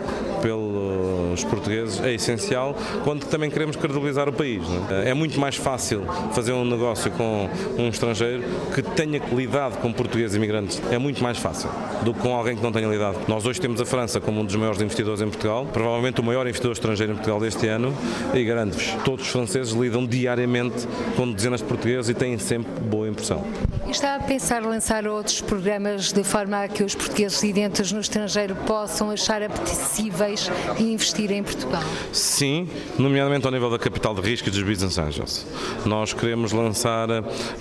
pelos 1.33 1.43
portugueses 1.43 1.99
é 2.01 2.13
essencial 2.13 2.75
quando 3.03 3.25
também 3.25 3.49
queremos 3.49 3.75
credibilizar 3.75 4.29
o 4.29 4.33
país. 4.33 4.67
Né? 4.67 5.09
É 5.09 5.13
muito 5.13 5.39
mais 5.39 5.55
fácil 5.55 6.03
fazer 6.33 6.53
um 6.53 6.63
negócio 6.63 7.09
com 7.11 7.49
um 7.77 7.89
estrangeiro 7.89 8.43
que 8.73 8.81
tenha 8.81 9.19
lidado 9.31 9.79
com 9.79 9.91
portugueses 9.91 10.35
imigrantes. 10.35 10.81
É 10.91 10.97
muito 10.97 11.23
mais 11.23 11.37
fácil 11.37 11.69
do 12.03 12.13
que 12.13 12.19
com 12.19 12.35
alguém 12.35 12.55
que 12.55 12.61
não 12.61 12.71
tenha 12.71 12.87
lidado. 12.87 13.19
Nós 13.27 13.45
hoje 13.45 13.59
temos 13.59 13.81
a 13.81 13.85
França 13.85 14.21
como 14.21 14.41
um 14.41 14.45
dos 14.45 14.55
maiores 14.55 14.81
investidores 14.81 15.21
em 15.21 15.29
Portugal, 15.29 15.65
provavelmente 15.71 16.21
o 16.21 16.23
maior 16.23 16.45
investidor 16.45 16.73
estrangeiro 16.73 17.13
em 17.13 17.15
Portugal 17.15 17.39
deste 17.39 17.67
ano, 17.67 17.93
e 18.33 18.43
garanto-vos, 18.43 18.93
todos 19.03 19.25
os 19.25 19.31
franceses 19.31 19.73
lidam 19.73 20.05
diariamente 20.05 20.87
com 21.15 21.31
dezenas 21.31 21.61
de 21.61 21.67
portugueses 21.67 22.09
e 22.09 22.13
têm 22.13 22.37
sempre 22.37 22.71
boa 22.83 23.07
impressão. 23.07 23.43
Está 23.89 24.15
a 24.15 24.19
pensar 24.19 24.63
lançar 24.63 25.05
outros 25.07 25.41
programas 25.41 26.11
de 26.11 26.23
forma 26.23 26.63
a 26.63 26.67
que 26.67 26.83
os 26.83 26.95
portugueses 26.95 27.39
residentes 27.39 27.91
no 27.91 27.99
estrangeiro 27.99 28.55
possam 28.55 29.11
achar 29.11 29.43
apetecíveis 29.43 30.49
e 30.79 30.91
investir 30.93 31.22
em 31.31 31.43
Portugal? 31.43 31.83
Sim, 32.11 32.67
nomeadamente 32.97 33.45
ao 33.45 33.51
nível 33.51 33.69
da 33.69 33.79
capital 33.79 34.13
de 34.13 34.21
risco 34.21 34.47
e 34.47 34.51
dos 34.51 34.63
business 34.63 34.97
angels. 34.97 35.45
Nós 35.85 36.13
queremos 36.13 36.51
lançar, 36.51 37.07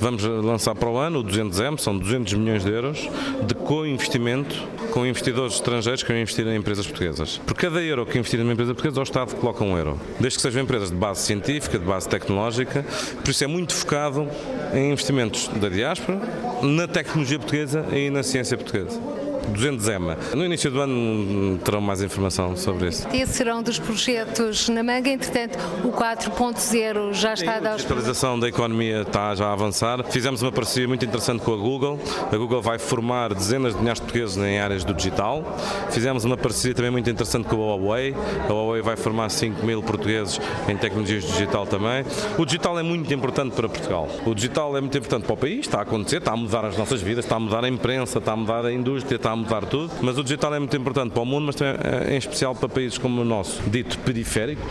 vamos 0.01 0.23
lançar 0.23 0.75
para 0.75 0.89
o 0.89 0.97
ano 0.97 1.21
o 1.21 1.25
200M, 1.25 1.79
são 1.79 1.97
200 1.97 2.35
milhões 2.35 2.65
de 2.65 2.71
euros 2.71 3.09
de 3.47 3.55
co-investimento 3.55 4.55
com 4.91 5.07
investidores 5.07 5.55
estrangeiros 5.55 6.03
que 6.03 6.13
vão 6.13 6.21
investir 6.21 6.47
em 6.47 6.57
empresas 6.57 6.87
portuguesas. 6.87 7.39
Por 7.39 7.55
cada 7.55 7.83
euro 7.83 8.05
que 8.05 8.19
investir 8.19 8.39
numa 8.39 8.53
empresa 8.53 8.75
portuguesa, 8.75 9.01
o 9.01 9.03
Estado 9.03 9.35
coloca 9.37 9.65
um 9.65 9.77
euro. 9.77 9.99
Desde 10.21 10.37
que 10.37 10.43
sejam 10.43 10.63
empresas 10.63 10.91
de 10.91 10.97
base 10.97 11.23
científica, 11.23 11.79
de 11.79 11.85
base 11.85 12.09
tecnológica, 12.09 12.85
por 13.23 13.31
isso 13.31 13.43
é 13.43 13.47
muito 13.47 13.75
focado 13.75 14.29
em 14.75 14.93
investimentos 14.93 15.49
da 15.49 15.69
diáspora, 15.69 16.21
na 16.63 16.87
tecnologia 16.87 17.39
portuguesa 17.39 17.87
e 17.93 18.11
na 18.11 18.23
ciência 18.23 18.57
portuguesa. 18.57 19.22
200 19.49 19.89
EMA. 19.89 20.19
No 20.35 20.45
início 20.45 20.71
do 20.71 20.81
ano 20.81 21.59
terão 21.59 21.81
mais 21.81 22.03
informação 22.03 22.57
sobre 22.57 22.89
isso. 22.89 23.07
Esses 23.13 23.35
serão 23.35 23.63
dos 23.63 23.79
projetos 23.79 24.69
na 24.69 24.83
manga, 24.83 25.11
entretanto, 25.11 25.59
o 25.85 25.93
4.0 25.93 27.13
já 27.13 27.35
está 27.35 27.57
a 27.57 27.61
dar. 27.61 27.73
A 27.73 27.77
digitalização 27.77 28.39
da 28.39 28.49
economia 28.49 29.03
está 29.03 29.35
já 29.35 29.47
a 29.47 29.53
avançar. 29.53 30.05
Fizemos 30.05 30.43
uma 30.43 30.53
parceria 30.53 30.89
muito 30.89 31.05
interessante 31.05 31.43
com 31.43 31.53
a 31.53 31.57
Google. 31.57 31.99
A 32.31 32.37
Google 32.37 32.63
vai 32.63 32.79
formar 32.79 33.35
dezenas 33.35 33.75
de 33.75 33.81
milhares 33.81 34.01
de 34.01 34.07
portugueses 34.07 34.37
em 34.37 34.61
áreas 34.61 34.85
do 34.85 34.95
digital. 34.95 35.45
Fizemos 35.91 36.25
uma 36.25 36.37
parceria 36.37 36.75
também 36.75 36.91
muito 36.91 37.09
interessante 37.11 37.49
com 37.49 37.57
a 37.57 37.77
Huawei. 37.77 38.15
A 38.49 38.53
Huawei 38.53 38.83
vai 38.83 38.97
formar 38.97 39.29
5 39.29 39.65
mil 39.65 39.83
portugueses 39.83 40.41
em 40.69 40.77
tecnologias 40.77 41.25
digital 41.25 41.67
também. 41.67 42.05
O 42.39 42.45
digital 42.45 42.79
é 42.79 42.83
muito 42.83 43.13
importante 43.13 43.55
para 43.55 43.69
Portugal. 43.69 44.09
O 44.25 44.35
digital 44.35 44.77
é 44.77 44.81
muito 44.81 44.97
importante 44.97 45.25
para 45.25 45.35
o 45.35 45.37
país, 45.37 45.61
está 45.61 45.79
a 45.79 45.83
acontecer, 45.83 46.19
está 46.19 46.33
a 46.33 46.37
mudar 46.37 46.65
as 46.65 46.77
nossas 46.77 47.01
vidas, 47.01 47.25
está 47.25 47.37
a 47.37 47.41
mudar 47.41 47.65
a 47.65 47.69
imprensa, 47.69 48.19
está 48.19 48.33
a 48.33 48.37
mudar 48.37 48.65
a 48.65 48.73
indústria, 48.73 49.17
está 49.17 49.32
a 49.33 49.37
mudar 49.37 49.67
tudo. 49.67 49.91
Mas 50.01 50.19
o 50.19 50.23
digital 50.23 50.55
é 50.55 50.59
muito 50.59 50.77
importante 50.77 51.13
para 51.13 51.23
o 51.23 51.27
mundo, 51.27 51.47
mas 51.47 51.57
também 51.57 51.75
é, 51.83 52.15
em 52.15 52.17
especial 52.17 52.55
para 52.55 52.69
países 52.69 52.99
como 52.99 53.21
o 53.21 53.25
nosso, 53.25 53.63
dito 53.69 53.99
periférico, 54.01 54.63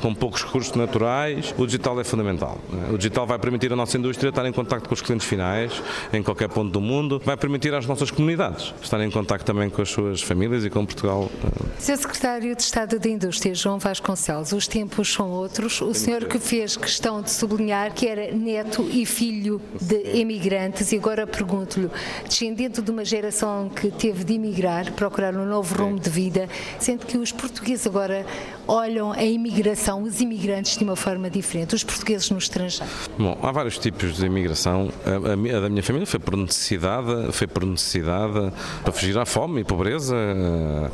com 0.00 0.14
poucos 0.14 0.42
recursos 0.44 0.74
naturais. 0.74 1.54
O 1.58 1.66
digital 1.66 2.00
é 2.00 2.04
fundamental. 2.04 2.58
O 2.92 2.96
digital 2.96 3.26
vai 3.26 3.38
permitir 3.38 3.72
à 3.72 3.76
nossa 3.76 3.96
indústria 3.96 4.30
estar 4.30 4.46
em 4.46 4.52
contato 4.52 4.88
com 4.88 4.94
os 4.94 5.02
clientes 5.02 5.26
finais, 5.26 5.82
em 6.12 6.22
qualquer 6.22 6.48
ponto 6.48 6.70
do 6.70 6.80
mundo, 6.80 7.20
vai 7.24 7.36
permitir 7.36 7.74
às 7.74 7.86
nossas 7.86 8.10
comunidades 8.10 8.74
estar 8.82 9.00
em 9.00 9.10
contato 9.10 9.44
também 9.44 9.70
com 9.70 9.82
as 9.82 9.88
suas 9.88 10.22
famílias 10.22 10.64
e 10.64 10.70
com 10.70 10.84
Portugal. 10.84 11.30
Sr. 11.78 11.96
Secretário 11.96 12.54
de 12.54 12.62
Estado 12.62 12.98
da 12.98 13.08
Indústria, 13.08 13.54
João 13.54 13.78
Vasconcelos, 13.78 14.52
os 14.52 14.66
tempos 14.66 15.12
são 15.12 15.30
outros. 15.30 15.80
O 15.80 15.94
senhor 15.94 16.24
que 16.24 16.38
fez 16.38 16.76
questão 16.76 17.22
de 17.22 17.30
sublinhar 17.30 17.92
que 17.94 18.06
era 18.06 18.32
neto 18.32 18.88
e 18.90 19.06
filho 19.06 19.60
de 19.80 20.18
emigrantes, 20.18 20.92
e 20.92 20.96
agora 20.96 21.26
pergunto-lhe, 21.26 21.88
descendente 22.26 22.82
de 22.82 22.90
uma 22.90 23.04
geração 23.04 23.68
que 23.68 23.90
teve 23.90 24.09
de 24.12 24.34
emigrar, 24.34 24.92
procurar 24.92 25.34
um 25.34 25.46
novo 25.46 25.74
rumo 25.74 25.98
de 25.98 26.10
vida, 26.10 26.48
sendo 26.78 27.06
que 27.06 27.18
os 27.18 27.32
portugueses 27.32 27.86
agora 27.86 28.26
olham 28.70 29.10
a 29.10 29.24
imigração, 29.24 30.04
os 30.04 30.20
imigrantes, 30.20 30.76
de 30.76 30.84
uma 30.84 30.94
forma 30.94 31.28
diferente, 31.28 31.74
os 31.74 31.82
portugueses 31.82 32.30
no 32.30 32.38
estrangeiro? 32.38 32.90
Bom, 33.18 33.36
há 33.42 33.50
vários 33.50 33.76
tipos 33.78 34.16
de 34.16 34.24
imigração. 34.24 34.90
A, 35.04 35.10
a, 35.10 35.56
a 35.56 35.60
da 35.60 35.68
minha 35.68 35.82
família 35.82 36.06
foi 36.06 36.20
por 36.20 36.36
necessidade, 36.36 37.32
foi 37.32 37.48
por 37.48 37.66
necessidade 37.66 38.52
para 38.82 38.92
fugir 38.92 39.18
à 39.18 39.26
fome 39.26 39.62
e 39.62 39.64
pobreza. 39.64 40.14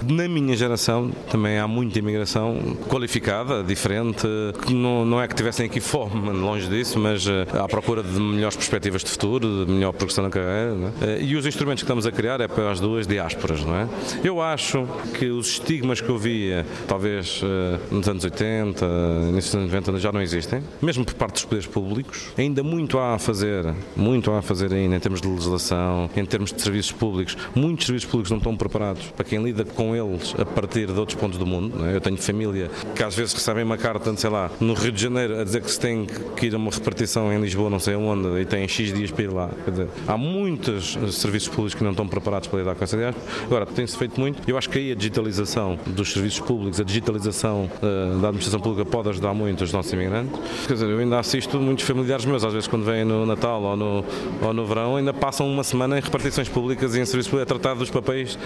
Na 0.08 0.26
minha 0.26 0.56
geração 0.56 1.10
também 1.30 1.58
há 1.58 1.68
muita 1.68 1.98
imigração 1.98 2.76
qualificada, 2.88 3.62
diferente, 3.62 4.26
que 4.64 4.72
não, 4.72 5.04
não 5.04 5.20
é 5.20 5.28
que 5.28 5.34
tivessem 5.34 5.66
aqui 5.66 5.80
fome, 5.80 6.30
longe 6.32 6.68
disso, 6.68 6.98
mas 6.98 7.26
eh, 7.26 7.46
à 7.62 7.68
procura 7.68 8.02
de 8.02 8.18
melhores 8.18 8.56
perspectivas 8.56 9.04
de 9.04 9.10
futuro, 9.10 9.66
de 9.66 9.70
melhor 9.70 9.92
progressão 9.92 10.24
na 10.24 10.30
carreira. 10.30 10.92
É? 11.02 11.20
E 11.20 11.36
os 11.36 11.44
instrumentos 11.44 11.82
que 11.82 11.86
estamos 11.86 12.06
a 12.06 12.12
criar 12.12 12.40
é 12.40 12.48
para 12.48 12.70
as 12.70 12.80
duas 12.80 13.06
diásporas, 13.06 13.62
não 13.62 13.76
é? 13.76 13.88
Eu 14.24 14.40
acho 14.40 14.88
que 15.18 15.26
os 15.26 15.48
estigmas 15.48 16.00
que 16.00 16.08
eu 16.08 16.16
via, 16.16 16.64
talvez 16.88 17.42
eh, 17.44 17.65
nos 17.90 18.08
anos 18.08 18.24
80, 18.24 18.86
início 19.28 19.52
dos 19.52 19.54
anos 19.54 19.72
90, 19.72 19.98
já 19.98 20.12
não 20.12 20.20
existem, 20.20 20.62
mesmo 20.80 21.04
por 21.04 21.14
parte 21.14 21.34
dos 21.34 21.44
poderes 21.44 21.66
públicos. 21.66 22.32
Ainda 22.36 22.62
muito 22.62 22.98
há 22.98 23.14
a 23.14 23.18
fazer, 23.18 23.74
muito 23.96 24.30
há 24.30 24.38
a 24.38 24.42
fazer 24.42 24.72
ainda 24.72 24.96
em 24.96 25.00
termos 25.00 25.20
de 25.20 25.28
legislação, 25.28 26.10
em 26.16 26.24
termos 26.24 26.52
de 26.52 26.60
serviços 26.60 26.92
públicos. 26.92 27.36
Muitos 27.54 27.86
serviços 27.86 28.10
públicos 28.10 28.30
não 28.30 28.38
estão 28.38 28.56
preparados 28.56 29.06
para 29.16 29.24
quem 29.24 29.42
lida 29.42 29.64
com 29.64 29.94
eles 29.94 30.34
a 30.38 30.44
partir 30.44 30.86
de 30.86 30.98
outros 30.98 31.18
pontos 31.18 31.38
do 31.38 31.46
mundo. 31.46 31.84
É? 31.84 31.96
Eu 31.96 32.00
tenho 32.00 32.16
família 32.16 32.70
que 32.94 33.02
às 33.02 33.14
vezes 33.14 33.32
recebem 33.34 33.64
uma 33.64 33.76
carta, 33.76 34.14
sei 34.16 34.30
lá, 34.30 34.50
no 34.60 34.74
Rio 34.74 34.92
de 34.92 35.00
Janeiro 35.00 35.40
a 35.40 35.44
dizer 35.44 35.62
que 35.62 35.70
se 35.70 35.80
tem 35.80 36.06
que 36.36 36.46
ir 36.46 36.54
a 36.54 36.56
uma 36.56 36.70
repartição 36.70 37.32
em 37.32 37.40
Lisboa, 37.40 37.70
não 37.70 37.78
sei 37.78 37.94
onde, 37.94 38.40
e 38.40 38.44
tem 38.44 38.66
X 38.66 38.92
dias 38.92 39.10
para 39.10 39.24
ir 39.24 39.32
lá. 39.32 39.50
Dizer, 39.68 39.88
há 40.06 40.16
muitos 40.16 40.98
serviços 41.12 41.48
públicos 41.48 41.74
que 41.74 41.84
não 41.84 41.90
estão 41.90 42.06
preparados 42.06 42.48
para 42.48 42.58
lidar 42.58 42.74
com 42.74 42.84
essa 42.84 42.96
diáspora. 42.96 43.26
Agora, 43.44 43.66
tem-se 43.66 43.96
feito 43.96 44.20
muito. 44.20 44.42
Eu 44.48 44.56
acho 44.56 44.68
que 44.68 44.78
aí 44.78 44.92
a 44.92 44.94
digitalização 44.94 45.78
dos 45.86 46.12
serviços 46.12 46.40
públicos, 46.40 46.80
a 46.80 46.84
digitalização 46.84 47.55
uh, 47.64 48.18
da 48.20 48.28
administração 48.28 48.60
pública 48.60 48.88
pode 48.88 49.08
ajudar 49.08 49.34
muito 49.34 49.64
os 49.64 49.72
nossos 49.72 49.92
imigrantes. 49.92 50.38
Quer 50.66 50.74
dizer, 50.74 50.88
eu 50.88 50.98
ainda 50.98 51.18
assisto 51.18 51.58
muitos 51.58 51.84
familiares 51.84 52.24
meus, 52.24 52.44
às 52.44 52.52
vezes 52.52 52.68
quando 52.68 52.84
vêm 52.84 53.04
no 53.04 53.26
Natal 53.26 53.62
ou 53.62 53.76
no, 53.76 54.04
ou 54.42 54.52
no 54.52 54.66
verão, 54.66 54.96
ainda 54.96 55.12
passam 55.12 55.48
uma 55.48 55.64
semana 55.64 55.98
em 55.98 56.00
repartições 56.00 56.48
públicas 56.48 56.94
e 56.94 57.00
em 57.00 57.04
serviços 57.04 57.30
públicos 57.30 57.52
a 57.52 57.58
tratar 57.58 57.74
dos 57.74 57.90
papéis 57.90 58.38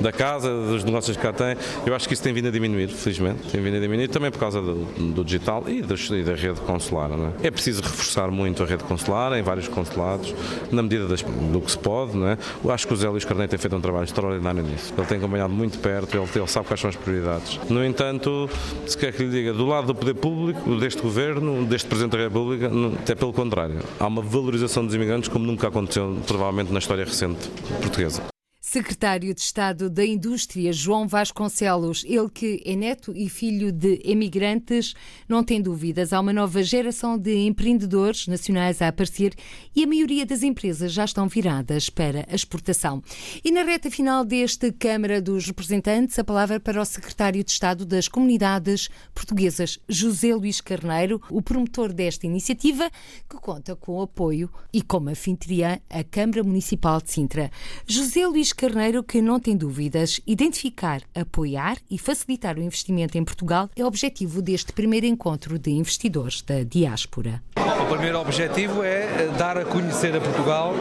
da 0.00 0.12
casa, 0.12 0.50
dos 0.68 0.84
negócios 0.84 1.16
que 1.16 1.22
cá 1.22 1.32
têm. 1.32 1.56
Eu 1.86 1.94
acho 1.94 2.06
que 2.08 2.14
isso 2.14 2.22
tem 2.22 2.32
vindo 2.32 2.48
a 2.48 2.50
diminuir, 2.50 2.88
felizmente. 2.88 3.48
Tem 3.50 3.60
vindo 3.60 3.76
a 3.76 3.80
diminuir 3.80 4.08
também 4.08 4.30
por 4.30 4.38
causa 4.38 4.60
do, 4.60 4.84
do 5.12 5.24
digital 5.24 5.64
e, 5.66 5.78
e, 5.78 6.22
da 6.22 6.34
rede 6.34 6.60
consular. 6.60 7.10
É? 7.42 7.48
é? 7.48 7.50
preciso 7.50 7.82
reforçar 7.82 8.30
muito 8.30 8.62
a 8.62 8.66
rede 8.66 8.84
consular 8.84 9.36
em 9.38 9.42
vários 9.42 9.68
consulados, 9.68 10.34
na 10.70 10.82
medida 10.82 11.06
das, 11.06 11.22
do 11.22 11.60
que 11.60 11.70
se 11.70 11.78
pode. 11.78 12.16
Não 12.16 12.28
é? 12.28 12.38
Eu 12.62 12.70
acho 12.70 12.86
que 12.86 12.92
o 12.92 12.96
Zé 12.96 13.08
Luís 13.08 13.24
Carneiro 13.24 13.50
tem 13.50 13.58
feito 13.58 13.76
um 13.76 13.80
trabalho 13.80 14.04
extraordinário 14.04 14.62
nisso. 14.62 14.92
Ele 14.96 15.06
tem 15.06 15.18
acompanhado 15.18 15.52
muito 15.52 15.78
perto, 15.78 16.16
ele, 16.16 16.28
ele 16.34 16.46
sabe 16.46 16.66
quais 16.66 16.80
são 16.80 16.90
as 16.90 16.96
prioridades. 16.96 17.60
No 17.68 17.84
entanto, 17.84 18.43
se 18.86 18.96
quer 18.96 19.12
que 19.12 19.22
lhe 19.22 19.30
diga, 19.30 19.52
do 19.52 19.66
lado 19.66 19.88
do 19.88 19.94
poder 19.94 20.14
público, 20.14 20.76
deste 20.76 21.00
governo, 21.00 21.64
deste 21.64 21.88
Presidente 21.88 22.12
da 22.12 22.24
República, 22.24 22.70
até 23.00 23.14
pelo 23.14 23.32
contrário. 23.32 23.80
Há 23.98 24.06
uma 24.06 24.22
valorização 24.22 24.84
dos 24.84 24.94
imigrantes 24.94 25.28
como 25.28 25.44
nunca 25.44 25.68
aconteceu, 25.68 26.16
provavelmente, 26.26 26.72
na 26.72 26.78
história 26.78 27.04
recente 27.04 27.48
portuguesa. 27.80 28.33
Secretário 28.74 29.32
de 29.32 29.40
Estado 29.40 29.88
da 29.88 30.04
Indústria, 30.04 30.72
João 30.72 31.06
Vasconcelos, 31.06 32.04
ele 32.08 32.28
que 32.28 32.60
é 32.66 32.74
neto 32.74 33.12
e 33.14 33.28
filho 33.28 33.70
de 33.70 34.00
emigrantes, 34.04 34.94
não 35.28 35.44
tem 35.44 35.62
dúvidas, 35.62 36.12
há 36.12 36.18
uma 36.18 36.32
nova 36.32 36.60
geração 36.60 37.16
de 37.16 37.36
empreendedores 37.46 38.26
nacionais 38.26 38.82
a 38.82 38.88
aparecer 38.88 39.32
e 39.76 39.84
a 39.84 39.86
maioria 39.86 40.26
das 40.26 40.42
empresas 40.42 40.92
já 40.92 41.04
estão 41.04 41.28
viradas 41.28 41.88
para 41.88 42.26
a 42.28 42.34
exportação. 42.34 43.00
E 43.44 43.52
na 43.52 43.62
reta 43.62 43.88
final 43.92 44.24
deste 44.24 44.72
Câmara 44.72 45.22
dos 45.22 45.46
Representantes, 45.46 46.18
a 46.18 46.24
palavra 46.24 46.58
para 46.58 46.82
o 46.82 46.84
Secretário 46.84 47.44
de 47.44 47.52
Estado 47.52 47.86
das 47.86 48.08
Comunidades 48.08 48.88
Portuguesas, 49.14 49.78
José 49.88 50.34
Luís 50.34 50.60
Carneiro, 50.60 51.22
o 51.30 51.40
promotor 51.40 51.92
desta 51.92 52.26
iniciativa, 52.26 52.90
que 53.30 53.36
conta 53.36 53.76
com 53.76 53.98
o 53.98 54.02
apoio 54.02 54.50
e 54.72 54.82
como 54.82 55.10
anfitriã 55.10 55.78
a 55.88 56.02
Câmara 56.02 56.42
Municipal 56.42 57.00
de 57.00 57.12
Sintra. 57.12 57.52
José 57.86 58.26
Luís 58.26 58.52
Carneiro 58.52 58.63
que 59.06 59.20
não 59.20 59.38
tem 59.38 59.56
dúvidas. 59.56 60.20
Identificar, 60.26 61.02
apoiar 61.14 61.76
e 61.90 61.98
facilitar 61.98 62.56
o 62.56 62.62
investimento 62.62 63.18
em 63.18 63.24
Portugal 63.24 63.68
é 63.76 63.84
o 63.84 63.86
objetivo 63.86 64.40
deste 64.40 64.72
primeiro 64.72 65.06
encontro 65.06 65.58
de 65.58 65.70
investidores 65.70 66.40
da 66.40 66.62
diáspora. 66.62 67.42
O 67.56 67.86
primeiro 67.86 68.18
objetivo 68.18 68.82
é 68.82 69.02
eh, 69.02 69.34
dar 69.36 69.58
a 69.58 69.64
conhecer 69.64 70.16
a 70.16 70.20
Portugal 70.20 70.72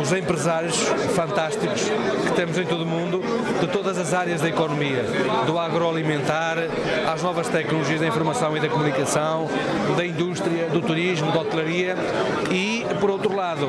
os 0.00 0.12
empresários 0.12 0.76
fantásticos 1.14 1.82
que 1.82 2.32
temos 2.36 2.56
em 2.56 2.64
todo 2.64 2.82
o 2.82 2.86
mundo, 2.86 3.20
de 3.60 3.66
todas 3.68 3.98
as 3.98 4.14
áreas 4.14 4.40
da 4.40 4.48
economia, 4.48 5.04
do 5.46 5.58
agroalimentar, 5.58 6.58
às 7.12 7.22
novas 7.22 7.48
tecnologias 7.48 8.00
da 8.00 8.06
informação 8.06 8.56
e 8.56 8.60
da 8.60 8.68
comunicação, 8.68 9.48
da 9.96 10.06
indústria, 10.06 10.68
do 10.68 10.80
turismo, 10.80 11.32
da 11.32 11.40
hotelaria 11.40 11.96
e, 12.50 12.84
por 13.00 13.10
outro 13.10 13.34
lado, 13.34 13.68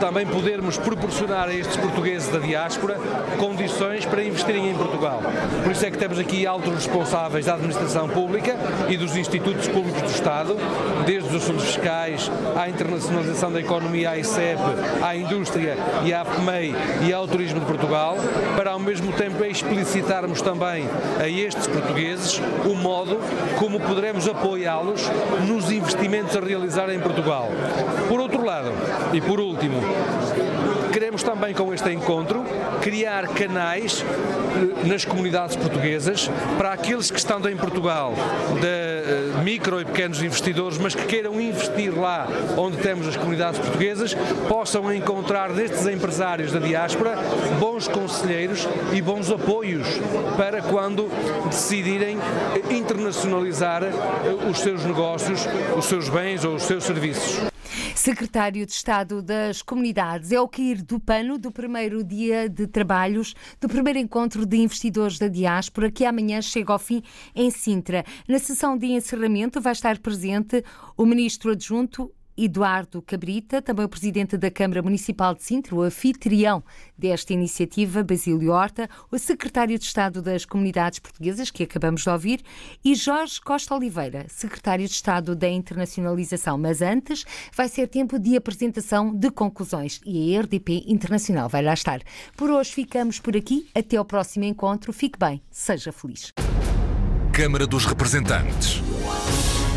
também 0.00 0.26
podermos 0.26 0.78
proporcionar 0.78 1.48
a 1.48 1.54
estes 1.54 1.76
portugueses 1.76 2.28
da 2.28 2.38
diáspora 2.38 2.96
condições 3.38 4.06
para 4.06 4.24
investirem 4.24 4.70
em 4.70 4.74
Portugal. 4.74 5.22
Por 5.62 5.70
isso 5.70 5.84
é 5.84 5.90
que 5.90 5.98
temos 5.98 6.18
aqui 6.18 6.46
altos 6.46 6.72
responsáveis 6.72 7.44
da 7.44 7.54
administração 7.54 8.08
pública 8.08 8.56
e 8.88 8.96
dos 8.96 9.14
institutos 9.14 9.68
públicos 9.68 10.00
do 10.00 10.10
Estado, 10.10 10.56
desde 11.04 11.28
os 11.28 11.42
assuntos 11.42 11.66
fiscais 11.66 12.30
à 12.56 12.68
internacionalização 12.68 13.52
da 13.52 13.60
economia, 13.60 14.10
à 14.10 14.18
ICEP, 14.18 14.60
à 15.02 15.14
indústria 15.14 15.76
e 16.04 16.14
à 16.14 16.24
FMEI 16.24 16.74
e 17.06 17.12
ao 17.12 17.28
turismo 17.28 17.60
de 17.60 17.66
Portugal, 17.66 18.16
para 18.56 18.70
ao 18.70 18.78
mesmo 18.78 19.12
tempo 19.12 19.44
explicitarmos 19.44 20.40
também 20.40 20.88
a 21.20 21.28
estes 21.28 21.66
portugueses 21.66 22.40
o 22.64 22.74
modo 22.74 23.20
como 23.58 23.78
poderemos 23.78 24.26
apoiá-los 24.26 25.02
nos 25.46 25.70
investimentos 25.70 26.34
a 26.34 26.40
realizar 26.40 26.88
em 26.88 27.00
Portugal. 27.00 27.50
Por 28.08 28.18
outro 28.18 28.42
lado, 28.44 28.72
e 29.12 29.20
por 29.20 29.38
último, 29.40 29.89
Queremos 30.92 31.22
também 31.22 31.54
com 31.54 31.72
este 31.72 31.88
encontro 31.92 32.44
criar 32.82 33.28
canais 33.28 34.04
eh, 34.04 34.88
nas 34.88 35.04
comunidades 35.04 35.54
portuguesas 35.54 36.28
para 36.58 36.72
aqueles 36.72 37.10
que 37.10 37.18
estão 37.18 37.38
em 37.48 37.56
Portugal 37.56 38.12
de 38.60 38.66
eh, 38.66 39.42
micro 39.44 39.80
e 39.80 39.84
pequenos 39.84 40.20
investidores, 40.20 40.78
mas 40.78 40.94
que 40.94 41.04
queiram 41.04 41.40
investir 41.40 41.96
lá 41.96 42.26
onde 42.56 42.78
temos 42.78 43.06
as 43.06 43.16
comunidades 43.16 43.60
portuguesas, 43.60 44.14
possam 44.48 44.92
encontrar 44.92 45.50
nestes 45.50 45.86
empresários 45.86 46.50
da 46.50 46.58
diáspora 46.58 47.16
bons 47.60 47.86
conselheiros 47.86 48.66
e 48.92 49.00
bons 49.00 49.30
apoios 49.30 49.86
para 50.36 50.60
quando 50.60 51.08
decidirem 51.48 52.18
internacionalizar 52.68 53.84
eh, 53.84 53.90
os 54.50 54.58
seus 54.58 54.84
negócios, 54.84 55.46
os 55.76 55.84
seus 55.84 56.08
bens 56.08 56.44
ou 56.44 56.56
os 56.56 56.64
seus 56.64 56.82
serviços. 56.82 57.59
Secretário 58.00 58.64
de 58.64 58.72
Estado 58.72 59.20
das 59.20 59.60
Comunidades, 59.60 60.32
é 60.32 60.40
o 60.40 60.48
cair 60.48 60.80
do 60.80 60.98
pano 60.98 61.36
do 61.36 61.52
primeiro 61.52 62.02
dia 62.02 62.48
de 62.48 62.66
trabalhos 62.66 63.34
do 63.60 63.68
primeiro 63.68 63.98
encontro 63.98 64.46
de 64.46 64.56
investidores 64.56 65.18
da 65.18 65.28
diáspora, 65.28 65.90
que 65.90 66.06
amanhã 66.06 66.40
chega 66.40 66.72
ao 66.72 66.78
fim 66.78 67.02
em 67.34 67.50
Sintra. 67.50 68.02
Na 68.26 68.38
sessão 68.38 68.74
de 68.78 68.86
encerramento 68.86 69.60
vai 69.60 69.72
estar 69.72 69.98
presente 69.98 70.64
o 70.96 71.04
Ministro 71.04 71.50
Adjunto 71.52 72.10
Eduardo 72.44 73.02
Cabrita, 73.02 73.60
também 73.60 73.84
o 73.84 73.88
presidente 73.88 74.36
da 74.36 74.50
Câmara 74.50 74.82
Municipal 74.82 75.34
de 75.34 75.42
Sintra, 75.42 75.74
o 75.74 75.82
anfitrião 75.82 76.62
desta 76.96 77.32
iniciativa, 77.32 78.02
Basílio 78.02 78.52
Horta, 78.52 78.88
o 79.10 79.18
secretário 79.18 79.78
de 79.78 79.84
Estado 79.84 80.22
das 80.22 80.44
Comunidades 80.44 80.98
Portuguesas, 80.98 81.50
que 81.50 81.64
acabamos 81.64 82.02
de 82.02 82.10
ouvir, 82.10 82.40
e 82.84 82.94
Jorge 82.94 83.40
Costa 83.40 83.74
Oliveira, 83.74 84.26
secretário 84.28 84.86
de 84.86 84.92
Estado 84.92 85.36
da 85.36 85.48
Internacionalização. 85.48 86.56
Mas 86.56 86.80
antes, 86.80 87.24
vai 87.54 87.68
ser 87.68 87.88
tempo 87.88 88.18
de 88.18 88.36
apresentação 88.36 89.14
de 89.14 89.30
conclusões 89.30 90.00
e 90.04 90.36
a 90.36 90.40
RDP 90.40 90.84
Internacional 90.86 91.48
vai 91.48 91.62
lá 91.62 91.74
estar. 91.74 92.00
Por 92.36 92.50
hoje 92.50 92.72
ficamos 92.72 93.18
por 93.18 93.36
aqui. 93.36 93.68
Até 93.74 93.96
ao 93.96 94.04
próximo 94.04 94.44
encontro. 94.44 94.92
Fique 94.92 95.18
bem, 95.18 95.42
seja 95.50 95.92
feliz. 95.92 96.32
Câmara 97.32 97.66
dos 97.66 97.86
Representantes. 97.86 98.80